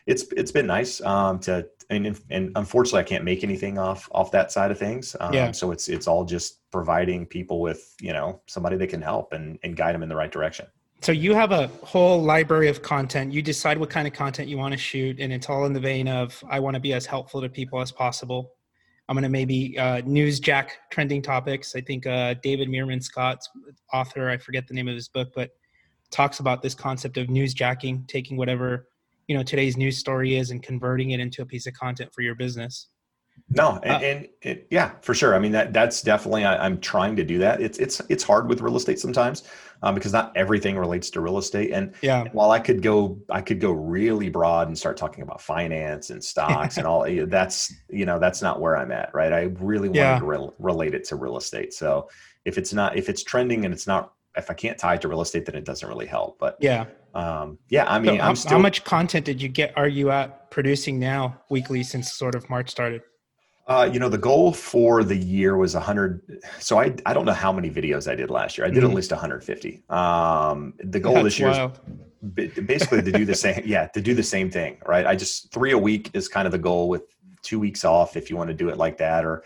it's 0.06 0.24
it's 0.37 0.50
been 0.50 0.66
nice 0.66 1.00
um, 1.02 1.38
to 1.40 1.68
and, 1.90 2.20
and 2.30 2.52
unfortunately 2.56 3.00
I 3.00 3.04
can't 3.04 3.24
make 3.24 3.44
anything 3.44 3.78
off 3.78 4.08
off 4.12 4.30
that 4.32 4.50
side 4.50 4.70
of 4.70 4.78
things. 4.78 5.14
Um, 5.20 5.32
yeah. 5.32 5.52
So 5.52 5.70
it's 5.70 5.88
it's 5.88 6.08
all 6.08 6.24
just 6.24 6.58
providing 6.70 7.26
people 7.26 7.61
with 7.61 7.94
you 8.00 8.12
know 8.12 8.40
somebody 8.46 8.76
that 8.76 8.88
can 8.88 9.02
help 9.02 9.33
and 9.33 9.59
and 9.62 9.76
guide 9.76 9.94
them 9.94 10.02
in 10.02 10.09
the 10.09 10.16
right 10.16 10.33
direction. 10.33 10.66
So 11.00 11.12
you 11.12 11.33
have 11.35 11.52
a 11.52 11.68
whole 11.85 12.20
library 12.20 12.68
of 12.68 12.83
content. 12.83 13.33
You 13.33 13.40
decide 13.40 13.78
what 13.78 13.88
kind 13.88 14.09
of 14.09 14.14
content 14.14 14.48
you 14.48 14.59
want 14.59 14.72
to 14.72 14.78
shoot, 14.78 15.20
and 15.20 15.33
it's 15.33 15.48
all 15.48 15.64
in 15.64 15.72
the 15.72 15.81
vein 15.81 16.09
of 16.09 16.42
I 16.48 16.59
want 16.61 16.74
to 16.74 16.81
be 16.81 16.92
as 16.92 17.07
helpful 17.07 17.40
to 17.40 17.48
people 17.48 17.81
as 17.81 17.92
possible. 17.92 18.54
I'm 19.09 19.14
going 19.14 19.22
to 19.22 19.31
maybe 19.31 19.78
uh, 19.78 20.02
newsjack 20.02 20.70
trending 20.90 21.22
topics. 21.22 21.74
I 21.74 21.81
think 21.81 22.07
uh, 22.07 22.35
David 22.42 22.68
Meerman 22.68 23.02
Scott's 23.02 23.48
author, 23.92 24.28
I 24.28 24.37
forget 24.37 24.66
the 24.66 24.74
name 24.74 24.87
of 24.87 24.94
his 24.94 25.09
book, 25.09 25.28
but 25.35 25.50
talks 26.11 26.40
about 26.40 26.62
this 26.62 26.74
concept 26.74 27.16
of 27.16 27.28
newsjacking, 27.28 28.07
taking 28.09 28.37
whatever 28.37 28.88
you 29.28 29.37
know 29.37 29.42
today's 29.42 29.76
news 29.76 29.98
story 29.98 30.37
is 30.37 30.50
and 30.50 30.62
converting 30.62 31.11
it 31.11 31.20
into 31.20 31.42
a 31.42 31.46
piece 31.46 31.66
of 31.66 31.74
content 31.74 32.12
for 32.12 32.22
your 32.22 32.35
business 32.35 32.88
no 33.50 33.80
and, 33.82 33.92
uh, 33.92 34.06
and 34.06 34.28
it, 34.42 34.66
yeah 34.70 34.92
for 35.00 35.14
sure. 35.14 35.34
I 35.34 35.38
mean 35.38 35.52
that 35.52 35.72
that's 35.72 36.02
definitely 36.02 36.44
I, 36.44 36.66
am 36.66 36.80
trying 36.80 37.16
to 37.16 37.24
do 37.24 37.38
that. 37.38 37.61
It's 37.61 37.78
it's 37.78 38.00
it's 38.08 38.22
hard 38.22 38.48
with 38.48 38.61
real 38.61 38.76
estate 38.76 38.98
sometimes 38.98 39.44
um, 39.82 39.94
because 39.94 40.12
not 40.12 40.37
everything 40.37 40.76
relates 40.76 41.11
to 41.11 41.20
real 41.20 41.38
estate. 41.38 41.70
And 41.72 41.94
yeah. 42.02 42.24
while 42.32 42.50
i 42.50 42.58
could 42.58 42.82
go 42.82 43.18
i 43.30 43.40
could 43.40 43.61
go 43.61 43.72
really 43.72 44.28
broad 44.28 44.68
and 44.68 44.76
start 44.76 44.96
talking 44.96 45.22
about 45.22 45.40
finance 45.40 46.11
and 46.11 46.22
stocks 46.22 46.76
and 46.76 46.87
all 46.87 47.06
that's 47.26 47.74
you 47.88 48.04
know 48.04 48.18
that's 48.18 48.42
not 48.42 48.61
where 48.61 48.76
i'm 48.76 48.92
at 48.92 49.11
right? 49.14 49.32
I 49.32 49.42
really 49.58 49.88
want 49.88 49.96
yeah. 49.96 50.18
to 50.18 50.24
re- 50.24 50.50
relate 50.58 50.94
it 50.94 51.04
to 51.04 51.16
real 51.16 51.37
estate. 51.37 51.72
So 51.72 52.08
if 52.44 52.58
it's 52.58 52.72
not 52.72 52.96
if 52.96 53.08
it's 53.08 53.22
trending 53.22 53.64
and 53.64 53.72
it's 53.72 53.87
not 53.87 54.12
if 54.37 54.50
i 54.50 54.54
can't 54.54 54.78
tie 54.78 54.94
it 54.94 55.00
to 55.00 55.08
real 55.08 55.20
estate 55.20 55.46
then 55.46 55.54
it 55.54 55.64
doesn't 55.64 55.88
really 55.88 56.06
help. 56.06 56.38
But 56.38 56.58
yeah. 56.61 56.87
um, 57.14 57.58
yeah, 57.70 57.90
I 57.90 57.98
mean, 57.98 58.18
so 58.18 58.22
how, 58.22 58.34
still, 58.34 58.50
how, 58.52 58.58
much 58.58 58.84
content 58.84 59.24
did 59.24 59.40
you 59.40 59.48
get? 59.48 59.72
Are 59.76 59.88
you 59.88 60.11
at 60.11 60.50
producing 60.50 60.98
now 60.98 61.40
weekly 61.48 61.82
since 61.82 62.12
sort 62.12 62.34
of 62.34 62.48
March 62.50 62.70
started? 62.70 63.02
Uh, 63.68 63.88
you 63.92 64.00
know, 64.00 64.09
the 64.09 64.18
goal 64.18 64.50
for 64.50 65.04
the 65.04 65.14
year 65.14 65.59
was 65.59 65.74
100. 65.74 66.42
So 66.59 66.81
I 66.81 66.94
I 67.04 67.12
don't 67.12 67.26
know 67.26 67.35
how 67.35 67.52
many 67.52 67.70
videos 67.70 68.11
I 68.11 68.14
did 68.14 68.31
last 68.31 68.57
year. 68.57 68.66
I 68.66 68.70
did 68.70 68.78
mm-hmm. 68.78 68.90
at 68.90 68.96
least 68.96 69.11
150. 69.11 69.83
Um, 69.90 70.72
the 70.83 70.98
goal 70.98 71.14
That's 71.14 71.24
this 71.24 71.38
year 71.38 71.50
wild. 71.50 71.78
is 72.38 72.64
basically 72.64 73.02
to 73.02 73.12
do 73.12 73.26
the 73.26 73.35
same. 73.35 73.62
Yeah, 73.66 73.87
to 73.88 74.00
do 74.00 74.14
the 74.14 74.22
same 74.22 74.50
thing, 74.50 74.78
right? 74.87 75.07
I 75.07 75.14
just 75.14 75.52
three 75.52 75.72
a 75.72 75.78
week 75.78 76.11
is 76.14 76.28
kind 76.28 76.46
of 76.46 76.52
the 76.52 76.59
goal 76.59 76.88
with 76.88 77.02
two 77.42 77.61
weeks 77.61 77.85
off 77.85 78.16
if 78.16 78.31
you 78.31 78.37
want 78.38 78.48
to 78.48 78.54
do 78.54 78.70
it 78.70 78.78
like 78.78 78.96
that, 78.98 79.26
or 79.26 79.44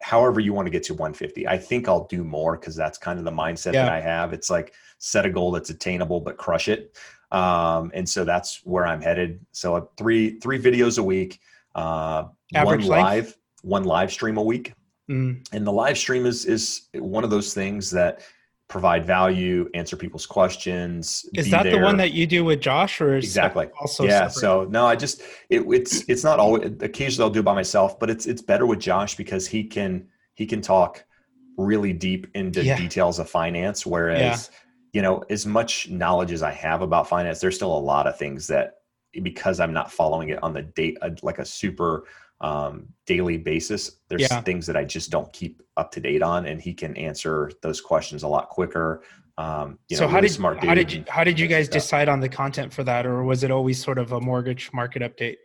however 0.00 0.38
you 0.38 0.52
want 0.52 0.66
to 0.66 0.70
get 0.70 0.84
to 0.84 0.94
150. 0.94 1.48
I 1.48 1.58
think 1.58 1.88
I'll 1.88 2.06
do 2.06 2.22
more 2.22 2.56
because 2.56 2.76
that's 2.76 2.98
kind 2.98 3.18
of 3.18 3.24
the 3.24 3.32
mindset 3.32 3.74
yeah. 3.74 3.84
that 3.84 3.92
I 3.92 4.00
have. 4.00 4.32
It's 4.32 4.48
like 4.48 4.74
set 4.98 5.26
a 5.26 5.30
goal 5.30 5.50
that's 5.50 5.70
attainable, 5.70 6.20
but 6.20 6.36
crush 6.36 6.68
it. 6.68 6.96
Um, 7.32 7.90
and 7.94 8.08
so 8.08 8.24
that's 8.24 8.64
where 8.64 8.86
I'm 8.86 9.02
headed. 9.02 9.44
So 9.50 9.74
uh, 9.74 9.86
three 9.96 10.38
three 10.38 10.62
videos 10.62 11.00
a 11.00 11.02
week, 11.02 11.40
uh, 11.74 12.26
one 12.52 12.80
live, 12.86 13.36
one 13.66 13.84
live 13.84 14.12
stream 14.12 14.36
a 14.36 14.42
week. 14.42 14.72
Mm. 15.10 15.46
And 15.52 15.66
the 15.66 15.72
live 15.72 15.98
stream 15.98 16.24
is 16.24 16.46
is 16.46 16.88
one 16.94 17.24
of 17.24 17.30
those 17.30 17.52
things 17.52 17.90
that 17.90 18.20
provide 18.68 19.06
value, 19.06 19.68
answer 19.74 19.96
people's 19.96 20.26
questions. 20.26 21.28
Is 21.34 21.50
that 21.50 21.64
there. 21.64 21.78
the 21.78 21.84
one 21.84 21.96
that 21.98 22.12
you 22.12 22.26
do 22.26 22.44
with 22.44 22.60
Josh, 22.60 23.00
or 23.00 23.16
is 23.16 23.24
exactly? 23.24 23.68
Also, 23.80 24.04
yeah. 24.04 24.28
Separate? 24.28 24.40
So 24.40 24.64
no, 24.70 24.86
I 24.86 24.96
just 24.96 25.22
it, 25.50 25.62
it's 25.68 26.08
it's 26.08 26.24
not 26.24 26.38
always. 26.38 26.72
Occasionally, 26.80 27.26
I'll 27.26 27.32
do 27.32 27.40
it 27.40 27.44
by 27.44 27.54
myself, 27.54 27.98
but 27.98 28.08
it's 28.08 28.26
it's 28.26 28.42
better 28.42 28.66
with 28.66 28.80
Josh 28.80 29.16
because 29.16 29.46
he 29.46 29.64
can 29.64 30.08
he 30.34 30.46
can 30.46 30.60
talk 30.60 31.04
really 31.56 31.92
deep 31.92 32.26
into 32.34 32.64
yeah. 32.64 32.76
details 32.76 33.18
of 33.18 33.28
finance, 33.28 33.84
whereas. 33.84 34.50
Yeah. 34.50 34.58
You 34.92 35.02
know, 35.02 35.22
as 35.28 35.44
much 35.44 35.90
knowledge 35.90 36.32
as 36.32 36.42
I 36.42 36.52
have 36.52 36.80
about 36.80 37.06
finance, 37.06 37.38
there's 37.38 37.54
still 37.54 37.76
a 37.76 37.78
lot 37.78 38.06
of 38.06 38.16
things 38.16 38.46
that 38.46 38.76
because 39.22 39.60
I'm 39.60 39.74
not 39.74 39.92
following 39.92 40.30
it 40.30 40.42
on 40.42 40.54
the 40.54 40.62
date 40.62 40.96
uh, 41.02 41.10
like 41.22 41.38
a 41.38 41.44
super 41.44 42.04
um, 42.40 42.88
daily 43.06 43.38
basis. 43.38 43.98
There's 44.08 44.22
yeah. 44.22 44.40
things 44.42 44.66
that 44.66 44.76
I 44.76 44.84
just 44.84 45.10
don't 45.10 45.32
keep 45.32 45.62
up 45.76 45.90
to 45.92 46.00
date 46.00 46.22
on, 46.22 46.46
and 46.46 46.60
he 46.60 46.74
can 46.74 46.96
answer 46.96 47.50
those 47.62 47.80
questions 47.80 48.22
a 48.22 48.28
lot 48.28 48.48
quicker. 48.48 49.02
Um, 49.38 49.78
you 49.88 49.96
know, 49.96 50.00
so 50.00 50.08
how 50.08 50.16
really 50.16 50.28
did 50.28 50.34
smart 50.34 50.64
how 50.64 50.74
did 50.74 50.90
you 50.90 51.04
how 51.08 51.22
did 51.22 51.38
you 51.38 51.46
guys 51.46 51.66
stuff. 51.66 51.74
decide 51.74 52.08
on 52.08 52.20
the 52.20 52.28
content 52.28 52.72
for 52.72 52.84
that, 52.84 53.06
or 53.06 53.22
was 53.22 53.44
it 53.44 53.50
always 53.50 53.82
sort 53.82 53.98
of 53.98 54.12
a 54.12 54.20
mortgage 54.20 54.70
market 54.72 55.02
update? 55.02 55.36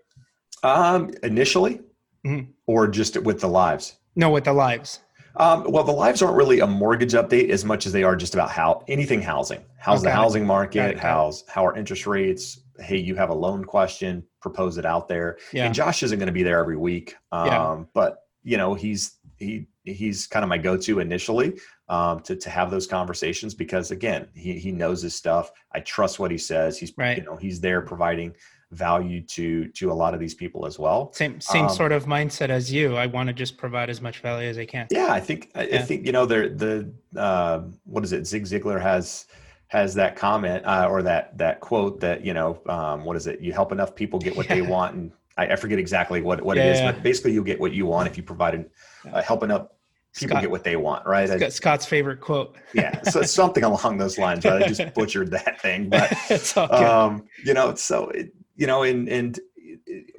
Um, 0.64 1.12
initially, 1.24 1.82
mm-hmm. 2.26 2.52
or 2.68 2.88
just 2.88 3.22
with 3.22 3.42
the 3.42 3.48
lives? 3.48 3.98
No, 4.16 4.30
with 4.30 4.46
the 4.46 4.54
lives. 4.54 5.00
Um, 5.38 5.66
well, 5.70 5.84
the 5.84 5.94
lives 5.94 6.22
aren't 6.22 6.36
really 6.36 6.60
a 6.60 6.68
mortgage 6.68 7.14
update 7.14 7.50
as 7.50 7.64
much 7.64 7.86
as 7.86 7.94
they 7.94 8.04
are 8.04 8.16
just 8.16 8.34
about 8.34 8.52
how 8.52 8.84
anything 8.88 9.22
housing. 9.22 9.64
How's 9.78 10.00
okay. 10.00 10.10
the 10.10 10.16
housing 10.16 10.46
market? 10.46 10.98
How's 10.98 11.46
how 11.48 11.66
are 11.66 11.76
interest 11.78 12.06
rates? 12.06 12.61
Hey, 12.80 12.98
you 12.98 13.16
have 13.16 13.30
a 13.30 13.34
loan 13.34 13.64
question, 13.64 14.24
propose 14.42 14.78
it 14.78 14.86
out 14.86 15.08
there. 15.08 15.38
Yeah. 15.54 15.66
And 15.66 15.76
Josh 15.76 16.04
isn't 16.04 16.18
going 16.18 16.28
to 16.28 16.34
be 16.34 16.44
there 16.44 16.60
every 16.60 16.78
week. 16.78 17.16
Um, 17.32 17.48
yeah. 17.48 17.84
but 17.94 18.18
you 18.44 18.58
know, 18.58 18.74
he's 18.74 19.18
he 19.38 19.68
he's 19.84 20.28
kind 20.28 20.44
of 20.44 20.50
my 20.50 20.58
go-to 20.58 21.00
initially 21.00 21.60
um, 21.90 22.22
to 22.22 22.36
to 22.36 22.50
have 22.50 22.72
those 22.72 22.88
conversations 22.88 23.54
because 23.54 23.92
again, 23.92 24.28
he 24.34 24.58
he 24.58 24.72
knows 24.72 25.02
his 25.02 25.16
stuff. 25.16 25.52
I 25.74 25.80
trust 25.82 26.20
what 26.20 26.32
he 26.32 26.38
says. 26.38 26.78
He's 26.78 26.94
right. 26.98 27.18
you 27.18 27.24
know 27.24 27.36
he's 27.36 27.60
there 27.60 27.82
providing 27.82 28.34
value 28.72 29.22
to 29.22 29.68
to 29.68 29.92
a 29.92 29.94
lot 29.94 30.14
of 30.14 30.20
these 30.20 30.34
people 30.34 30.66
as 30.66 30.80
well. 30.80 31.12
Same 31.14 31.42
same 31.42 31.66
um, 31.66 31.74
sort 31.74 31.92
of 31.92 32.06
mindset 32.06 32.50
as 32.50 32.72
you. 32.72 32.96
I 32.96 33.06
want 33.06 33.28
to 33.28 33.34
just 33.34 33.58
provide 33.58 33.90
as 33.90 34.02
much 34.02 34.20
value 34.20 34.50
as 34.50 34.58
I 34.58 34.66
can. 34.66 34.88
Yeah, 34.90 35.12
I 35.12 35.20
think 35.20 35.52
I, 35.56 35.68
yeah. 35.68 35.80
I 35.80 35.82
think 35.82 36.06
you 36.06 36.12
know 36.12 36.26
the 36.26 36.94
the 37.14 37.20
uh, 37.20 37.64
what 37.84 38.04
is 38.04 38.14
it? 38.14 38.26
Zig 38.26 38.46
Ziglar 38.46 38.82
has 38.82 39.26
has 39.72 39.94
that 39.94 40.18
comment 40.18 40.66
uh, 40.66 40.86
or 40.90 41.02
that 41.02 41.38
that 41.38 41.62
quote 41.62 42.02
that 42.02 42.26
you 42.26 42.34
know 42.34 42.60
um, 42.68 43.06
what 43.06 43.16
is 43.16 43.26
it? 43.26 43.40
You 43.40 43.54
help 43.54 43.72
enough 43.72 43.96
people 43.96 44.20
get 44.20 44.36
what 44.36 44.50
yeah. 44.50 44.56
they 44.56 44.62
want, 44.62 44.96
and 44.96 45.12
I, 45.38 45.48
I, 45.48 45.56
forget 45.56 45.80
exactly 45.80 46.22
what 46.22 46.42
what 46.42 46.58
yeah, 46.58 46.66
it 46.66 46.72
is, 46.72 46.82
but 46.82 47.02
basically 47.02 47.32
you'll 47.32 47.46
get 47.46 47.58
what 47.58 47.72
you 47.72 47.86
want 47.86 48.10
if 48.10 48.18
you 48.18 48.24
provide 48.24 48.70
uh, 49.14 49.22
help 49.22 49.44
enough 49.44 49.68
people 50.14 50.34
Scott- 50.34 50.42
get 50.42 50.52
what 50.52 50.66
they 50.66 50.76
want, 50.76 51.06
right? 51.06 51.30
I- 51.30 51.48
Scott's 51.48 51.86
favorite 51.86 52.20
quote. 52.20 52.58
yeah, 52.74 53.02
so 53.04 53.22
something 53.22 53.64
along 53.64 53.98
those 53.98 54.18
lines. 54.18 54.44
Right? 54.44 54.62
I 54.62 54.68
just 54.68 54.94
butchered 54.94 55.32
that 55.32 55.62
thing, 55.62 55.88
but 55.90 56.58
um, 56.58 57.24
you 57.46 57.54
know, 57.54 57.74
so 57.76 58.10
it, 58.10 58.34
you 58.58 58.68
know, 58.68 58.84
and 58.84 59.08
and 59.08 59.40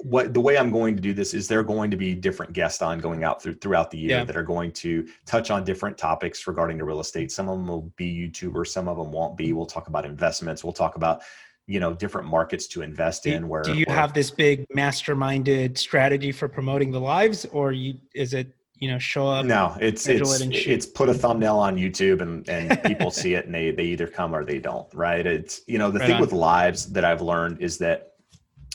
what 0.01 0.33
the 0.33 0.39
way 0.39 0.57
I'm 0.57 0.71
going 0.71 0.95
to 0.95 1.01
do 1.01 1.13
this 1.13 1.33
is 1.33 1.47
there 1.47 1.59
are 1.59 1.63
going 1.63 1.89
to 1.91 1.97
be 1.97 2.13
different 2.13 2.53
guests 2.53 2.81
on 2.81 2.99
going 2.99 3.23
out 3.23 3.41
through 3.41 3.55
throughout 3.55 3.91
the 3.91 3.97
year 3.97 4.17
Yeah. 4.17 4.23
that 4.23 4.37
are 4.37 4.43
going 4.43 4.71
to 4.73 5.07
touch 5.25 5.51
on 5.51 5.63
different 5.63 5.97
topics 5.97 6.45
regarding 6.47 6.77
the 6.77 6.83
real 6.83 6.99
estate. 6.99 7.31
Some 7.31 7.49
of 7.49 7.57
them 7.57 7.67
will 7.67 7.91
be 7.95 8.29
YouTubers, 8.29 8.67
some 8.67 8.87
of 8.87 8.97
them 8.97 9.11
won't 9.11 9.37
be. 9.37 9.47
Mm-hmm. 9.47 9.57
We'll 9.57 9.65
talk 9.65 9.87
about 9.87 10.05
investments. 10.05 10.63
We'll 10.63 10.73
talk 10.73 10.95
about 10.95 11.21
you 11.65 11.79
know 11.79 11.93
different 11.93 12.27
markets 12.27 12.67
to 12.67 12.81
invest 12.81 13.23
do, 13.23 13.33
in. 13.33 13.47
Where 13.47 13.61
do 13.61 13.73
you 13.73 13.85
where- 13.87 13.95
have 13.95 14.13
this 14.13 14.31
big 14.31 14.67
masterminded 14.75 15.77
strategy 15.77 16.31
for 16.31 16.47
promoting 16.47 16.91
the 16.91 16.99
lives, 16.99 17.45
or 17.51 17.71
you 17.71 17.95
is 18.13 18.33
it 18.33 18.53
you 18.77 18.91
know 18.91 18.99
show 18.99 19.27
up? 19.27 19.45
No, 19.45 19.75
it's 19.79 20.07
it's 20.07 20.41
it 20.41 20.41
and 20.43 20.53
it's 20.53 20.85
put 20.85 21.09
a 21.09 21.13
mm-hmm. 21.13 21.21
thumbnail 21.21 21.57
on 21.57 21.77
YouTube 21.77 22.21
and 22.21 22.47
and 22.49 22.81
people 22.83 23.11
see 23.21 23.33
it 23.35 23.45
and 23.45 23.55
they 23.55 23.71
they 23.71 23.85
either 23.85 24.07
come 24.07 24.35
or 24.35 24.43
they 24.43 24.59
don't, 24.59 24.93
right? 24.93 25.25
It's 25.25 25.61
you 25.67 25.77
know 25.77 25.89
the 25.89 25.99
Right 25.99 26.07
thing 26.07 26.15
on. 26.15 26.21
with 26.21 26.33
lives 26.33 26.91
that 26.91 27.05
I've 27.05 27.21
learned 27.21 27.61
is 27.61 27.77
that 27.79 28.12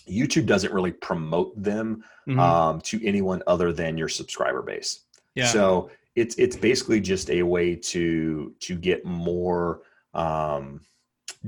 YouTube 0.08 0.46
doesn't 0.46 0.72
really 0.72 0.92
promote 0.92 1.60
them 1.62 2.02
Mhm. 2.28 2.38
um, 2.38 2.80
to 2.82 3.04
anyone 3.06 3.42
other 3.46 3.72
than 3.72 3.96
your 3.98 4.08
subscriber 4.08 4.62
base. 4.62 5.00
yeah. 5.34 5.46
So 5.46 5.90
it's 6.16 6.34
it's 6.36 6.56
basically 6.56 7.00
just 7.00 7.30
a 7.30 7.42
way 7.42 7.76
to 7.76 8.54
to 8.60 8.74
get 8.76 9.04
more 9.04 9.82
um, 10.14 10.80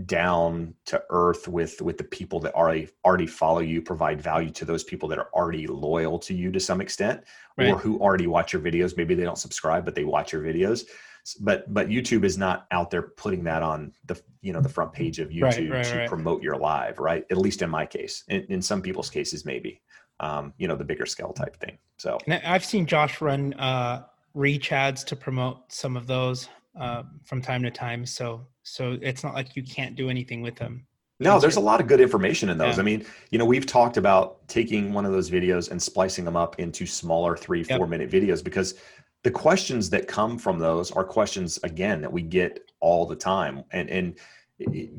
down 0.07 0.73
to 0.87 1.03
earth 1.11 1.49
with 1.49 1.81
with 1.83 1.99
the 1.99 2.05
people 2.05 2.39
that 2.41 2.55
already 2.55 2.89
already 3.05 3.27
follow 3.27 3.59
you, 3.61 3.83
provide 3.83 4.21
value 4.21 4.51
to 4.51 4.65
those 4.65 4.85
people 4.85 5.09
that 5.09 5.19
are 5.19 5.29
already 5.35 5.67
loyal 5.67 6.19
to 6.21 6.35
you 6.35 6.53
to 6.53 6.61
some 6.61 6.81
extent, 6.81 7.25
Right. 7.59 7.73
or 7.73 7.79
who 7.79 7.99
already 7.99 8.27
watch 8.29 8.53
your 8.53 8.63
videos. 8.63 8.97
Maybe 8.97 9.15
they 9.15 9.25
don't 9.25 9.39
subscribe, 9.39 9.85
but 9.85 9.95
they 9.97 10.05
watch 10.05 10.33
your 10.33 10.43
videos. 10.43 10.87
But 11.35 11.73
but 11.73 11.89
YouTube 11.89 12.25
is 12.25 12.39
not 12.39 12.67
out 12.71 12.91
there 12.91 13.03
putting 13.03 13.45
that 13.45 13.63
on 13.63 13.93
the 14.07 14.21
you 14.43 14.53
know 14.53 14.61
the 14.61 14.69
front 14.69 14.93
page 14.93 15.19
of 15.19 15.31
YouTube 15.31 15.73
right, 15.73 15.85
to 15.85 15.99
right. 15.99 16.09
promote 16.09 16.43
your 16.43 16.57
live, 16.57 16.99
right? 16.99 17.25
At 17.31 17.39
least 17.39 17.63
in 17.63 17.71
my 17.71 17.87
case. 17.87 18.25
In, 18.29 18.45
in 18.49 18.63
some 18.63 18.83
people's 18.83 19.11
cases, 19.11 19.45
maybe. 19.45 19.81
Um, 20.21 20.53
you 20.59 20.69
know, 20.69 20.77
the 20.77 20.85
bigger 20.85 21.07
scale 21.07 21.33
type 21.33 21.57
thing. 21.57 21.79
So 21.97 22.19
And 22.27 22.43
I've 22.45 22.65
seen 22.65 22.85
Josh 22.85 23.23
run 23.23 23.55
uh, 23.55 24.05
reach 24.35 24.71
ads 24.71 25.03
to 25.05 25.17
promote 25.17 25.73
some 25.73 25.97
of 25.97 26.07
those 26.07 26.49
uh, 26.79 27.05
from 27.25 27.41
time 27.41 27.63
to 27.63 27.71
time. 27.71 28.05
So 28.05 28.47
so 28.63 28.99
it's 29.01 29.25
not 29.25 29.35
like 29.35 29.57
you 29.57 29.63
can't 29.63 29.97
do 29.97 30.11
anything 30.11 30.43
with 30.43 30.57
them. 30.57 30.87
No, 31.21 31.39
there's 31.39 31.57
a 31.57 31.61
lot 31.61 31.81
of 31.83 31.87
good 31.87 32.01
information 32.01 32.49
in 32.49 32.57
those. 32.57 32.77
Yeah. 32.77 32.81
I 32.81 32.85
mean, 32.85 33.05
you 33.31 33.39
know, 33.39 33.45
we've 33.45 33.67
talked 33.67 33.99
about 33.99 34.47
taking 34.49 34.95
one 34.95 35.05
of 35.05 35.13
those 35.13 35.31
videos 35.31 35.71
and 35.71 35.81
splicing 35.81 36.25
them 36.25 36.35
up 36.35 36.59
into 36.59 36.87
smaller 36.87 37.37
three, 37.37 37.63
Yep. 37.63 37.77
four 37.77 37.87
minute 37.87 38.11
videos 38.11 38.43
because 38.43 38.75
the 39.23 39.31
questions 39.31 39.91
that 39.91 40.09
come 40.09 40.39
from 40.39 40.59
those 40.59 40.91
are 40.91 41.05
questions 41.05 41.59
again 41.63 42.01
that 42.01 42.13
we 42.13 42.23
get 42.23 42.71
all 42.81 43.07
the 43.07 43.17
time, 43.17 43.65
and 43.73 43.89
and 43.91 44.19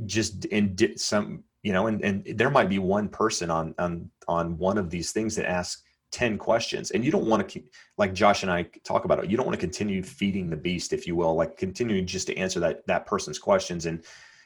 just 0.05 0.45
in 0.45 0.75
some, 0.97 1.43
you 1.63 1.73
know, 1.73 1.87
and 1.87 2.03
and 2.03 2.25
there 2.37 2.49
might 2.49 2.69
be 2.69 2.79
one 2.79 3.09
person 3.09 3.49
on 3.49 3.73
on 3.77 4.09
on 4.27 4.57
one 4.57 4.77
of 4.77 4.89
these 4.89 5.11
things 5.11 5.35
that 5.35 5.49
asks. 5.49 5.83
10 6.13 6.37
questions 6.37 6.91
and 6.91 7.05
you 7.05 7.09
don't 7.09 7.25
want 7.25 7.39
to 7.39 7.47
keep 7.47 7.71
like 7.97 8.13
josh 8.13 8.43
and 8.43 8.51
i 8.51 8.63
talk 8.83 9.05
about 9.05 9.23
it 9.23 9.31
you 9.31 9.37
don't 9.37 9.45
want 9.45 9.57
to 9.57 9.65
continue 9.65 10.03
feeding 10.03 10.49
the 10.49 10.57
beast 10.57 10.91
if 10.91 11.07
you 11.07 11.15
will 11.15 11.35
like 11.35 11.55
continuing 11.55 12.05
just 12.05 12.27
to 12.27 12.35
answer 12.35 12.59
that 12.59 12.85
that 12.85 13.05
person's 13.05 13.39
questions 13.39 13.85
and 13.85 14.03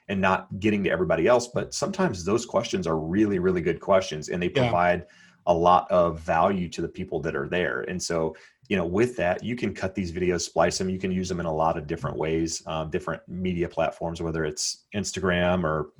and 0.07 0.21
not 0.21 0.47
getting 0.59 0.83
to 0.83 0.89
everybody 0.89 1.27
else. 1.27 1.47
But 1.47 1.73
sometimes 1.73 2.23
those 2.23 2.45
questions 2.45 2.87
are 2.87 2.97
really, 2.97 3.39
really 3.39 3.61
good 3.61 3.79
questions 3.79 4.29
and 4.29 4.41
they 4.41 4.51
Yeah. 4.53 4.63
provide 4.63 5.05
a 5.47 5.53
lot 5.53 5.89
of 5.91 6.19
value 6.19 6.69
to 6.69 6.81
the 6.81 6.87
people 6.87 7.19
that 7.21 7.35
are 7.35 7.47
there. 7.47 7.81
And 7.81 8.01
so, 8.01 8.35
you 8.67 8.77
know, 8.77 8.85
with 8.85 9.15
that, 9.17 9.43
you 9.43 9.55
can 9.55 9.73
cut 9.73 9.93
these 9.95 10.11
videos, 10.11 10.41
splice 10.41 10.77
them. 10.77 10.89
You 10.89 10.99
can 10.99 11.11
use 11.11 11.29
them 11.29 11.39
in 11.39 11.45
a 11.45 11.53
lot 11.53 11.77
of 11.77 11.87
different 11.87 12.17
ways, 12.17 12.63
um, 12.67 12.89
different 12.89 13.21
media 13.27 13.69
platforms, 13.69 14.21
whether 14.21 14.45
it's 14.45 14.85
Instagram 14.95 15.63
or, 15.63 15.91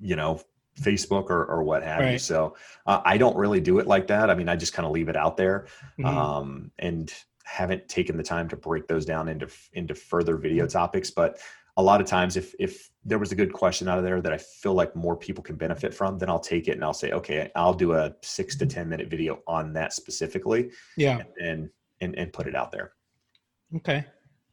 you 0.00 0.16
know, 0.16 0.40
Facebook 0.80 1.28
or, 1.28 1.44
or 1.44 1.62
what 1.62 1.82
have 1.82 2.10
you. 2.10 2.18
So 2.18 2.56
uh, 2.86 3.02
I 3.04 3.18
don't 3.18 3.36
really 3.36 3.60
do 3.60 3.78
it 3.78 3.86
like 3.86 4.06
that. 4.06 4.30
I 4.30 4.34
mean, 4.34 4.48
I 4.48 4.56
just 4.56 4.72
kind 4.72 4.86
of 4.86 4.92
leave 4.92 5.08
it 5.10 5.16
out 5.16 5.36
there 5.36 5.66
Mhm. 5.98 6.06
um, 6.06 6.70
and 6.78 7.12
haven't 7.44 7.88
taken 7.88 8.16
the 8.16 8.22
time 8.22 8.48
to 8.48 8.56
break 8.56 8.86
those 8.86 9.04
down 9.04 9.28
into 9.28 9.48
into 9.74 9.94
further 9.94 10.36
video 10.36 10.66
topics. 10.66 11.10
But 11.10 11.38
a 11.76 11.82
lot 11.82 12.00
of 12.00 12.06
times, 12.06 12.36
if 12.36 12.54
if 12.58 12.90
there 13.04 13.18
was 13.18 13.32
a 13.32 13.34
good 13.34 13.52
question 13.52 13.88
out 13.88 13.98
of 13.98 14.04
there 14.04 14.20
that 14.20 14.32
I 14.32 14.38
feel 14.38 14.74
like 14.74 14.94
more 14.94 15.16
people 15.16 15.42
can 15.42 15.56
benefit 15.56 15.94
from, 15.94 16.18
then 16.18 16.28
I'll 16.28 16.38
take 16.38 16.68
it 16.68 16.72
and 16.72 16.84
I'll 16.84 16.92
say, 16.92 17.12
okay, 17.12 17.50
I'll 17.56 17.74
do 17.74 17.92
a 17.92 18.14
six 18.22 18.56
to 18.56 18.66
ten 18.66 18.88
minute 18.88 19.08
video 19.08 19.40
on 19.46 19.72
that 19.74 19.92
specifically, 19.92 20.70
yeah. 20.96 21.22
and 21.40 21.70
and 22.00 22.16
and 22.16 22.32
put 22.32 22.46
it 22.46 22.54
out 22.54 22.72
there. 22.72 22.92
Okay. 23.76 24.04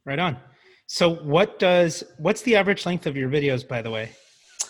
Right 0.04 0.18
on. 0.18 0.38
So 0.86 1.16
what 1.16 1.58
does 1.58 2.02
what's 2.18 2.42
the 2.42 2.56
average 2.56 2.86
length 2.86 3.06
of 3.06 3.16
your 3.16 3.28
videos, 3.28 3.66
by 3.66 3.82
the 3.82 3.90
way? 3.90 4.10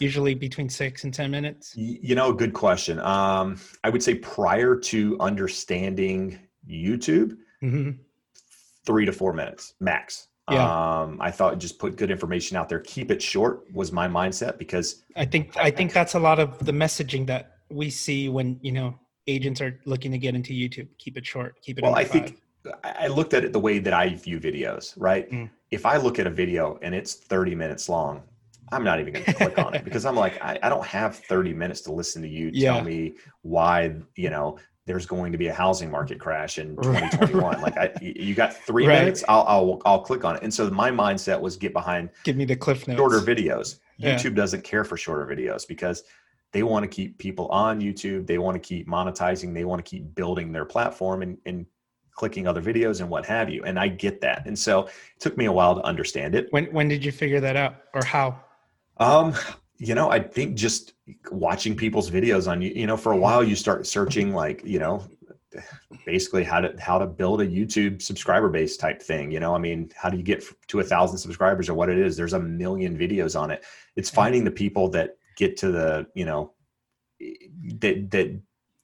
Usually 0.00 0.34
between 0.34 0.68
six 0.68 1.04
and 1.04 1.14
ten 1.14 1.30
minutes. 1.30 1.72
You 1.76 2.14
know, 2.14 2.32
good 2.32 2.52
question. 2.52 2.98
Um, 3.00 3.60
I 3.84 3.90
would 3.90 4.02
say 4.02 4.16
prior 4.16 4.74
to 4.76 5.16
understanding 5.20 6.38
YouTube, 6.68 7.36
hmm 7.60 7.90
three 8.86 9.04
to 9.04 9.12
four 9.12 9.32
minutes 9.32 9.74
max. 9.78 10.28
Yeah. 10.50 11.02
Um, 11.02 11.18
I 11.20 11.30
thought 11.30 11.58
just 11.58 11.78
put 11.78 11.96
good 11.96 12.10
information 12.10 12.56
out 12.56 12.68
there, 12.68 12.80
keep 12.80 13.10
it 13.10 13.22
short 13.22 13.72
was 13.72 13.92
my 13.92 14.08
mindset 14.08 14.58
because 14.58 15.04
I 15.16 15.24
think 15.24 15.56
I 15.56 15.70
think 15.70 15.92
that's 15.92 16.14
a 16.14 16.18
lot 16.18 16.38
of 16.38 16.64
the 16.64 16.72
messaging 16.72 17.26
that 17.26 17.58
we 17.70 17.90
see 17.90 18.28
when 18.28 18.58
you 18.62 18.72
know 18.72 18.98
agents 19.26 19.60
are 19.60 19.78
looking 19.84 20.10
to 20.12 20.18
get 20.18 20.34
into 20.34 20.52
YouTube. 20.52 20.88
Keep 20.98 21.18
it 21.18 21.26
short. 21.26 21.60
Keep 21.62 21.78
it. 21.78 21.84
Well, 21.84 21.94
I 21.94 22.04
think 22.04 22.38
five. 22.64 22.74
I 22.84 23.04
I 23.04 23.06
looked 23.06 23.32
at 23.34 23.44
it 23.44 23.52
the 23.52 23.60
way 23.60 23.78
that 23.78 23.92
I 23.92 24.14
view 24.14 24.40
videos, 24.40 24.94
right? 24.96 25.30
Mm. 25.30 25.50
If 25.70 25.86
I 25.86 25.96
look 25.98 26.18
at 26.18 26.26
a 26.26 26.30
video 26.30 26.78
and 26.82 26.94
it's 26.94 27.14
30 27.14 27.54
minutes 27.54 27.88
long, 27.88 28.22
I'm 28.72 28.84
not 28.84 29.00
even 29.00 29.14
going 29.14 29.24
to 29.24 29.32
click 29.34 29.58
on 29.58 29.74
it 29.74 29.84
because 29.88 30.04
I'm 30.04 30.16
like, 30.16 30.42
I, 30.42 30.58
I 30.62 30.68
don't 30.68 30.84
have 30.84 31.16
30 31.16 31.54
minutes 31.54 31.80
to 31.82 31.92
listen 31.92 32.22
to 32.22 32.28
you 32.28 32.50
Yeah. 32.52 32.74
tell 32.74 32.84
me 32.84 33.14
why, 33.42 33.94
you 34.16 34.30
know, 34.30 34.58
there's 34.90 35.06
going 35.06 35.30
to 35.30 35.38
be 35.38 35.46
a 35.46 35.52
housing 35.54 35.88
market 35.88 36.18
crash 36.18 36.58
in 36.58 36.74
2021. 36.82 37.60
like, 37.62 37.78
I, 37.78 37.92
you 38.02 38.34
got 38.34 38.52
three 38.52 38.88
Right. 38.88 38.98
minutes, 38.98 39.22
I'll, 39.28 39.44
I'll, 39.46 39.82
I'll 39.84 40.00
click 40.00 40.24
on 40.24 40.34
it. 40.34 40.42
And 40.42 40.52
so 40.52 40.68
my 40.70 40.90
mindset 40.90 41.40
was 41.40 41.56
get 41.56 41.72
behind 41.72 42.10
Give 42.24 42.34
me 42.36 42.44
the 42.44 42.56
cliff 42.56 42.88
notes. 42.88 42.98
shorter 42.98 43.20
videos. 43.20 43.78
Yeah. 43.98 44.16
YouTube 44.16 44.34
doesn't 44.34 44.64
care 44.64 44.82
for 44.82 44.96
shorter 44.96 45.24
videos 45.32 45.66
because 45.68 46.02
they 46.52 46.64
want 46.64 46.82
to 46.82 46.88
keep 46.88 47.18
people 47.18 47.46
on 47.48 47.80
YouTube. 47.80 48.26
They 48.26 48.38
want 48.38 48.56
to 48.56 48.58
keep 48.60 48.88
monetizing. 48.88 49.54
They 49.54 49.64
want 49.64 49.84
to 49.84 49.88
keep 49.88 50.12
building 50.16 50.50
their 50.50 50.64
platform 50.64 51.22
and, 51.22 51.38
and 51.46 51.66
clicking 52.16 52.48
other 52.48 52.60
videos 52.60 53.00
and 53.00 53.08
what 53.08 53.24
have 53.26 53.48
you. 53.48 53.62
And 53.62 53.78
I 53.78 53.86
get 53.86 54.20
that. 54.22 54.44
And 54.46 54.58
so 54.58 54.86
it 54.86 54.92
took 55.20 55.36
me 55.38 55.44
a 55.44 55.52
while 55.52 55.76
to 55.76 55.82
understand 55.82 56.34
it. 56.34 56.48
When 56.50 56.64
when 56.72 56.88
did 56.88 57.04
you 57.04 57.12
figure 57.12 57.38
that 57.40 57.54
out, 57.54 57.76
or 57.94 58.02
how? 58.04 58.40
Um, 58.96 59.34
you 59.78 59.94
know, 59.94 60.10
I 60.10 60.18
think 60.18 60.56
just 60.56 60.94
watching 61.30 61.76
people's 61.76 62.10
videos 62.10 62.50
on 62.50 62.60
you, 62.62 62.70
you 62.70 62.86
know, 62.86 62.96
for 62.96 63.12
a 63.12 63.16
while 63.16 63.42
you 63.42 63.56
start 63.56 63.86
searching 63.86 64.32
like, 64.34 64.62
you 64.64 64.78
know, 64.78 65.04
basically 66.06 66.44
how 66.44 66.60
to 66.60 66.74
how 66.80 66.98
to 66.98 67.06
build 67.06 67.40
a 67.40 67.46
YouTube 67.46 68.00
subscriber 68.00 68.48
base 68.48 68.76
type 68.76 69.02
thing. 69.02 69.30
You 69.30 69.40
know, 69.40 69.54
I 69.54 69.58
mean, 69.58 69.90
how 69.96 70.08
do 70.08 70.16
you 70.16 70.22
get 70.22 70.44
to 70.68 70.80
a 70.80 70.84
thousand 70.84 71.18
subscribers 71.18 71.68
or 71.68 71.74
what 71.74 71.88
it 71.88 71.98
is? 71.98 72.16
There's 72.16 72.34
a 72.34 72.40
million 72.40 72.96
videos 72.96 73.38
on 73.38 73.50
it. 73.50 73.64
It's 73.96 74.10
finding 74.10 74.44
the 74.44 74.50
people 74.50 74.88
that 74.90 75.16
get 75.36 75.56
to 75.58 75.70
the, 75.72 76.06
you 76.14 76.24
know, 76.24 76.52
that 77.80 78.10
that 78.10 78.40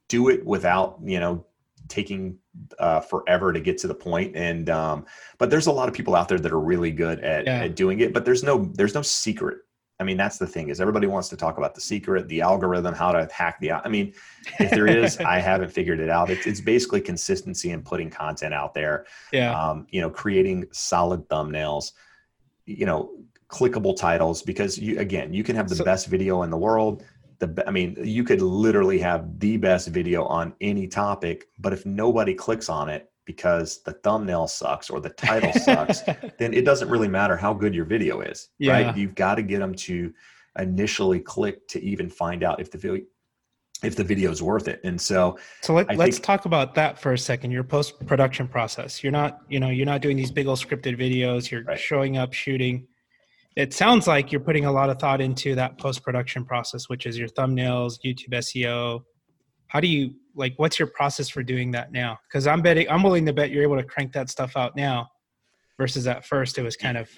do 0.09 0.29
it 0.29 0.45
without, 0.45 0.99
you 1.05 1.21
know, 1.21 1.45
taking 1.89 2.37
uh, 2.79 3.01
forever 3.01 3.53
to 3.53 3.61
get 3.61 3.79
to 3.79 3.87
the 3.87 3.95
point. 3.95 4.35
And 4.37 4.69
um, 4.71 5.07
but 5.39 5.51
there's 5.51 5.67
a 5.67 5.73
lot 5.73 5.89
of 5.89 5.95
people 5.95 6.17
out 6.17 6.29
there 6.29 6.39
that 6.39 6.53
are 6.53 6.61
really 6.61 6.91
good 6.91 7.21
at, 7.21 7.47
Yeah. 7.47 7.65
at 7.65 7.77
doing 7.77 8.01
it. 8.01 8.13
But 8.13 8.25
there's 8.25 8.43
no 8.43 8.65
there's 8.75 8.95
no 8.95 9.03
secret. 9.03 9.59
I 9.99 10.05
mean, 10.05 10.17
that's 10.19 10.37
the 10.37 10.47
thing 10.47 10.69
is 10.69 10.81
everybody 10.81 11.07
wants 11.07 11.31
to 11.31 11.37
talk 11.37 11.57
about 11.57 11.75
the 11.75 11.81
secret, 11.81 12.29
the 12.29 12.43
algorithm, 12.43 12.95
how 12.95 13.13
to 13.13 13.29
hack 13.33 13.59
the. 13.61 13.73
I 13.73 13.89
mean, 13.89 14.13
if 14.59 14.71
there 14.71 14.87
is, 14.87 15.17
I 15.21 15.39
haven't 15.39 15.71
figured 15.71 16.01
it 16.01 16.11
out. 16.11 16.29
It's, 16.29 16.47
it's 16.47 16.61
basically 16.61 17.01
consistency 17.01 17.71
and 17.71 17.85
putting 17.85 18.11
content 18.11 18.53
out 18.53 18.75
there. 18.75 19.07
Yeah. 19.33 19.59
Um, 19.59 19.87
you 19.91 20.03
know, 20.03 20.11
creating 20.11 20.67
solid 20.73 21.27
thumbnails. 21.29 21.93
You 22.67 22.85
know, 22.85 23.13
clickable 23.49 23.97
titles 23.97 24.43
because 24.43 24.77
you 24.77 24.99
again, 24.99 25.33
you 25.33 25.43
can 25.43 25.57
have 25.57 25.69
the 25.69 25.77
So- 25.77 25.85
best 25.85 26.09
video 26.09 26.43
in 26.43 26.51
the 26.51 26.59
world. 26.59 27.03
The 27.39 27.65
I 27.67 27.71
mean, 27.71 27.97
you 28.03 28.25
could 28.25 28.43
literally 28.43 28.99
have 28.99 29.39
the 29.39 29.57
best 29.57 29.89
video 29.89 30.25
on 30.25 30.55
any 30.61 30.89
topic, 30.89 31.49
but 31.59 31.73
if 31.73 31.87
nobody 31.87 32.35
clicks 32.35 32.69
on 32.69 32.89
it 32.89 33.11
because 33.27 33.83
the 33.83 33.93
thumbnail 33.93 34.47
sucks 34.47 34.89
or 34.89 35.01
the 35.01 35.11
title 35.11 35.53
sucks, 35.53 36.01
then 36.39 36.55
it 36.55 36.65
doesn't 36.65 36.89
really 36.89 37.09
matter 37.09 37.37
how 37.37 37.53
good 37.53 37.75
your 37.75 37.85
video 37.85 38.21
is, 38.21 38.49
Yeah. 38.59 38.73
right? 38.73 38.97
You've 38.97 39.15
got 39.15 39.35
to 39.35 39.43
get 39.43 39.59
them 39.59 39.75
to 39.75 40.13
initially 40.59 41.21
click 41.21 41.69
to 41.69 41.83
even 41.85 42.09
find 42.09 42.43
out 42.43 42.61
if 42.61 42.71
the 42.71 42.79
video 42.79 43.05
if 43.83 43.95
the 43.95 44.03
video 44.05 44.31
is 44.31 44.43
worth 44.43 44.69
it. 44.69 44.81
And 44.85 44.99
so, 44.99 45.39
So 45.61 45.75
let, 45.75 45.95
let's 45.99 46.17
think- 46.17 46.25
talk 46.25 46.47
about 46.47 46.75
that 46.77 46.99
for 46.99 47.13
a 47.13 47.19
second. 47.19 47.51
Your 47.51 47.63
post 47.63 48.07
production 48.07 48.49
process. 48.49 49.03
You're 49.05 49.13
not, 49.13 49.41
you 49.51 49.61
know, 49.61 49.69
you're 49.69 49.85
not 49.85 50.01
doing 50.01 50.17
these 50.17 50.31
big 50.31 50.47
old 50.47 50.59
scripted 50.59 50.99
videos. 50.99 51.51
You're 51.51 51.63
Right. 51.63 51.79
showing 51.79 52.17
up, 52.17 52.33
shooting. 52.33 52.87
It 53.55 53.75
sounds 53.75 54.07
like 54.07 54.33
you're 54.33 54.41
putting 54.41 54.65
a 54.65 54.73
lot 54.73 54.89
of 54.89 54.99
thought 54.99 55.21
into 55.21 55.55
that 55.57 55.77
post 55.77 56.03
production 56.03 56.47
process, 56.47 56.89
which 56.89 57.05
is 57.05 57.19
your 57.19 57.29
thumbnails, 57.29 57.99
YouTube 58.03 58.33
SEO, 58.33 59.03
how 59.67 59.81
do 59.81 59.89
you 59.89 60.15
like 60.37 60.55
what's 60.57 60.79
your 60.79 60.89
process 60.89 61.29
for 61.29 61.43
doing 61.43 61.71
that 61.73 61.91
now 61.91 62.19
because 62.29 62.47
i'm 62.47 62.63
betting 62.63 62.89
i'm 62.91 63.03
willing 63.03 63.27
to 63.27 63.33
bet 63.33 63.51
you're 63.51 63.63
able 63.63 63.77
to 63.77 63.83
crank 63.83 64.13
that 64.13 64.31
stuff 64.31 64.57
out 64.57 64.77
now 64.77 65.09
versus 65.79 66.07
at 66.07 66.25
first 66.25 66.59
it 66.59 66.63
was 66.63 66.77
kind 66.77 66.97
of 66.97 67.11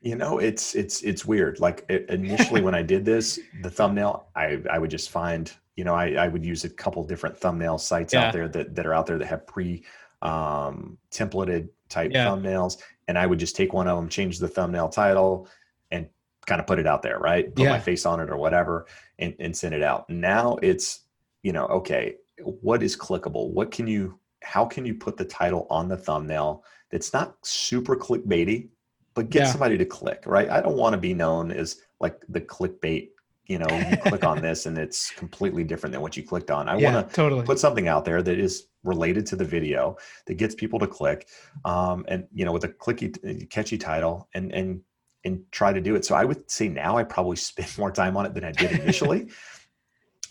you 0.00 0.14
know 0.14 0.38
it's 0.38 0.74
it's 0.74 1.02
it's 1.02 1.24
weird 1.24 1.58
like 1.60 1.84
it, 1.88 2.08
initially 2.10 2.60
when 2.60 2.74
i 2.74 2.82
did 2.82 3.04
this 3.04 3.40
the 3.62 3.70
thumbnail 3.70 4.26
i 4.36 4.60
i 4.70 4.78
would 4.78 4.90
just 4.90 5.10
find 5.10 5.52
you 5.76 5.82
know 5.82 5.94
i, 5.94 6.10
I 6.12 6.28
would 6.28 6.44
use 6.44 6.64
a 6.64 6.68
couple 6.68 7.02
different 7.04 7.36
thumbnail 7.36 7.78
sites 7.78 8.12
yeah. 8.12 8.26
out 8.26 8.32
there 8.32 8.48
that, 8.48 8.74
that 8.74 8.86
are 8.86 8.94
out 8.94 9.06
there 9.06 9.18
that 9.18 9.26
have 9.26 9.46
pre 9.46 9.82
um, 10.22 10.96
templated 11.10 11.68
type 11.88 12.10
yeah. 12.12 12.26
thumbnails 12.26 12.78
and 13.08 13.18
i 13.18 13.26
would 13.26 13.38
just 13.38 13.56
take 13.56 13.72
one 13.72 13.88
of 13.88 13.96
them 13.96 14.08
change 14.08 14.38
the 14.38 14.48
thumbnail 14.48 14.88
title 14.88 15.48
and 15.90 16.08
kind 16.46 16.60
of 16.60 16.66
put 16.66 16.78
it 16.78 16.86
out 16.86 17.02
there 17.02 17.18
right 17.18 17.54
put 17.54 17.64
yeah. 17.64 17.70
my 17.70 17.80
face 17.80 18.06
on 18.06 18.20
it 18.20 18.30
or 18.30 18.36
whatever 18.36 18.86
and, 19.18 19.34
and 19.38 19.56
send 19.56 19.74
it 19.74 19.82
out 19.82 20.08
now 20.08 20.56
it's 20.62 21.00
you 21.42 21.52
know 21.52 21.66
okay 21.66 22.16
what 22.42 22.82
is 22.82 22.96
clickable? 22.96 23.50
What 23.50 23.70
can 23.70 23.86
you 23.86 24.18
how 24.42 24.64
can 24.64 24.84
you 24.84 24.94
put 24.94 25.16
the 25.16 25.24
title 25.24 25.66
on 25.70 25.88
the 25.88 25.96
thumbnail 25.96 26.64
that's 26.90 27.14
not 27.14 27.34
super 27.42 27.96
clickbaity 27.96 28.68
but 29.14 29.30
get 29.30 29.44
yeah. 29.44 29.50
somebody 29.50 29.78
to 29.78 29.84
click 29.84 30.22
right? 30.26 30.50
I 30.50 30.60
don't 30.60 30.76
want 30.76 30.92
to 30.92 30.98
be 30.98 31.14
known 31.14 31.50
as 31.50 31.80
like 32.00 32.20
the 32.28 32.40
clickbait 32.40 33.10
you 33.46 33.58
know 33.58 33.66
you 33.90 33.96
click 33.98 34.24
on 34.24 34.40
this 34.48 34.66
and 34.66 34.78
it's 34.78 35.10
completely 35.10 35.64
different 35.64 35.92
than 35.92 36.02
what 36.02 36.16
you 36.16 36.22
clicked 36.22 36.50
on. 36.50 36.68
I 36.68 36.78
yeah, 36.78 36.94
want 36.94 37.08
to 37.08 37.14
totally. 37.14 37.44
put 37.44 37.58
something 37.58 37.88
out 37.88 38.04
there 38.04 38.22
that 38.22 38.38
is 38.38 38.66
related 38.82 39.26
to 39.26 39.36
the 39.36 39.44
video 39.44 39.96
that 40.26 40.34
gets 40.34 40.54
people 40.54 40.78
to 40.78 40.86
click 40.86 41.28
um, 41.64 42.04
and 42.08 42.26
you 42.32 42.44
know 42.44 42.52
with 42.52 42.64
a 42.64 42.68
clicky 42.68 43.48
catchy 43.50 43.78
title 43.78 44.28
and 44.34 44.52
and 44.52 44.80
and 45.24 45.42
try 45.52 45.72
to 45.72 45.80
do 45.80 45.94
it. 45.94 46.04
So 46.04 46.14
i 46.14 46.24
would 46.24 46.50
say 46.50 46.68
now 46.68 46.96
i 46.96 47.02
probably 47.02 47.36
spend 47.50 47.76
more 47.78 47.90
time 47.90 48.16
on 48.16 48.26
it 48.26 48.34
than 48.34 48.44
i 48.44 48.52
did 48.52 48.72
initially 48.72 49.30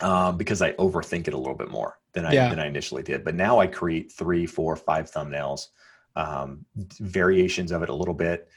um, 0.00 0.36
because 0.36 0.62
I 0.62 0.72
overthink 0.72 1.28
it 1.28 1.34
a 1.34 1.38
little 1.38 1.54
bit 1.54 1.70
more 1.70 1.98
than 2.12 2.26
I 2.26 2.32
yeah. 2.32 2.48
than 2.48 2.58
I 2.58 2.66
initially 2.66 3.02
did. 3.02 3.24
But 3.24 3.34
now 3.34 3.60
I 3.60 3.66
create 3.66 4.12
three, 4.12 4.46
four, 4.46 4.76
five 4.76 5.10
thumbnails, 5.10 5.68
um, 6.16 6.64
variations 6.76 7.72
of 7.72 7.82
it 7.82 7.88
a 7.88 7.94
little 7.94 8.14
bit. 8.14 8.48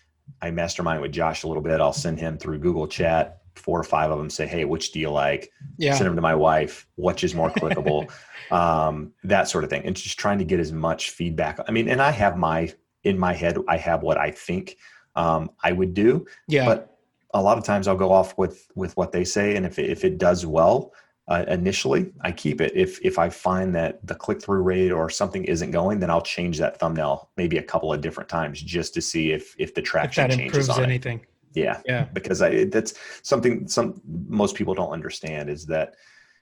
I 0.42 0.52
mastermind 0.52 1.02
with 1.02 1.12
Josh 1.12 1.44
a 1.44 1.48
little 1.48 1.64
bit. 1.64 1.80
I'll 1.80 1.94
send 1.94 2.20
him 2.20 2.38
through 2.38 2.60
Google 2.60 2.88
Chat 2.88 3.42
four 3.56 3.80
or 3.80 3.84
five 3.84 4.12
of 4.12 4.18
them. 4.18 4.30
Say, 4.30 4.46
hey, 4.46 4.66
which 4.66 4.92
do 4.92 5.00
you 5.00 5.10
like? 5.10 5.52
Yeah. 5.78 5.94
Send 5.94 6.08
them 6.08 6.16
to 6.16 6.22
my 6.22 6.36
wife. 6.36 6.88
Which 6.96 7.24
is 7.24 7.34
more 7.34 7.50
clickable? 7.50 8.12
um, 8.52 9.14
that 9.24 9.48
sort 9.48 9.64
of 9.64 9.70
thing, 9.70 9.84
and 9.86 9.96
just 9.96 10.20
trying 10.20 10.40
to 10.40 10.46
get 10.46 10.60
as 10.60 10.72
much 10.72 11.12
feedback. 11.12 11.60
I 11.68 11.72
mean, 11.72 11.90
and 11.90 12.02
I 12.02 12.12
have 12.12 12.38
my 12.38 12.74
in 13.04 13.18
my 13.18 13.34
head. 13.34 13.58
I 13.68 13.78
have 13.78 14.04
what 14.04 14.18
I 14.18 14.32
think 14.32 14.78
um, 15.16 15.50
I 15.64 15.72
would 15.72 15.94
do. 15.94 16.26
Yeah. 16.48 16.66
But 16.66 16.98
a 17.34 17.42
lot 17.42 17.58
of 17.58 17.64
times 17.64 17.88
I'll 17.88 17.98
go 17.98 18.12
off 18.12 18.38
with 18.38 18.68
with 18.76 18.96
what 18.96 19.12
they 19.12 19.24
say, 19.24 19.56
and 19.56 19.66
if 19.66 19.80
it, 19.80 19.90
if 19.90 20.06
it 20.06 20.18
does 20.18 20.46
well, 20.46 20.94
uh, 21.30 21.43
initially, 21.49 22.13
I 22.21 22.32
keep 22.32 22.61
it. 22.61 22.71
If 22.73 23.03
if 23.03 23.19
I 23.19 23.30
find 23.30 23.75
that 23.75 24.05
the 24.05 24.15
click 24.15 24.41
through 24.41 24.61
rate 24.61 24.91
or 24.91 25.09
something 25.09 25.43
isn't 25.43 25.71
going, 25.71 25.99
then 25.99 26.09
I'll 26.09 26.21
change 26.21 26.57
that 26.59 26.80
thumbnail 26.80 27.30
maybe 27.36 27.57
a 27.57 27.63
couple 27.63 27.91
of 27.91 27.99
different 27.99 28.30
times 28.30 28.61
just 28.61 28.93
to 28.93 29.01
see 29.01 29.32
if 29.32 29.53
if 29.59 29.73
the 29.73 29.82
traction 29.82 30.25
if 30.25 30.30
that 30.32 30.38
changes 30.38 30.69
improves 30.69 30.80
anything. 30.80 31.19
It. 31.19 31.28
Yeah, 31.53 31.82
yeah. 31.86 32.05
Because 32.05 32.41
I 32.41 32.65
that's 32.65 32.93
something 33.23 33.67
some 33.67 34.01
most 34.05 34.55
people 34.55 34.73
don't 34.73 34.91
understand 34.91 35.49
is 35.49 35.65
that 35.65 35.95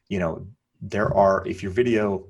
you 0.07 0.19
know 0.19 0.45
there 0.81 1.11
are 1.15 1.43
if 1.47 1.63
your 1.63 1.71
video 1.71 2.27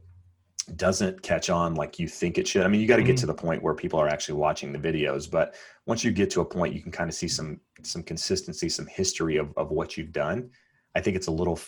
doesn't 0.78 1.22
catch 1.22 1.50
on 1.50 1.76
like 1.76 2.00
you 2.00 2.08
think 2.08 2.38
it 2.38 2.48
should. 2.48 2.64
I 2.64 2.70
mean, 2.70 2.80
you 2.80 2.88
got 2.88 2.96
to 2.96 3.04
get 3.04 3.16
mm-hmm. 3.16 3.22
to 3.22 3.26
the 3.28 3.34
point 3.34 3.62
where 3.62 3.76
people 3.76 4.00
are 4.00 4.08
actually 4.08 4.40
watching 4.40 4.72
the 4.72 4.80
videos, 4.80 5.30
but 5.30 5.56
once 5.86 6.04
you 6.04 6.12
get 6.12 6.30
to 6.32 6.42
a 6.42 6.46
point, 6.46 6.74
you 6.74 6.82
can 6.82 6.92
kind 6.92 7.10
of 7.10 7.16
see 7.16 7.28
some 7.28 7.60
some 7.84 8.02
consistency, 8.02 8.70
some 8.70 8.88
history 8.88 9.36
of 9.36 9.54
of 9.58 9.72
what 9.72 9.98
you've 9.98 10.14
done. 10.14 10.50
I 10.96 11.02
think 11.02 11.18
it's 11.18 11.28
a 11.28 11.32
little 11.32 11.60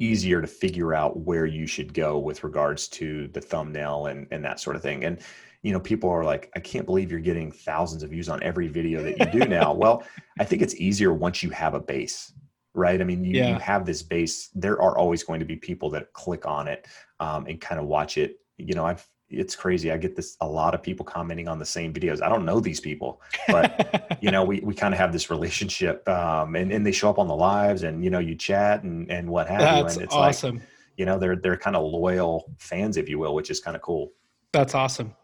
easier 0.00 0.40
to 0.40 0.46
figure 0.46 0.94
out 0.94 1.18
where 1.20 1.46
you 1.46 1.66
should 1.66 1.94
go 1.94 2.18
with 2.18 2.42
regards 2.42 2.88
to 2.88 3.28
the 3.28 3.40
thumbnail 3.40 4.06
and, 4.06 4.26
and 4.30 4.44
that 4.44 4.58
sort 4.58 4.74
of 4.74 4.82
thing. 4.82 5.04
And, 5.04 5.20
you 5.62 5.72
know, 5.72 5.78
people 5.78 6.10
are 6.10 6.24
like, 6.24 6.50
I 6.56 6.60
can't 6.60 6.86
believe 6.86 7.10
you're 7.10 7.20
getting 7.20 7.52
thousands 7.52 8.02
of 8.02 8.10
views 8.10 8.28
on 8.28 8.42
every 8.42 8.66
video 8.66 9.02
that 9.02 9.18
you 9.18 9.40
do 9.40 9.46
now. 9.48 9.72
well, 9.72 10.02
I 10.38 10.44
think 10.44 10.62
it's 10.62 10.74
easier 10.76 11.12
once 11.12 11.42
you 11.42 11.50
have 11.50 11.74
a 11.74 11.80
base, 11.80 12.32
right? 12.74 13.00
I 13.00 13.04
mean, 13.04 13.22
you, 13.22 13.36
yeah. 13.36 13.50
you 13.50 13.54
have 13.56 13.84
this 13.84 14.02
base. 14.02 14.48
There 14.54 14.80
are 14.80 14.96
always 14.96 15.22
going 15.22 15.38
to 15.40 15.46
be 15.46 15.56
people 15.56 15.90
that 15.90 16.12
click 16.14 16.46
on 16.46 16.66
it 16.66 16.88
um, 17.20 17.46
and 17.46 17.60
kind 17.60 17.80
of 17.80 17.86
watch 17.86 18.16
it. 18.16 18.40
You 18.56 18.74
know, 18.74 18.86
I've 18.86 19.06
it's 19.30 19.54
crazy. 19.54 19.92
I 19.92 19.96
get 19.96 20.16
this 20.16 20.36
a 20.40 20.46
lot 20.46 20.74
of 20.74 20.82
people 20.82 21.04
commenting 21.04 21.48
on 21.48 21.58
the 21.58 21.64
same 21.64 21.92
videos. 21.92 22.20
I 22.20 22.28
don't 22.28 22.44
know 22.44 22.60
these 22.60 22.80
people, 22.80 23.22
but 23.48 24.18
you 24.20 24.30
know, 24.30 24.44
we, 24.44 24.60
we 24.60 24.74
kind 24.74 24.92
of 24.92 24.98
have 24.98 25.12
this 25.12 25.30
relationship 25.30 26.06
um, 26.08 26.56
and, 26.56 26.72
and 26.72 26.84
they 26.84 26.92
show 26.92 27.08
up 27.08 27.18
on 27.18 27.28
the 27.28 27.36
lives 27.36 27.84
and, 27.84 28.04
you 28.04 28.10
know, 28.10 28.18
you 28.18 28.34
chat 28.34 28.82
and, 28.82 29.10
and 29.10 29.28
what 29.28 29.48
have 29.48 29.60
That's 29.60 29.94
you. 29.94 30.00
And 30.00 30.04
it's 30.06 30.14
awesome. 30.14 30.56
like, 30.56 30.66
you 30.96 31.06
know, 31.06 31.18
they're, 31.18 31.36
they're 31.36 31.56
kind 31.56 31.76
of 31.76 31.84
loyal 31.84 32.52
fans, 32.58 32.96
if 32.96 33.08
you 33.08 33.18
will, 33.18 33.34
which 33.34 33.50
is 33.50 33.60
kind 33.60 33.76
of 33.76 33.82
cool. 33.82 34.12
That's 34.52 34.74
awesome. 34.74 35.14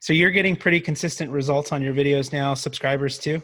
So 0.00 0.12
you're 0.12 0.30
getting 0.30 0.56
pretty 0.56 0.80
consistent 0.80 1.30
results 1.30 1.72
on 1.72 1.82
your 1.82 1.94
videos 1.94 2.32
now, 2.32 2.54
subscribers 2.54 3.18
too? 3.18 3.42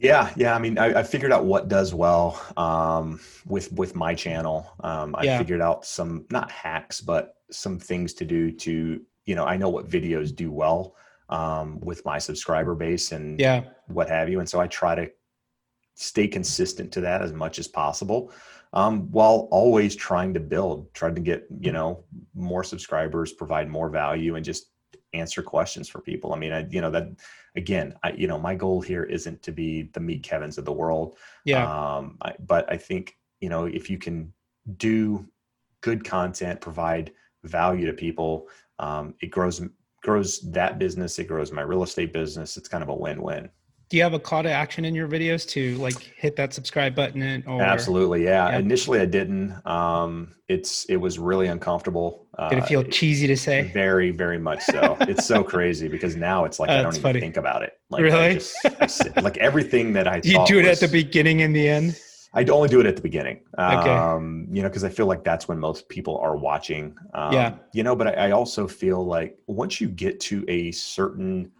Yeah, 0.00 0.32
yeah. 0.36 0.54
I 0.54 0.58
mean, 0.58 0.78
I, 0.78 1.00
I 1.00 1.02
figured 1.02 1.32
out 1.32 1.44
what 1.44 1.68
does 1.68 1.92
well 1.92 2.40
um, 2.56 3.20
with 3.46 3.72
with 3.72 3.94
my 3.96 4.14
channel. 4.14 4.72
Um, 4.80 5.14
I 5.16 5.24
yeah. 5.24 5.38
figured 5.38 5.60
out 5.60 5.84
some 5.84 6.24
not 6.30 6.50
hacks, 6.50 7.00
but 7.00 7.36
some 7.50 7.78
things 7.78 8.14
to 8.14 8.24
do 8.24 8.52
to 8.52 9.00
you 9.24 9.34
know. 9.34 9.44
I 9.44 9.56
know 9.56 9.68
what 9.68 9.88
videos 9.88 10.34
do 10.34 10.52
well 10.52 10.94
um, 11.28 11.80
with 11.80 12.04
my 12.04 12.18
subscriber 12.18 12.74
base 12.74 13.12
and 13.12 13.40
yeah, 13.40 13.64
what 13.88 14.08
have 14.08 14.28
you, 14.28 14.38
and 14.38 14.48
so 14.48 14.60
I 14.60 14.68
try 14.68 14.94
to 14.94 15.10
stay 15.94 16.28
consistent 16.28 16.92
to 16.92 17.00
that 17.00 17.20
as 17.20 17.32
much 17.32 17.58
as 17.58 17.66
possible, 17.66 18.32
um, 18.72 19.10
while 19.10 19.48
always 19.50 19.96
trying 19.96 20.32
to 20.34 20.40
build, 20.40 20.94
trying 20.94 21.16
to 21.16 21.20
get 21.20 21.46
you 21.60 21.72
know 21.72 22.04
more 22.34 22.62
subscribers, 22.62 23.32
provide 23.32 23.68
more 23.68 23.88
value, 23.88 24.36
and 24.36 24.44
just 24.44 24.66
answer 25.14 25.42
questions 25.42 25.88
for 25.88 26.00
people. 26.00 26.34
I 26.34 26.38
mean, 26.38 26.52
I 26.52 26.66
you 26.68 26.80
know 26.80 26.90
that 26.90 27.08
again, 27.56 27.94
I, 28.02 28.12
you 28.12 28.26
know, 28.26 28.38
my 28.38 28.54
goal 28.54 28.80
here 28.80 29.02
isn't 29.04 29.42
to 29.42 29.52
be 29.52 29.90
the 29.92 30.00
Meet 30.00 30.22
Kevin's 30.22 30.58
of 30.58 30.64
the 30.64 30.72
world. 30.72 31.18
Yeah. 31.44 31.64
Um, 31.64 32.16
I, 32.22 32.34
but 32.46 32.70
I 32.70 32.76
think, 32.76 33.18
you 33.40 33.48
know, 33.48 33.64
if 33.64 33.90
you 33.90 33.98
can 33.98 34.32
do 34.76 35.26
good 35.80 36.04
content, 36.04 36.60
provide 36.60 37.12
value 37.44 37.86
to 37.86 37.92
people, 37.92 38.48
um, 38.78 39.14
it 39.20 39.30
grows, 39.30 39.60
grows 40.02 40.40
that 40.52 40.78
business. 40.78 41.18
It 41.18 41.24
grows 41.24 41.50
my 41.50 41.62
real 41.62 41.82
estate 41.82 42.12
business. 42.12 42.56
It's 42.56 42.68
kind 42.68 42.82
of 42.82 42.88
a 42.90 42.94
win-win 42.94 43.50
do 43.88 43.96
you 43.96 44.02
have 44.02 44.12
a 44.12 44.18
call 44.18 44.42
to 44.42 44.50
action 44.50 44.84
in 44.84 44.94
your 44.94 45.08
videos 45.08 45.48
to 45.48 45.76
like 45.76 45.98
hit 45.98 46.36
that 46.36 46.52
subscribe 46.52 46.94
button 46.94 47.22
and 47.22 47.46
or 47.46 47.62
absolutely 47.62 48.24
yeah, 48.24 48.50
yeah. 48.50 48.58
initially 48.58 49.00
i 49.00 49.06
didn't. 49.06 49.54
Um 49.66 50.34
it's 50.48 50.86
it 50.86 50.96
was 50.96 51.18
really 51.18 51.46
uncomfortable. 51.46 52.26
Uh, 52.38 52.48
did 52.48 52.58
it 52.58 52.66
feel 52.66 52.80
uh, 52.80 52.84
cheesy 52.84 53.26
to 53.26 53.36
say? 53.36 53.70
Very 53.74 54.10
very 54.10 54.38
much 54.38 54.62
so. 54.62 54.96
It's 55.00 55.26
so 55.26 55.44
crazy 55.54 55.88
because 55.88 56.16
now 56.16 56.44
it's 56.44 56.58
like 56.58 56.70
i 56.70 56.82
don't 56.82 56.96
even 56.96 57.20
think 57.20 57.36
about 57.36 57.62
it. 57.62 57.78
Like 57.90 58.02
really? 58.02 58.18
I 58.18 58.34
just, 58.34 58.56
I 58.80 58.86
sit, 58.86 59.22
like 59.22 59.36
everything 59.48 59.92
that 59.94 60.08
i 60.08 60.16
you 60.24 60.44
do 60.46 60.58
it 60.58 60.66
was, 60.66 60.82
at 60.82 60.88
the 60.88 60.92
beginning 60.92 61.42
and 61.42 61.54
the 61.54 61.68
end? 61.68 62.00
I 62.34 62.44
only 62.44 62.68
do 62.68 62.78
it 62.78 62.86
at 62.86 62.94
the 62.94 63.02
beginning, 63.02 63.40
okay. 63.58 63.90
um, 63.90 64.46
you 64.52 64.62
know, 64.62 64.68
because 64.68 64.84
I 64.84 64.90
feel 64.90 65.06
like 65.06 65.24
that's 65.24 65.48
when 65.48 65.58
most 65.58 65.88
people 65.88 66.18
are 66.18 66.36
watching. 66.36 66.94
Um, 67.14 67.32
yeah. 67.32 67.54
You 67.72 67.82
know, 67.82 67.96
but 67.96 68.06
I, 68.08 68.28
I 68.28 68.30
also 68.32 68.68
feel 68.68 69.04
like 69.04 69.38
once 69.46 69.80
you 69.80 69.88
get 69.88 70.20
to 70.20 70.44
a 70.46 70.70
certain 70.72 71.50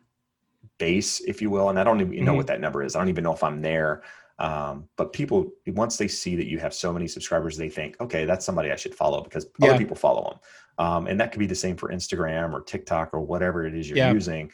base, 0.79 1.21
if 1.21 1.43
you 1.43 1.51
will. 1.51 1.69
And 1.69 1.79
I 1.79 1.85
don't 1.85 2.01
even 2.01 2.13
know 2.25 2.31
mm-hmm. 2.31 2.37
what 2.37 2.47
that 2.47 2.61
number 2.61 2.83
is. 2.83 2.97
I 2.97 3.01
don't 3.01 3.09
even 3.09 3.25
know 3.25 3.35
if 3.35 3.43
I'm 3.43 3.61
there. 3.61 4.03
Um, 4.39 4.89
but 4.97 5.13
people, 5.13 5.51
once 5.67 5.97
they 5.97 6.07
see 6.09 6.37
that 6.37 6.47
you 6.47 6.59
have 6.59 6.73
so 6.73 6.93
many 6.93 7.09
subscribers, 7.09 7.57
they 7.57 7.69
think, 7.69 8.01
okay, 8.01 8.25
that's 8.25 8.47
somebody 8.47 8.71
I 8.71 8.77
should 8.77 8.95
follow 8.95 9.21
because 9.23 9.47
yeah. 9.59 9.71
other 9.71 9.79
people 9.79 9.97
follow 9.97 10.31
them. 10.31 10.39
Um, 10.87 11.07
and 11.09 11.21
that 11.21 11.33
could 11.33 11.41
be 11.41 11.47
the 11.47 11.57
same 11.57 11.77
for 11.77 11.91
Instagram 11.91 12.53
or 12.53 12.63
TikTok 12.63 13.13
or 13.13 13.21
whatever 13.21 13.67
it 13.67 13.75
is 13.75 13.89
you're 13.89 13.99
yeah. 13.99 14.13
using. 14.13 14.53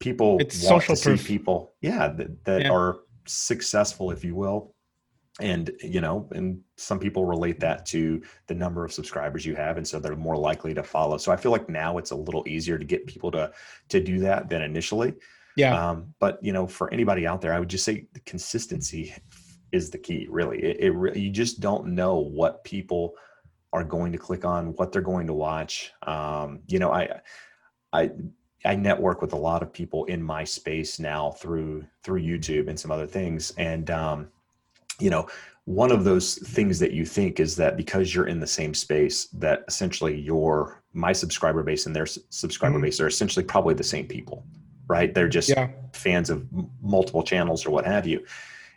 People 0.00 0.36
it's 0.38 0.62
want 0.68 0.82
to 0.82 0.96
proof. 0.96 1.20
see 1.20 1.26
people, 1.26 1.72
yeah, 1.80 2.08
that, 2.08 2.44
that 2.44 2.62
yeah. 2.62 2.70
are 2.70 2.98
successful, 3.26 4.10
if 4.10 4.22
you 4.22 4.34
will. 4.34 4.74
And, 5.40 5.70
you 5.80 6.02
know, 6.02 6.28
and 6.32 6.60
some 6.76 6.98
people 6.98 7.24
relate 7.24 7.58
that 7.60 7.86
to 7.86 8.20
the 8.48 8.54
number 8.54 8.84
of 8.84 8.92
subscribers 8.92 9.46
you 9.46 9.54
have. 9.54 9.78
And 9.78 9.88
so 9.88 9.98
they're 9.98 10.14
more 10.14 10.36
likely 10.36 10.74
to 10.74 10.82
follow. 10.82 11.16
So 11.16 11.32
I 11.32 11.36
feel 11.36 11.52
like 11.52 11.70
now 11.70 11.96
it's 11.96 12.10
a 12.10 12.16
little 12.16 12.44
easier 12.46 12.76
to 12.76 12.84
get 12.84 13.06
people 13.06 13.30
to, 13.30 13.50
to 13.88 13.98
do 13.98 14.18
that 14.18 14.50
than 14.50 14.60
initially. 14.60 15.14
Yeah. 15.56 15.90
Um, 15.90 16.14
but 16.18 16.42
you 16.42 16.52
know, 16.52 16.66
for 16.66 16.92
anybody 16.92 17.26
out 17.26 17.40
there, 17.40 17.52
I 17.52 17.58
would 17.58 17.68
just 17.68 17.84
say 17.84 18.06
the 18.12 18.20
consistency 18.20 19.14
is 19.70 19.90
the 19.90 19.98
key. 19.98 20.26
Really, 20.30 20.62
it, 20.62 20.76
it 20.80 20.90
really, 20.90 21.20
you 21.20 21.30
just 21.30 21.60
don't 21.60 21.88
know 21.88 22.18
what 22.18 22.64
people 22.64 23.14
are 23.72 23.84
going 23.84 24.12
to 24.12 24.18
click 24.18 24.44
on, 24.44 24.74
what 24.74 24.92
they're 24.92 25.02
going 25.02 25.26
to 25.26 25.32
watch. 25.32 25.92
Um, 26.02 26.60
you 26.68 26.78
know, 26.78 26.92
I, 26.92 27.20
I, 27.92 28.10
I 28.64 28.76
network 28.76 29.22
with 29.22 29.32
a 29.32 29.38
lot 29.38 29.62
of 29.62 29.72
people 29.72 30.04
in 30.06 30.22
my 30.22 30.44
space 30.44 30.98
now 30.98 31.30
through 31.32 31.84
through 32.02 32.22
YouTube 32.22 32.68
and 32.68 32.78
some 32.78 32.90
other 32.90 33.06
things, 33.06 33.52
and 33.56 33.90
um, 33.90 34.28
you 35.00 35.10
know, 35.10 35.26
one 35.64 35.92
of 35.92 36.04
those 36.04 36.36
things 36.36 36.78
that 36.78 36.92
you 36.92 37.04
think 37.04 37.40
is 37.40 37.56
that 37.56 37.76
because 37.76 38.14
you're 38.14 38.26
in 38.26 38.40
the 38.40 38.46
same 38.46 38.74
space, 38.74 39.26
that 39.26 39.64
essentially 39.68 40.18
your 40.18 40.82
my 40.92 41.12
subscriber 41.12 41.62
base 41.62 41.86
and 41.86 41.96
their 41.96 42.06
subscriber 42.06 42.76
mm-hmm. 42.76 42.84
base 42.84 43.00
are 43.00 43.06
essentially 43.06 43.44
probably 43.44 43.74
the 43.74 43.82
same 43.82 44.06
people 44.06 44.44
right? 44.92 45.12
They're 45.14 45.28
just 45.28 45.48
yeah. 45.48 45.70
fans 45.94 46.28
of 46.28 46.46
multiple 46.82 47.22
channels 47.22 47.64
or 47.64 47.70
what 47.70 47.86
have 47.86 48.06
you. 48.06 48.24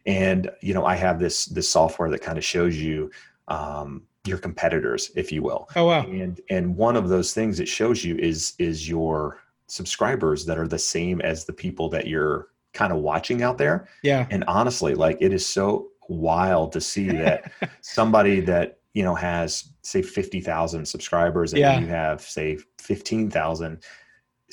And 0.05 0.49
you 0.61 0.73
know, 0.73 0.85
I 0.85 0.95
have 0.95 1.19
this 1.19 1.45
this 1.45 1.69
software 1.69 2.09
that 2.11 2.21
kind 2.21 2.37
of 2.37 2.45
shows 2.45 2.77
you 2.77 3.11
um, 3.49 4.03
your 4.25 4.37
competitors, 4.37 5.11
if 5.15 5.31
you 5.31 5.41
will. 5.43 5.67
Oh 5.75 5.85
wow. 5.85 6.05
And 6.05 6.39
and 6.49 6.77
one 6.77 6.95
of 6.95 7.09
those 7.09 7.33
things 7.33 7.59
it 7.59 7.67
shows 7.67 8.05
you 8.05 8.15
is 8.17 8.53
is 8.59 8.87
your 8.87 9.39
subscribers 9.67 10.45
that 10.45 10.57
are 10.57 10.67
the 10.67 10.79
same 10.79 11.21
as 11.21 11.43
the 11.45 11.53
people 11.53 11.89
that 11.89 12.07
you're 12.07 12.47
kind 12.73 12.93
of 12.93 12.99
watching 12.99 13.41
out 13.41 13.57
there. 13.57 13.87
Yeah. 14.03 14.27
And 14.29 14.43
honestly, 14.47 14.93
like 14.95 15.17
it 15.19 15.33
is 15.33 15.45
so 15.45 15.89
wild 16.07 16.71
to 16.73 16.81
see 16.81 17.07
that 17.09 17.51
somebody 17.81 18.39
that 18.41 18.79
you 18.93 19.03
know 19.03 19.15
has 19.15 19.69
say 19.81 20.01
50,000 20.01 20.85
subscribers 20.85 21.51
and 21.53 21.59
Yeah. 21.59 21.79
you 21.79 21.87
have 21.87 22.21
say 22.21 22.57
15,000 22.79 23.83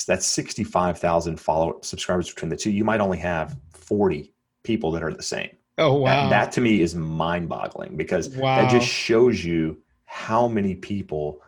that's 0.07 0.27
65,000 0.27 1.39
follow 1.39 1.79
subscribers 1.83 2.29
between 2.29 2.49
the 2.49 2.57
two 2.57 2.71
you 2.71 2.85
might 2.85 3.01
only 3.01 3.19
have 3.19 3.57
40 3.73 4.33
people 4.63 4.93
that 4.93 5.03
are 5.03 5.13
the 5.13 5.23
same 5.23 5.51
Oh 5.79 5.95
wow. 5.95 6.29
that 6.29 6.53
to 6.53 6.61
me 6.61 6.81
is 6.81 6.95
mind 6.95 7.49
boggling 7.49 7.97
because 7.97 8.29
wow. 8.31 8.63
that 8.63 8.71
just 8.71 8.87
shows 8.87 9.45
you 9.45 9.79
how 10.05 10.49
many 10.49 10.75
people 10.75 11.41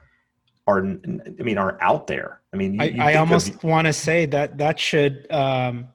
are 0.66 0.78
i 0.80 1.42
mean 1.42 1.58
are 1.58 1.78
out 1.82 2.06
there 2.06 2.40
i 2.52 2.56
mean 2.56 2.74
you, 2.74 2.80
I, 2.80 2.84
you 2.84 3.02
I 3.02 3.14
almost 3.16 3.62
want 3.62 3.86
to 3.86 3.92
say 3.92 4.24
that 4.26 4.58
that 4.58 4.80
should 4.80 5.30
um, 5.30 5.88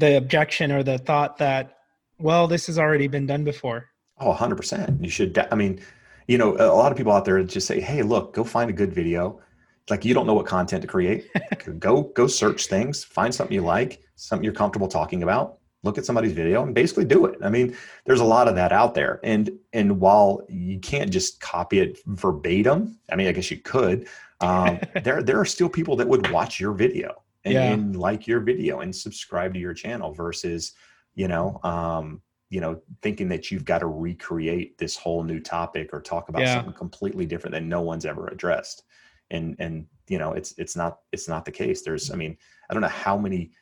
the 0.00 0.16
objection 0.16 0.72
or 0.72 0.82
the 0.82 0.98
thought 0.98 1.38
that 1.38 1.78
well 2.18 2.48
this 2.48 2.66
has 2.66 2.78
already 2.78 3.06
been 3.06 3.26
done 3.26 3.44
before. 3.44 3.86
Oh, 4.18 4.34
100%. 4.34 5.02
You 5.02 5.08
should, 5.08 5.38
I 5.50 5.54
mean, 5.54 5.80
you 6.26 6.36
know, 6.36 6.54
a 6.56 6.74
lot 6.74 6.92
of 6.92 6.98
people 6.98 7.12
out 7.12 7.24
there 7.24 7.42
just 7.42 7.66
say, 7.66 7.80
hey, 7.80 8.02
look, 8.02 8.34
go 8.34 8.44
find 8.44 8.68
a 8.68 8.72
good 8.72 8.92
video. 8.92 9.40
Like 9.88 10.04
you 10.04 10.14
don't 10.14 10.26
know 10.26 10.34
what 10.34 10.46
content 10.46 10.82
to 10.82 10.88
create. 10.88 11.26
go, 11.78 12.02
go 12.02 12.26
search 12.26 12.66
things, 12.66 13.04
find 13.04 13.34
something 13.34 13.54
you 13.54 13.62
like, 13.62 14.02
something 14.16 14.44
you're 14.44 14.52
comfortable 14.52 14.88
talking 14.88 15.22
about, 15.22 15.58
look 15.82 15.98
at 15.98 16.04
somebody's 16.04 16.32
video 16.32 16.62
and 16.62 16.74
basically 16.74 17.04
do 17.04 17.24
it. 17.26 17.38
I 17.42 17.48
mean, 17.48 17.76
there's 18.04 18.20
a 18.20 18.24
lot 18.24 18.48
of 18.48 18.54
that 18.56 18.72
out 18.72 18.94
there. 18.94 19.18
And, 19.24 19.50
and 19.72 19.98
while 19.98 20.42
you 20.48 20.78
can't 20.78 21.10
just 21.10 21.40
copy 21.40 21.80
it 21.80 21.98
verbatim, 22.06 22.98
I 23.10 23.16
mean, 23.16 23.28
I 23.28 23.32
guess 23.32 23.50
you 23.50 23.56
could, 23.58 24.08
um, 24.40 24.78
there, 25.02 25.22
there 25.22 25.40
are 25.40 25.46
still 25.46 25.68
people 25.68 25.96
that 25.96 26.08
would 26.08 26.30
watch 26.30 26.60
your 26.60 26.72
video 26.72 27.22
and, 27.44 27.54
Yeah. 27.54 27.72
and 27.72 27.96
like 27.96 28.26
your 28.26 28.40
video 28.40 28.80
and 28.80 28.94
subscribe 28.94 29.54
to 29.54 29.60
your 29.60 29.74
channel 29.74 30.12
versus, 30.12 30.72
you 31.14 31.28
know, 31.28 31.58
um, 31.64 32.20
you 32.50 32.60
know, 32.60 32.80
thinking 33.00 33.28
that 33.28 33.50
you've 33.50 33.64
got 33.64 33.78
to 33.78 33.86
recreate 33.86 34.76
this 34.76 34.96
whole 34.96 35.22
new 35.22 35.40
topic 35.40 35.90
or 35.92 36.00
talk 36.00 36.28
about 36.28 36.42
Yeah. 36.42 36.56
something 36.56 36.74
completely 36.74 37.24
different 37.24 37.52
that 37.54 37.62
no 37.62 37.80
one's 37.80 38.04
ever 38.04 38.26
addressed. 38.28 38.82
And 39.30 39.56
and 39.58 39.86
you 40.08 40.18
know, 40.18 40.32
it's 40.32 40.54
it's 40.58 40.76
not 40.76 41.00
it's 41.12 41.28
not 41.28 41.44
the 41.44 41.52
case. 41.52 41.82
There's 41.82 42.10
I 42.10 42.16
mean, 42.16 42.36
I 42.68 42.74
don't 42.74 42.82
know 42.82 42.88
how 42.88 43.16
many 43.16 43.52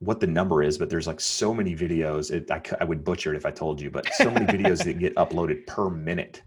what 0.00 0.20
the 0.20 0.26
number 0.26 0.62
is, 0.62 0.76
but 0.76 0.90
there's 0.90 1.06
like 1.06 1.20
so 1.20 1.54
many 1.54 1.74
videos. 1.74 2.30
It, 2.30 2.50
I, 2.50 2.60
I 2.80 2.84
would 2.84 3.02
butcher 3.04 3.32
it 3.32 3.36
if 3.36 3.46
I 3.46 3.50
told 3.50 3.80
you, 3.80 3.90
but 3.90 4.12
so 4.14 4.30
many 4.30 4.44
videos 4.58 4.84
that 4.84 4.98
get 4.98 5.14
uploaded 5.16 5.66
per 5.66 5.88
minute 5.88 6.42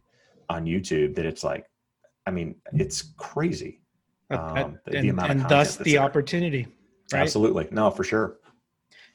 on 0.50 0.66
YouTube 0.66 1.16
that 1.16 1.26
it's 1.26 1.44
like, 1.44 1.66
I 2.28 2.32
mean, 2.32 2.56
it's 2.74 3.14
crazy. 3.18 3.82
Um, 4.30 4.78
the- 4.86 4.92
the 4.92 4.98
and 5.00 5.10
amount 5.10 5.32
and 5.32 5.42
content 5.42 5.50
thus 5.50 5.76
the 5.78 5.94
there. 5.94 6.02
opportunity. 6.02 6.68
Right. 7.12 7.22
Absolutely, 7.22 7.68
no, 7.72 7.90
for 7.90 8.04
sure. 8.04 8.38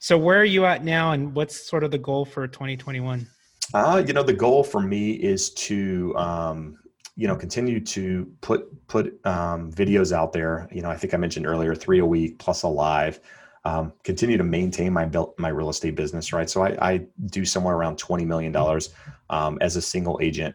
So 0.00 0.18
where 0.18 0.40
are 0.40 0.44
you 0.44 0.64
at 0.66 0.84
now, 0.84 1.12
and 1.12 1.32
what's 1.34 1.54
sort 1.68 1.84
of 1.84 1.92
the 1.92 1.98
goal 1.98 2.24
for 2.24 2.48
2021? 2.48 3.26
Uh, 3.72 4.02
you 4.04 4.12
know, 4.12 4.24
the 4.24 4.32
goal 4.32 4.64
for 4.64 4.80
me 4.80 5.12
is 5.12 5.50
to, 5.54 6.14
um, 6.16 6.76
you 7.16 7.28
know, 7.28 7.36
continue 7.36 7.80
to 7.80 8.30
put 8.40 8.86
put 8.88 9.18
um, 9.24 9.70
videos 9.72 10.12
out 10.12 10.32
there. 10.32 10.68
You 10.72 10.82
know, 10.82 10.90
I 10.90 10.96
think 10.96 11.14
I 11.14 11.16
mentioned 11.16 11.46
earlier, 11.46 11.74
three 11.74 12.00
a 12.00 12.06
week 12.06 12.38
plus 12.38 12.62
a 12.62 12.68
live. 12.68 13.20
Um, 13.64 13.92
continue 14.02 14.36
to 14.36 14.44
maintain 14.44 14.92
my 14.92 15.06
built 15.06 15.38
my 15.38 15.48
real 15.48 15.70
estate 15.70 15.94
business, 15.94 16.32
right? 16.32 16.50
So 16.50 16.62
I, 16.62 16.76
I 16.80 17.06
do 17.26 17.44
somewhere 17.44 17.76
around 17.76 17.98
twenty 17.98 18.24
million 18.24 18.52
dollars 18.52 18.90
um, 19.30 19.58
as 19.60 19.76
a 19.76 19.82
single 19.82 20.18
agent 20.20 20.54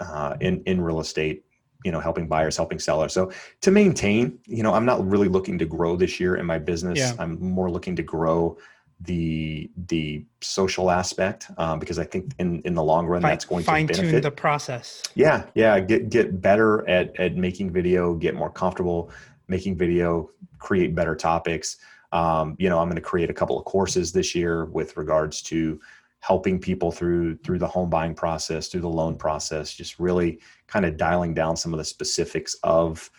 uh, 0.00 0.36
in 0.40 0.62
in 0.64 0.80
real 0.80 1.00
estate. 1.00 1.44
You 1.84 1.92
know, 1.92 2.00
helping 2.00 2.26
buyers, 2.26 2.56
helping 2.56 2.80
sellers. 2.80 3.12
So 3.12 3.30
to 3.60 3.70
maintain, 3.70 4.38
you 4.46 4.62
know, 4.62 4.74
I'm 4.74 4.86
not 4.86 5.06
really 5.06 5.28
looking 5.28 5.58
to 5.58 5.66
grow 5.66 5.94
this 5.94 6.18
year 6.18 6.36
in 6.36 6.46
my 6.46 6.58
business. 6.58 6.98
Yeah. 6.98 7.12
I'm 7.18 7.38
more 7.40 7.70
looking 7.70 7.94
to 7.96 8.02
grow 8.02 8.56
the 9.00 9.70
the 9.88 10.24
social 10.40 10.90
aspect 10.90 11.50
um, 11.58 11.78
because 11.78 11.98
I 11.98 12.04
think 12.04 12.32
in 12.38 12.62
in 12.62 12.74
the 12.74 12.82
long 12.82 13.06
run 13.06 13.22
that's 13.22 13.44
going 13.44 13.62
to 13.62 13.66
Fine 13.66 13.88
tune 13.88 13.96
benefit. 13.96 14.22
the 14.22 14.30
process. 14.30 15.02
yeah, 15.14 15.44
yeah, 15.54 15.78
get 15.80 16.08
get 16.08 16.40
better 16.40 16.88
at 16.88 17.18
at 17.20 17.36
making 17.36 17.72
video, 17.72 18.14
get 18.14 18.34
more 18.34 18.50
comfortable 18.50 19.10
making 19.48 19.76
video, 19.76 20.30
create 20.58 20.94
better 20.94 21.14
topics. 21.14 21.76
Um, 22.12 22.56
you 22.58 22.68
know, 22.68 22.78
I'm 22.78 22.86
going 22.86 22.96
to 22.96 23.02
create 23.02 23.30
a 23.30 23.34
couple 23.34 23.58
of 23.58 23.64
courses 23.64 24.12
this 24.12 24.34
year 24.34 24.64
with 24.66 24.96
regards 24.96 25.42
to 25.42 25.78
helping 26.20 26.58
people 26.58 26.90
through 26.90 27.36
through 27.38 27.58
the 27.58 27.68
home 27.68 27.90
buying 27.90 28.14
process, 28.14 28.68
through 28.68 28.80
the 28.80 28.88
loan 28.88 29.16
process, 29.16 29.74
just 29.74 29.98
really 29.98 30.40
kind 30.66 30.86
of 30.86 30.96
dialing 30.96 31.34
down 31.34 31.56
some 31.56 31.74
of 31.74 31.78
the 31.78 31.84
specifics 31.84 32.56
of 32.62 33.10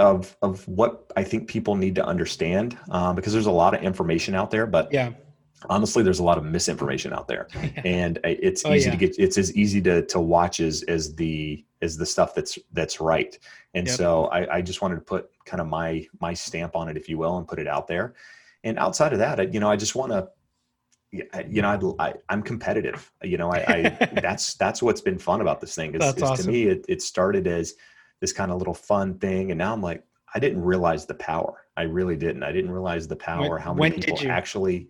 of 0.00 0.36
of 0.42 0.66
what 0.66 1.12
I 1.16 1.22
think 1.24 1.48
people 1.48 1.76
need 1.76 1.94
to 1.96 2.04
understand 2.04 2.76
um, 2.90 3.14
because 3.14 3.32
there's 3.32 3.46
a 3.46 3.50
lot 3.52 3.74
of 3.74 3.82
information 3.82 4.34
out 4.34 4.50
there, 4.50 4.66
but 4.66 4.92
Yeah. 4.92 5.12
honestly, 5.68 6.02
there's 6.02 6.20
a 6.20 6.22
lot 6.24 6.38
of 6.38 6.44
misinformation 6.44 7.12
out 7.12 7.28
there, 7.28 7.48
and 7.84 8.18
uh, 8.18 8.34
it's 8.48 8.64
Oh, 8.64 8.72
easy 8.72 8.86
yeah. 8.86 8.92
to 8.92 8.96
get. 8.96 9.18
It's 9.18 9.38
as 9.38 9.54
easy 9.54 9.80
to 9.82 10.02
to 10.06 10.18
watch 10.18 10.58
as 10.60 10.82
as 10.84 11.14
the 11.14 11.64
as 11.82 11.96
the 11.96 12.06
stuff 12.06 12.34
that's 12.34 12.58
that's 12.72 13.00
right. 13.00 13.38
And 13.74 13.86
Yep. 13.86 13.96
so 13.96 14.24
I, 14.26 14.56
I 14.56 14.62
just 14.62 14.82
wanted 14.82 14.96
to 14.96 15.02
put 15.02 15.30
kind 15.44 15.60
of 15.60 15.66
my 15.68 16.06
my 16.20 16.34
stamp 16.34 16.74
on 16.76 16.88
it, 16.88 16.96
if 16.96 17.08
you 17.08 17.18
will, 17.18 17.36
and 17.38 17.46
put 17.46 17.58
it 17.58 17.68
out 17.68 17.86
there. 17.86 18.14
And 18.64 18.78
outside 18.78 19.12
of 19.12 19.18
that, 19.20 19.54
you 19.54 19.60
know, 19.60 19.70
I 19.70 19.76
just 19.76 19.94
want 19.94 20.12
to. 20.12 20.28
You 21.12 21.60
know, 21.60 21.94
I, 21.98 22.06
I, 22.06 22.14
I'm 22.28 22.40
competitive. 22.40 23.10
You 23.24 23.36
know, 23.36 23.50
I, 23.50 23.58
I 23.74 24.08
that's 24.20 24.54
that's 24.54 24.80
what's 24.80 25.00
been 25.00 25.18
fun 25.18 25.40
about 25.40 25.60
this 25.60 25.74
thing. 25.74 25.92
Is, 25.94 25.98
That's 25.98 26.16
is 26.18 26.22
awesome. 26.22 26.46
to 26.46 26.52
me, 26.52 26.62
it, 26.68 26.84
it 26.88 27.02
started 27.02 27.48
as 27.48 27.74
this 28.20 28.32
kind 28.32 28.50
of 28.50 28.58
little 28.58 28.74
fun 28.74 29.18
thing, 29.18 29.50
and 29.50 29.58
now 29.58 29.72
I'm 29.72 29.82
like, 29.82 30.04
I 30.34 30.38
didn't 30.38 30.62
realize 30.62 31.06
the 31.06 31.14
power. 31.14 31.66
I 31.76 31.82
really 31.82 32.16
didn't. 32.16 32.42
I 32.42 32.52
didn't 32.52 32.70
realize 32.70 33.08
the 33.08 33.16
power. 33.16 33.58
how 33.58 33.74
many 33.74 33.96
people 33.96 34.22
you? 34.22 34.28
actually? 34.28 34.88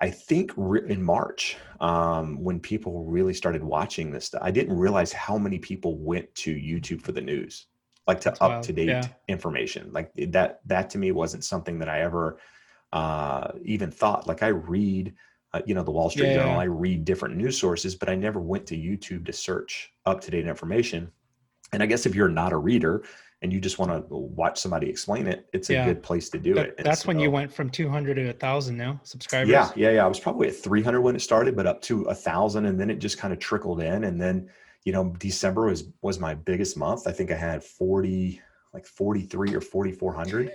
I 0.00 0.08
think 0.08 0.52
re- 0.56 0.88
in 0.88 1.02
March, 1.02 1.58
um, 1.80 2.42
when 2.42 2.58
people 2.58 3.04
really 3.04 3.34
started 3.34 3.62
watching 3.62 4.10
this 4.10 4.26
stuff, 4.26 4.40
I 4.42 4.50
didn't 4.50 4.78
realize 4.78 5.12
how 5.12 5.36
many 5.36 5.58
people 5.58 5.98
went 5.98 6.34
to 6.36 6.54
YouTube 6.54 7.02
for 7.02 7.12
the 7.12 7.20
news, 7.20 7.66
like 8.06 8.18
to 8.22 8.42
up 8.42 8.62
to 8.62 8.72
date 8.72 8.88
Yeah. 8.88 9.06
information. 9.28 9.90
Like 9.92 10.10
that, 10.28 10.60
that 10.66 10.88
to 10.90 10.98
me 10.98 11.12
wasn't 11.12 11.44
something 11.44 11.78
that 11.80 11.88
I 11.90 12.00
ever 12.00 12.38
uh, 12.94 13.52
even 13.62 13.90
thought. 13.90 14.26
Like 14.26 14.42
I 14.42 14.48
read, 14.48 15.14
uh, 15.52 15.60
you 15.66 15.74
know, 15.74 15.82
the 15.82 15.90
Wall 15.90 16.08
Street 16.08 16.28
Yeah, 16.28 16.34
Journal, 16.34 16.52
yeah. 16.52 16.60
I 16.60 16.64
read 16.64 17.04
different 17.04 17.36
news 17.36 17.58
sources, 17.58 17.94
but 17.94 18.08
I 18.08 18.14
never 18.14 18.40
went 18.40 18.66
to 18.68 18.76
YouTube 18.76 19.26
to 19.26 19.34
search 19.34 19.92
up 20.06 20.22
to 20.22 20.30
date 20.30 20.46
information. 20.46 21.10
And 21.72 21.82
I 21.82 21.86
guess 21.86 22.06
if 22.06 22.14
you're 22.14 22.28
not 22.28 22.52
a 22.52 22.56
reader 22.56 23.04
and 23.42 23.52
you 23.52 23.60
just 23.60 23.78
want 23.78 23.90
to 23.90 24.14
watch 24.14 24.60
somebody 24.60 24.88
explain 24.88 25.26
it, 25.26 25.46
it's 25.52 25.70
a 25.70 25.74
Yeah. 25.74 25.86
good 25.86 26.02
place 26.02 26.28
to 26.30 26.38
do 26.38 26.54
That- 26.54 26.66
it. 26.66 26.74
And 26.78 26.86
that's 26.86 27.06
when 27.06 27.18
you 27.18 27.30
went 27.30 27.52
from 27.52 27.70
200 27.70 28.14
to 28.14 28.26
1,000 28.28 28.76
now 28.76 29.00
subscribers. 29.02 29.48
yeah, 29.50 29.70
yeah, 29.76 29.90
yeah. 29.90 30.04
I 30.04 30.08
was 30.08 30.20
probably 30.20 30.48
at 30.48 30.56
300 30.56 31.00
when 31.00 31.16
it 31.16 31.20
started, 31.20 31.56
but 31.56 31.66
up 31.66 31.80
to 31.82 32.02
a 32.04 32.14
thousand, 32.14 32.66
and 32.66 32.78
then 32.78 32.90
it 32.90 32.96
just 32.96 33.18
kind 33.18 33.32
of 33.32 33.38
trickled 33.38 33.80
in. 33.80 34.04
And 34.04 34.20
then, 34.20 34.50
you 34.84 34.92
know, 34.92 35.14
December 35.18 35.66
was 35.66 35.84
was 36.02 36.18
my 36.18 36.34
biggest 36.34 36.76
month. 36.76 37.06
I 37.06 37.12
think 37.12 37.30
I 37.30 37.36
had 37.36 37.62
40, 37.64 38.40
like 38.74 38.84
43 38.86 39.54
or 39.54 39.60
4400 39.60 40.52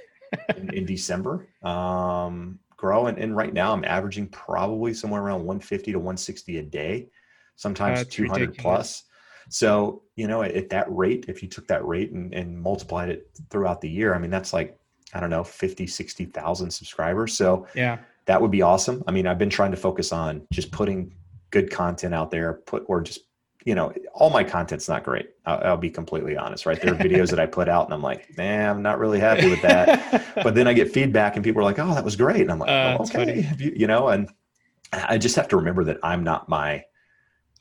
in, 0.58 0.74
in 0.74 0.86
December. 0.96 1.48
Um, 1.64 2.60
grow 2.78 3.08
and, 3.08 3.18
and 3.18 3.36
right 3.38 3.54
now 3.54 3.72
I'm 3.72 3.86
averaging 3.86 4.28
probably 4.28 4.94
somewhere 4.94 5.22
around 5.22 5.40
150 5.46 5.94
to 5.94 5.98
160 5.98 6.58
a 6.58 6.62
day, 6.62 7.08
sometimes 7.56 8.00
That's 8.00 8.10
200 8.14 8.42
ridiculous. 8.50 8.62
plus. 8.62 9.04
So, 9.50 10.04
you 10.16 10.28
know, 10.28 10.42
at, 10.44 10.52
at 10.52 10.70
that 10.70 10.86
rate, 10.90 11.26
if 11.28 11.42
you 11.44 11.50
took 11.50 11.68
that 11.68 11.86
rate 11.86 12.12
and, 12.12 12.34
and 12.34 12.60
multiplied 12.60 13.10
it 13.10 13.30
throughout 13.50 13.82
the 13.82 13.90
year, 13.90 14.14
I 14.16 14.18
mean, 14.18 14.32
that's 14.32 14.54
like, 14.54 14.78
I 15.14 15.20
don't 15.20 15.30
know, 15.30 15.44
50, 15.44 15.88
60,000 15.88 16.72
subscribers. 16.72 17.36
So, 17.36 17.68
Yeah. 17.76 18.00
that 18.26 18.42
would 18.42 18.52
be 18.52 18.62
awesome. 18.62 19.04
I 19.08 19.12
mean, 19.12 19.28
I've 19.28 19.38
been 19.38 19.50
trying 19.50 19.72
to 19.72 19.78
focus 19.78 20.12
on 20.12 20.48
just 20.52 20.72
putting 20.72 21.14
good 21.52 21.70
content 21.72 22.14
out 22.14 22.32
there, 22.32 22.54
put 22.66 22.84
or 22.88 23.02
just 23.02 23.22
you 23.66 23.74
know, 23.74 23.92
all 24.14 24.30
my 24.30 24.44
content's 24.44 24.88
not 24.88 25.04
great. 25.04 25.32
I'll, 25.46 25.60
I'll 25.64 25.78
be 25.78 25.90
completely 25.90 26.38
honest, 26.38 26.68
right? 26.68 26.80
There 26.80 26.94
are 26.94 26.98
videos 26.98 27.32
that 27.32 27.40
I 27.40 27.48
put 27.48 27.68
out, 27.68 27.86
and 27.86 27.96
I'm 27.96 28.02
like, 28.02 28.38
man, 28.38 28.70
I'm 28.70 28.82
not 28.84 29.00
really 29.00 29.20
happy 29.20 29.50
with 29.50 29.62
that. 29.64 30.24
But 30.44 30.54
then 30.54 30.68
I 30.68 30.74
get 30.74 30.92
feedback, 30.92 31.36
and 31.36 31.44
people 31.44 31.62
are 31.62 31.64
like, 31.64 31.80
oh, 31.80 31.96
that 31.96 32.04
was 32.04 32.16
great, 32.16 32.42
and 32.42 32.52
I'm 32.52 32.60
like, 32.60 32.70
Uh, 32.70 32.98
oh, 33.00 33.04
okay, 33.06 33.50
you, 33.58 33.74
you 33.78 33.88
know, 33.88 34.10
and 34.10 34.30
I 34.94 35.18
just 35.18 35.36
have 35.38 35.48
to 35.48 35.58
remember 35.58 35.84
that 35.86 35.98
I'm 36.04 36.24
not 36.24 36.48
my 36.48 36.84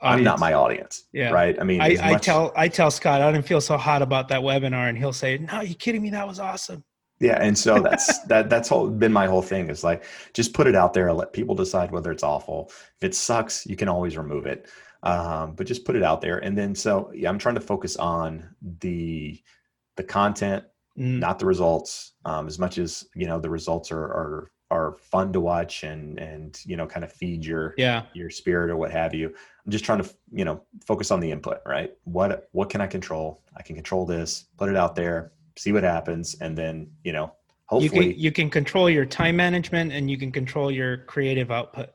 I'm 0.05 0.23
not 0.23 0.39
my 0.39 0.53
audience, 0.53 1.05
Yeah. 1.13 1.31
right? 1.31 1.57
I 1.61 1.65
mean, 1.65 1.81
I, 1.81 1.91
as 1.91 2.01
I 2.01 2.19
tell 2.19 2.53
I 2.57 2.69
tell 2.69 2.91
Scott 2.91 3.21
I 3.23 3.33
didn't 3.33 3.47
feel 3.47 3.61
so 3.61 3.77
hot 3.77 4.03
about 4.03 4.29
that 4.29 4.41
webinar, 4.41 4.89
and 4.89 4.97
he'll 4.99 5.13
say, 5.13 5.39
"No, 5.39 5.61
you 5.61 5.75
kidding 5.75 6.03
me? 6.03 6.11
That 6.11 6.27
was 6.27 6.39
awesome." 6.39 6.85
Yeah, 7.21 7.39
and 7.41 7.57
so 7.57 7.81
that's 7.89 8.19
that 8.25 8.51
that's 8.51 8.71
all 8.71 8.89
been 8.89 9.13
my 9.13 9.27
whole 9.27 9.43
thing 9.43 9.71
is 9.71 9.83
like 9.85 10.05
just 10.33 10.55
put 10.55 10.67
it 10.67 10.75
out 10.75 10.93
there, 10.95 11.09
and 11.09 11.19
let 11.19 11.33
people 11.33 11.55
decide 11.55 11.91
whether 11.91 12.11
it's 12.13 12.23
awful. 12.23 12.71
If 13.01 13.05
it 13.11 13.15
sucks, 13.15 13.67
you 13.67 13.77
can 13.77 13.89
always 13.89 14.17
remove 14.17 14.47
it. 14.47 14.69
Um, 15.03 15.55
but 15.55 15.67
just 15.67 15.85
put 15.85 15.97
it 15.97 16.03
out 16.03 16.23
there. 16.23 16.39
And 16.39 16.57
then 16.57 16.75
so 16.75 17.11
yeah, 17.15 17.29
I'm 17.29 17.39
trying 17.39 17.57
to 17.57 17.61
focus 17.61 17.97
on 17.97 18.55
the 18.81 19.41
the 19.97 20.05
content, 20.05 20.65
Mm, 20.99 21.19
not 21.19 21.41
the 21.41 21.47
results. 21.47 22.13
Um, 22.25 22.47
as 22.47 22.59
much 22.59 22.79
as 22.79 23.05
you 23.17 23.27
know 23.27 23.41
the 23.41 23.51
results 23.51 23.91
are 23.91 24.05
are 24.05 24.51
are 24.71 24.93
fun 24.93 25.33
to 25.33 25.41
watch 25.41 25.85
and 25.85 26.19
and 26.19 26.61
you 26.65 26.77
know 26.77 26.87
kind 26.87 27.05
of 27.05 27.13
feed 27.13 27.45
your 27.45 27.75
yeah. 27.77 28.03
your 28.15 28.31
spirit 28.31 28.71
or 28.71 28.77
what 28.77 28.91
have 28.91 29.15
you. 29.15 29.29
I'm 29.65 29.71
just 29.71 29.85
trying 29.85 30.03
to 30.03 30.15
you 30.33 30.45
know 30.45 30.63
focus 30.85 31.11
on 31.11 31.21
the 31.21 31.31
input 31.31 31.61
right? 31.67 31.93
What 32.05 32.49
what 32.53 32.71
can 32.71 32.81
i 32.81 32.87
control? 32.87 33.43
I 33.57 33.63
can 33.63 33.75
control 33.77 34.07
this 34.07 34.47
put 34.57 34.69
it 34.69 34.77
out 34.77 34.97
there 34.97 35.33
see 35.57 35.73
what 35.73 35.85
happens 35.85 36.35
and 36.41 36.57
then 36.59 36.91
you 37.05 37.13
know 37.13 37.33
hopefully 37.67 38.07
you 38.07 38.13
can, 38.13 38.21
you 38.21 38.33
can 38.33 38.51
control 38.51 38.91
your 38.91 39.07
time 39.07 39.37
management 39.37 39.93
and 39.93 40.11
you 40.11 40.19
can 40.19 40.33
control 40.33 40.71
your 40.71 40.99
creative 40.99 41.51
output. 41.51 41.91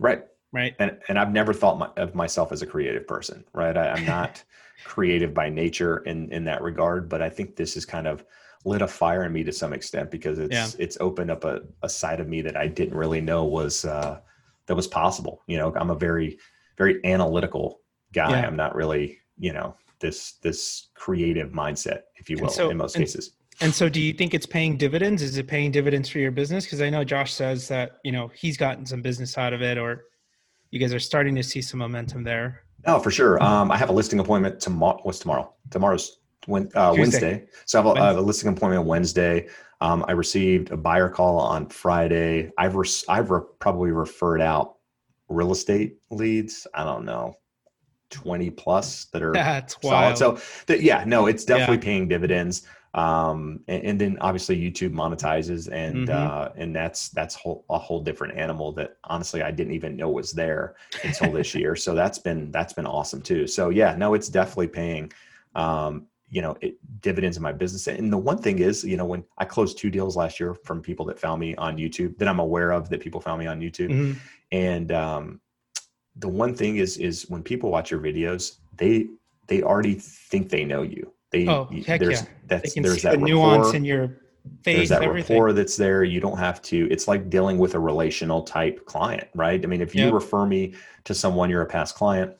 Right. 0.00 0.24
Right? 0.52 0.74
And 0.78 0.98
and 1.08 1.18
i've 1.18 1.32
never 1.32 1.52
thought 1.52 1.78
my, 1.78 1.88
of 1.96 2.14
myself 2.14 2.52
as 2.52 2.62
a 2.62 2.66
creative 2.66 3.06
person 3.08 3.44
right? 3.52 3.76
I, 3.76 3.90
i'm 3.90 4.06
not 4.06 4.42
creative 4.84 5.34
by 5.34 5.48
nature 5.48 5.98
in 5.98 6.30
in 6.32 6.44
that 6.44 6.62
regard 6.62 7.08
but 7.08 7.22
i 7.22 7.28
think 7.28 7.56
this 7.56 7.76
is 7.76 7.84
kind 7.84 8.06
of 8.06 8.24
lit 8.64 8.82
a 8.82 8.88
fire 8.88 9.24
in 9.24 9.32
me 9.32 9.44
to 9.44 9.52
some 9.52 9.72
extent 9.72 10.10
because 10.10 10.38
it's 10.38 10.52
yeah. 10.52 10.68
it's 10.78 10.96
opened 11.00 11.30
up 11.30 11.44
a, 11.44 11.60
a 11.82 11.88
side 11.88 12.20
of 12.20 12.28
me 12.28 12.40
that 12.42 12.56
I 12.56 12.66
didn't 12.66 12.96
really 12.96 13.20
know 13.20 13.44
was 13.44 13.84
uh, 13.84 14.20
that 14.66 14.74
was 14.74 14.86
possible. 14.86 15.42
You 15.46 15.58
know, 15.58 15.74
I'm 15.74 15.90
a 15.90 15.94
very 15.94 16.38
very 16.76 17.04
analytical 17.04 17.80
guy. 18.12 18.30
Yeah. 18.30 18.46
I'm 18.46 18.56
not 18.56 18.74
really 18.74 19.18
you 19.38 19.52
know 19.52 19.76
this 20.00 20.34
this 20.42 20.88
creative 20.94 21.50
mindset, 21.50 22.02
if 22.16 22.28
you 22.28 22.36
will, 22.38 22.48
so, 22.48 22.70
in 22.70 22.76
most 22.76 22.96
and, 22.96 23.04
cases. 23.04 23.32
And 23.60 23.72
so, 23.72 23.88
do 23.88 24.00
you 24.00 24.12
think 24.12 24.34
it's 24.34 24.46
paying 24.46 24.76
dividends? 24.76 25.22
Is 25.22 25.36
it 25.36 25.46
paying 25.46 25.70
dividends 25.70 26.08
for 26.08 26.18
your 26.18 26.32
business? 26.32 26.64
Because 26.64 26.80
I 26.80 26.90
know 26.90 27.04
Josh 27.04 27.32
says 27.32 27.68
that 27.68 27.98
you 28.04 28.12
know 28.12 28.30
he's 28.34 28.56
gotten 28.56 28.86
some 28.86 29.02
business 29.02 29.38
out 29.38 29.52
of 29.52 29.62
it, 29.62 29.78
or 29.78 30.04
you 30.70 30.80
guys 30.80 30.92
are 30.92 31.00
starting 31.00 31.34
to 31.36 31.42
see 31.42 31.62
some 31.62 31.78
momentum 31.78 32.24
there. 32.24 32.62
Oh, 32.86 32.98
for 32.98 33.10
sure. 33.10 33.42
Um, 33.42 33.70
I 33.70 33.76
have 33.76 33.88
a 33.88 33.92
listing 33.92 34.18
appointment 34.18 34.60
tomorrow. 34.60 35.00
What's 35.02 35.18
tomorrow? 35.18 35.52
Tomorrow's 35.70 36.18
when, 36.46 36.70
uh, 36.74 36.94
Wednesday. 36.96 37.46
So 37.66 37.80
I 37.80 37.82
have, 37.82 37.96
a, 37.96 38.00
I 38.00 38.06
have, 38.06 38.16
a, 38.18 38.20
listing 38.20 38.50
appointment 38.50 38.80
on 38.80 38.86
Wednesday. 38.86 39.48
Um, 39.80 40.04
I 40.08 40.12
received 40.12 40.70
a 40.70 40.76
buyer 40.76 41.08
call 41.08 41.38
on 41.38 41.68
Friday. 41.68 42.50
I've 42.58 42.76
re- 42.76 42.88
I've 43.08 43.30
re- 43.30 43.42
probably 43.58 43.90
referred 43.90 44.40
out 44.40 44.76
real 45.28 45.52
estate 45.52 45.96
leads. 46.10 46.66
I 46.74 46.84
don't 46.84 47.04
know, 47.04 47.34
twenty 48.10 48.50
plus 48.50 49.06
that 49.06 49.22
are 49.22 49.32
That's 49.34 49.76
solid. 49.80 49.92
Wild. 49.92 50.18
So 50.18 50.38
th- 50.66 50.80
yeah, 50.80 51.04
no, 51.06 51.26
it's 51.26 51.44
definitely 51.44 51.76
yeah. 51.76 51.82
paying 51.82 52.08
dividends. 52.08 52.66
Um, 52.94 53.58
and, 53.66 53.82
and, 53.82 54.00
then 54.00 54.18
obviously 54.20 54.56
YouTube 54.56 54.92
monetizes, 54.92 55.68
and 55.70 56.06
mm-hmm. 56.06 56.12
uh, 56.12 56.50
and 56.54 56.74
that's 56.74 57.08
that's 57.08 57.34
whole, 57.34 57.64
a 57.68 57.76
whole 57.76 58.00
different 58.00 58.38
animal 58.38 58.70
that 58.74 58.98
honestly 59.02 59.42
I 59.42 59.50
didn't 59.50 59.74
even 59.74 59.96
know 59.96 60.10
was 60.10 60.30
there 60.30 60.76
until 61.02 61.32
this 61.32 61.54
year. 61.56 61.74
So 61.74 61.96
that's 61.96 62.20
been 62.20 62.52
that's 62.52 62.72
been 62.72 62.86
awesome 62.86 63.20
too. 63.20 63.48
So 63.48 63.70
yeah, 63.70 63.96
no, 63.96 64.14
it's 64.14 64.28
definitely 64.28 64.68
paying. 64.68 65.12
Um, 65.56 66.06
you 66.34 66.42
know 66.42 66.56
it, 66.60 66.74
dividends 67.00 67.36
in 67.36 67.42
my 67.42 67.52
business 67.52 67.86
and 67.86 68.12
the 68.12 68.18
one 68.18 68.36
thing 68.36 68.58
is 68.58 68.82
you 68.82 68.96
know 68.96 69.04
when 69.04 69.24
i 69.38 69.44
closed 69.44 69.78
two 69.78 69.88
deals 69.88 70.16
last 70.16 70.40
year 70.40 70.52
from 70.52 70.82
people 70.82 71.06
that 71.06 71.18
found 71.18 71.40
me 71.40 71.54
on 71.56 71.76
youtube 71.78 72.18
that 72.18 72.26
i'm 72.26 72.40
aware 72.40 72.72
of 72.72 72.88
that 72.88 73.00
people 73.00 73.20
found 73.20 73.38
me 73.38 73.46
on 73.46 73.60
youtube 73.60 73.90
mm-hmm. 73.90 74.18
and 74.50 74.90
um, 74.90 75.40
the 76.16 76.28
one 76.28 76.54
thing 76.54 76.76
is 76.78 76.96
is 76.96 77.30
when 77.30 77.42
people 77.42 77.70
watch 77.70 77.90
your 77.90 78.00
videos 78.00 78.58
they 78.76 79.06
they 79.46 79.62
already 79.62 79.94
think 79.94 80.48
they 80.48 80.64
know 80.64 80.82
you 80.82 81.12
they 81.30 81.46
oh, 81.46 81.68
heck 81.86 82.00
there's 82.00 82.22
yeah. 82.22 82.28
that's 82.46 82.74
there's 82.74 83.02
that 83.02 83.12
the 83.12 83.24
nuance 83.24 83.72
in 83.72 83.84
your 83.84 84.08
face 84.62 84.76
there's 84.76 84.88
that 84.88 85.02
everything. 85.02 85.36
rapport 85.36 85.52
that's 85.52 85.76
there 85.76 86.02
you 86.02 86.20
don't 86.20 86.38
have 86.38 86.60
to 86.60 86.88
it's 86.90 87.06
like 87.06 87.30
dealing 87.30 87.58
with 87.58 87.74
a 87.74 87.78
relational 87.78 88.42
type 88.42 88.84
client 88.86 89.28
right 89.34 89.64
i 89.64 89.66
mean 89.66 89.80
if 89.80 89.94
you 89.94 90.06
yep. 90.06 90.12
refer 90.12 90.44
me 90.44 90.74
to 91.04 91.14
someone 91.14 91.48
you're 91.48 91.62
a 91.62 91.66
past 91.66 91.94
client 91.94 92.34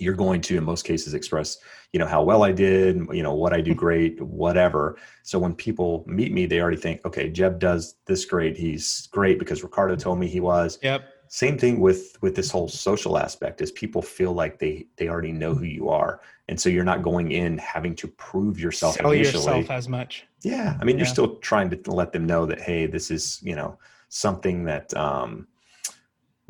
you're 0.00 0.14
going 0.14 0.40
to 0.40 0.56
in 0.56 0.64
most 0.64 0.84
cases 0.84 1.14
express 1.14 1.58
you 1.92 1.98
know 1.98 2.06
how 2.06 2.22
well 2.22 2.42
i 2.42 2.52
did 2.52 2.96
you 3.12 3.22
know 3.22 3.34
what 3.34 3.52
i 3.52 3.60
do 3.60 3.74
great 3.86 4.20
whatever. 4.20 4.96
So 5.22 5.38
when 5.38 5.54
people 5.54 6.04
meet 6.06 6.32
me 6.32 6.46
they 6.46 6.60
already 6.60 6.76
think 6.76 7.04
okay 7.04 7.28
jeb 7.30 7.58
does 7.58 7.96
this 8.06 8.24
great. 8.24 8.56
He's 8.56 9.06
great 9.08 9.38
because 9.38 9.62
ricardo 9.62 9.96
told 9.96 10.18
me 10.18 10.26
he 10.28 10.40
was. 10.40 10.78
Yep. 10.82 11.02
Same 11.28 11.56
thing 11.56 11.80
with 11.80 12.16
with 12.22 12.34
this 12.34 12.50
whole 12.50 12.68
social 12.68 13.16
aspect 13.16 13.60
is 13.60 13.70
people 13.70 14.02
feel 14.02 14.32
like 14.32 14.58
they 14.58 14.86
they 14.96 15.08
already 15.08 15.32
know 15.32 15.54
who 15.54 15.64
you 15.64 15.88
are. 15.88 16.20
And 16.48 16.60
so 16.60 16.68
you're 16.68 16.84
not 16.84 17.02
going 17.02 17.30
in 17.30 17.58
having 17.58 17.94
to 17.96 18.08
prove 18.08 18.58
yourself 18.58 18.96
Sell 18.96 19.12
initially. 19.12 19.44
yourself 19.44 19.70
as 19.70 19.88
much. 19.88 20.26
Yeah. 20.42 20.76
I 20.80 20.84
mean 20.84 20.96
you're 20.96 21.06
still 21.06 21.36
trying 21.36 21.70
to 21.70 21.90
let 21.92 22.12
them 22.12 22.26
know 22.26 22.46
that 22.46 22.60
hey 22.60 22.86
this 22.86 23.10
is 23.10 23.40
you 23.42 23.54
know 23.54 23.78
something 24.08 24.64
that 24.64 24.92
um 24.96 25.46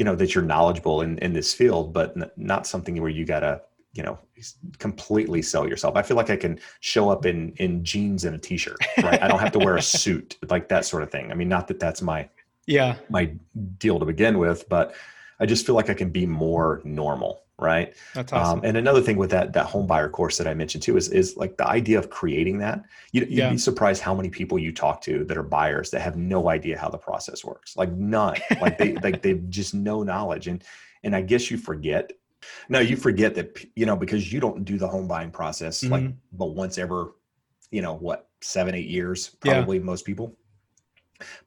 you 0.01 0.05
know 0.05 0.17
that 0.17 0.35
you're 0.35 0.43
knowledgeable 0.43 1.03
in 1.03 1.19
in 1.19 1.35
this 1.35 1.53
field 1.53 1.93
but 1.93 2.17
n- 2.17 2.31
not 2.39 2.67
something 2.67 2.99
where 3.03 3.11
you 3.11 3.27
gotta 3.27 3.61
you 3.93 4.03
know 4.03 4.19
completely 4.79 5.43
sell 5.43 5.69
yourself. 5.69 5.95
I 5.95 6.01
feel 6.01 6.17
like 6.17 6.31
i 6.31 6.37
can 6.37 6.59
show 6.81 7.11
up 7.11 7.27
in 7.27 7.53
in 7.57 7.85
jeans 7.85 8.25
and 8.25 8.35
a 8.35 8.39
t-shirt 8.39 8.79
right? 9.03 9.23
I 9.23 9.29
don't 9.29 9.39
have 9.39 9.53
to 9.53 9.59
wear 9.59 9.77
a 9.77 9.83
suit 9.83 10.39
like 10.49 10.71
that 10.71 10.87
sort 10.87 11.03
of 11.03 11.11
thing. 11.11 11.31
I 11.31 11.35
mean 11.35 11.51
not 11.51 11.69
that 11.69 11.79
that's 11.79 12.01
my 12.01 12.27
yeah. 12.67 12.97
my 13.11 13.31
deal 13.79 13.99
to 13.99 14.07
begin 14.07 14.39
with 14.39 14.67
but 14.71 14.95
i 15.41 15.47
just 15.47 15.67
feel 15.67 15.75
like 15.75 15.91
i 15.91 15.95
can 15.95 16.11
be 16.11 16.27
more 16.27 16.81
normal 16.85 17.43
right? 17.61 17.95
That's 18.15 18.33
awesome. 18.33 18.61
Um, 18.61 18.65
and 18.65 18.77
another 18.77 19.03
thing 19.03 19.17
with 19.17 19.31
that 19.31 19.53
that 19.53 19.67
home 19.67 19.87
buyer 19.87 20.09
course 20.09 20.39
that 20.39 20.47
I 20.47 20.55
mentioned 20.55 20.83
too 20.83 20.97
is 20.97 21.09
is 21.09 21.37
like 21.37 21.57
the 21.57 21.67
idea 21.67 21.99
of 21.99 22.11
creating 22.11 22.59
that. 22.59 22.83
You, 23.13 23.23
would 23.23 23.31
yeah. 23.31 23.51
be 23.51 23.59
surprised 23.59 24.03
how 24.03 24.15
many 24.15 24.31
people 24.31 24.59
you 24.59 24.73
talk 24.73 25.01
to 25.03 25.25
that 25.25 25.37
are 25.37 25.43
buyers 25.43 25.91
that 25.91 26.01
have 26.01 26.17
no 26.17 26.49
idea 26.49 26.79
how 26.79 26.89
the 26.89 26.99
process 26.99 27.45
works. 27.45 27.77
Like 27.77 27.93
none. 27.93 28.37
like 28.61 28.79
they 28.79 28.95
like 28.97 29.23
they've 29.23 29.49
just 29.51 29.75
no 29.75 30.03
knowledge. 30.03 30.49
And 30.49 30.65
and 31.05 31.15
I 31.15 31.21
guess 31.21 31.51
you 31.51 31.59
forget. 31.59 32.13
No, 32.71 32.81
you 32.81 32.97
forget 32.97 33.35
that 33.35 33.65
you 33.77 33.85
know 33.85 33.97
because 33.97 34.33
you 34.33 34.41
don't 34.41 34.65
do 34.65 34.79
the 34.79 34.89
home 34.89 35.07
buying 35.07 35.31
process 35.31 35.83
mm-hmm. 35.83 35.93
like 35.93 36.15
but 36.33 36.47
once 36.47 36.79
ever, 36.79 37.15
you 37.71 37.83
know 37.83 37.95
what, 37.95 38.29
seven 38.41 38.75
eight 38.75 38.89
years 38.89 39.29
probably 39.41 39.77
yeah. 39.77 39.85
most 39.85 40.07
people 40.07 40.35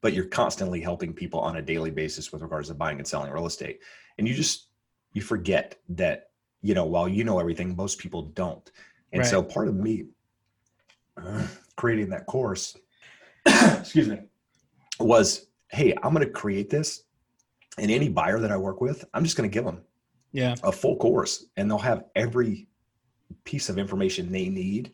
but 0.02 0.14
you're 0.14 0.26
constantly 0.26 0.82
helping 0.82 1.14
people 1.14 1.40
on 1.40 1.58
a 1.58 1.62
daily 1.62 1.92
basis 1.92 2.32
with 2.32 2.42
regards 2.42 2.68
to 2.68 2.74
buying 2.74 2.98
and 2.98 3.08
selling 3.08 3.32
real 3.32 3.46
estate. 3.46 3.80
And 4.18 4.28
you 4.28 4.34
just 4.34 4.70
you 5.14 5.22
forget 5.22 5.80
that 5.90 6.30
you 6.62 6.74
know 6.74 6.86
while 6.86 7.08
you 7.08 7.24
know 7.24 7.40
everything 7.40 7.76
most 7.76 8.00
people 8.00 8.24
don't. 8.24 8.72
And 9.12 9.22
right. 9.22 9.30
so 9.30 9.44
part 9.44 9.68
of 9.68 9.76
me 9.76 10.06
uh, 11.18 11.48
creating 11.76 12.10
that 12.10 12.26
course 12.26 12.76
excuse 13.46 14.08
me 14.08 14.20
was 15.00 15.48
hey 15.70 15.94
i'm 16.02 16.14
going 16.14 16.26
to 16.26 16.32
create 16.32 16.70
this 16.70 17.04
and 17.78 17.92
any 17.92 18.10
buyer 18.10 18.40
that 18.40 18.52
i 18.52 18.58
work 18.58 18.82
with 18.82 19.06
i'm 19.14 19.24
just 19.24 19.38
going 19.38 19.48
to 19.48 19.54
give 19.54 19.66
them 19.66 19.82
yeah. 20.32 20.56
a 20.64 20.72
full 20.72 20.96
course 20.98 21.46
and 21.58 21.70
they'll 21.70 21.78
have 21.78 22.06
every 22.16 22.68
piece 23.44 23.70
of 23.70 23.78
information 23.78 24.32
they 24.32 24.50
need 24.50 24.92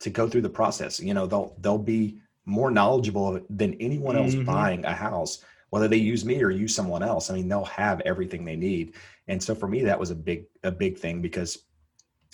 to 0.00 0.10
go 0.10 0.28
through 0.28 0.42
the 0.42 0.48
process. 0.48 1.00
You 1.00 1.14
know 1.14 1.26
they'll 1.26 1.56
they'll 1.60 1.78
be 1.78 2.20
more 2.48 2.70
knowledgeable 2.70 3.40
than 3.50 3.74
anyone 3.74 4.16
else 4.16 4.34
mm-hmm. 4.34 4.44
buying 4.44 4.84
a 4.84 4.94
house 4.94 5.44
whether 5.70 5.88
they 5.88 5.98
use 5.98 6.24
me 6.24 6.42
or 6.42 6.50
use 6.50 6.74
someone 6.74 7.02
else. 7.02 7.30
I 7.30 7.34
mean 7.34 7.48
they'll 7.48 7.64
have 7.64 8.00
everything 8.02 8.44
they 8.44 8.56
need. 8.56 8.94
And 9.28 9.42
so 9.42 9.54
for 9.54 9.68
me 9.68 9.82
that 9.84 9.98
was 9.98 10.10
a 10.10 10.14
big 10.14 10.46
a 10.62 10.70
big 10.72 10.98
thing 10.98 11.20
because 11.20 11.64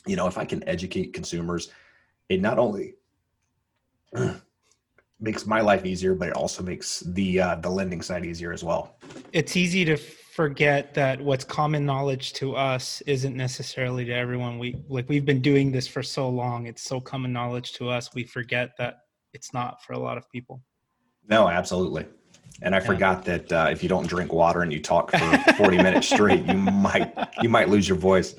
you 0.06 0.16
know 0.16 0.26
if 0.26 0.36
i 0.38 0.44
can 0.44 0.62
educate 0.68 1.14
consumers 1.14 1.70
it 2.28 2.40
not 2.40 2.58
only 2.58 2.94
makes 5.20 5.46
my 5.46 5.62
life 5.62 5.86
easier 5.86 6.14
but 6.14 6.28
it 6.28 6.34
also 6.34 6.62
makes 6.62 7.00
the 7.00 7.40
uh, 7.40 7.54
the 7.56 7.70
lending 7.70 8.02
side 8.02 8.24
easier 8.24 8.52
as 8.52 8.62
well. 8.62 8.96
It's 9.32 9.56
easy 9.56 9.84
to 9.86 9.96
forget 9.96 10.94
that 10.94 11.20
what's 11.20 11.44
common 11.44 11.86
knowledge 11.86 12.32
to 12.34 12.56
us 12.56 13.00
isn't 13.02 13.36
necessarily 13.36 14.04
to 14.04 14.12
everyone. 14.12 14.58
We 14.58 14.76
like 14.88 15.08
we've 15.08 15.24
been 15.24 15.40
doing 15.40 15.72
this 15.72 15.88
for 15.88 16.02
so 16.02 16.28
long. 16.28 16.66
It's 16.66 16.82
so 16.82 17.00
common 17.00 17.32
knowledge 17.32 17.72
to 17.74 17.88
us. 17.88 18.14
We 18.14 18.24
forget 18.24 18.76
that 18.78 19.03
it's 19.34 19.52
not 19.52 19.82
for 19.82 19.92
a 19.92 19.98
lot 19.98 20.16
of 20.16 20.28
people 20.30 20.62
no 21.28 21.48
absolutely 21.48 22.06
and 22.62 22.74
I 22.74 22.78
yeah. 22.78 22.84
forgot 22.84 23.24
that 23.24 23.52
uh, 23.52 23.68
if 23.70 23.82
you 23.82 23.88
don't 23.88 24.06
drink 24.06 24.32
water 24.32 24.62
and 24.62 24.72
you 24.72 24.80
talk 24.80 25.10
for 25.10 25.52
40 25.54 25.76
minutes 25.78 26.08
straight, 26.08 26.46
you 26.46 26.54
might 26.56 27.12
you 27.42 27.48
might 27.48 27.68
lose 27.68 27.88
your 27.88 27.98
voice. 27.98 28.36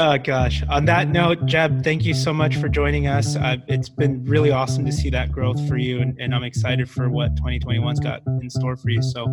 Oh 0.00 0.16
gosh. 0.16 0.62
On 0.68 0.84
that 0.84 1.08
note, 1.08 1.44
Jeb, 1.46 1.82
thank 1.82 2.04
you 2.04 2.14
so 2.14 2.32
much 2.32 2.54
for 2.56 2.68
joining 2.68 3.08
us. 3.08 3.34
Uh, 3.34 3.56
it's 3.66 3.88
been 3.88 4.24
really 4.24 4.52
awesome 4.52 4.84
to 4.86 4.92
see 4.92 5.10
that 5.10 5.32
growth 5.32 5.66
for 5.68 5.76
you, 5.76 6.00
and, 6.00 6.16
and 6.20 6.32
I'm 6.32 6.44
excited 6.44 6.88
for 6.88 7.10
what 7.10 7.34
2021's 7.34 7.98
got 7.98 8.22
in 8.26 8.48
store 8.48 8.76
for 8.76 8.90
you. 8.90 9.02
So, 9.02 9.26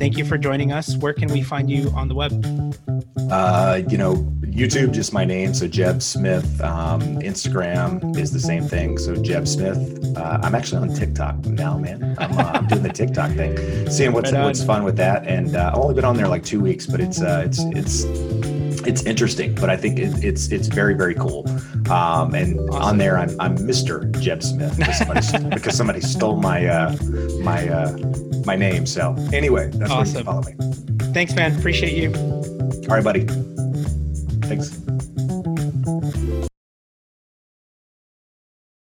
thank 0.00 0.18
you 0.18 0.24
for 0.24 0.36
joining 0.36 0.72
us. 0.72 0.96
Where 0.96 1.12
can 1.12 1.32
we 1.32 1.40
find 1.40 1.70
you 1.70 1.88
on 1.90 2.08
the 2.08 2.16
web? 2.16 2.32
Uh, 3.30 3.82
you 3.88 3.96
know, 3.96 4.16
YouTube, 4.42 4.92
just 4.92 5.12
my 5.12 5.24
name. 5.24 5.54
So 5.54 5.68
Jeb 5.68 6.02
Smith. 6.02 6.60
Um, 6.60 7.00
Instagram 7.20 8.16
is 8.18 8.32
the 8.32 8.40
same 8.40 8.64
thing. 8.64 8.98
So 8.98 9.14
Jeb 9.14 9.46
Smith. 9.46 9.78
Uh, 10.16 10.40
I'm 10.42 10.54
actually 10.56 10.88
on 10.88 10.94
TikTok 10.94 11.46
now, 11.46 11.78
man. 11.78 12.16
I'm, 12.18 12.38
uh, 12.38 12.42
I'm 12.54 12.66
doing 12.66 12.82
the 12.82 12.92
TikTok 12.92 13.30
thing 13.32 13.88
seeing 13.88 14.12
what's 14.12 14.32
right 14.32 14.44
what's 14.44 14.62
fun 14.64 14.82
with 14.82 14.96
that. 14.96 15.26
And 15.26 15.56
uh, 15.56 15.70
I've 15.72 15.78
only 15.78 15.94
been 15.94 16.04
on 16.04 16.16
there 16.16 16.28
like 16.28 16.44
two 16.44 16.60
weeks, 16.60 16.86
but 16.86 17.00
it's 17.00 17.22
uh, 17.22 17.44
it's 17.46 17.60
it's 17.76 18.04
it's 18.86 19.02
interesting. 19.04 19.54
But 19.54 19.70
I 19.70 19.76
think 19.76 19.98
it, 19.98 20.24
it's 20.24 20.48
it's 20.50 20.68
very 20.68 20.94
very 20.94 21.14
cool. 21.14 21.48
Um, 21.90 22.34
and 22.34 22.58
awesome. 22.70 22.82
on 22.82 22.98
there, 22.98 23.18
I'm 23.18 23.38
I'm 23.40 23.56
Mr. 23.58 24.10
Jeb 24.20 24.42
Smith 24.42 24.76
because 24.76 24.98
somebody, 24.98 25.48
because 25.54 25.76
somebody 25.76 26.00
stole 26.00 26.36
my 26.36 26.66
uh, 26.66 26.96
my 27.40 27.68
uh, 27.68 27.96
my 28.44 28.56
name. 28.56 28.86
So 28.86 29.14
anyway, 29.32 29.70
that's 29.74 29.90
awesome. 29.90 30.24
where 30.24 30.34
you 30.36 30.42
follow 30.42 30.42
me. 30.42 31.12
Thanks, 31.12 31.34
man. 31.34 31.56
Appreciate 31.58 31.94
you. 31.94 32.12
All 32.88 32.96
right, 32.96 33.04
buddy. 33.04 33.26
Thanks. 34.46 34.78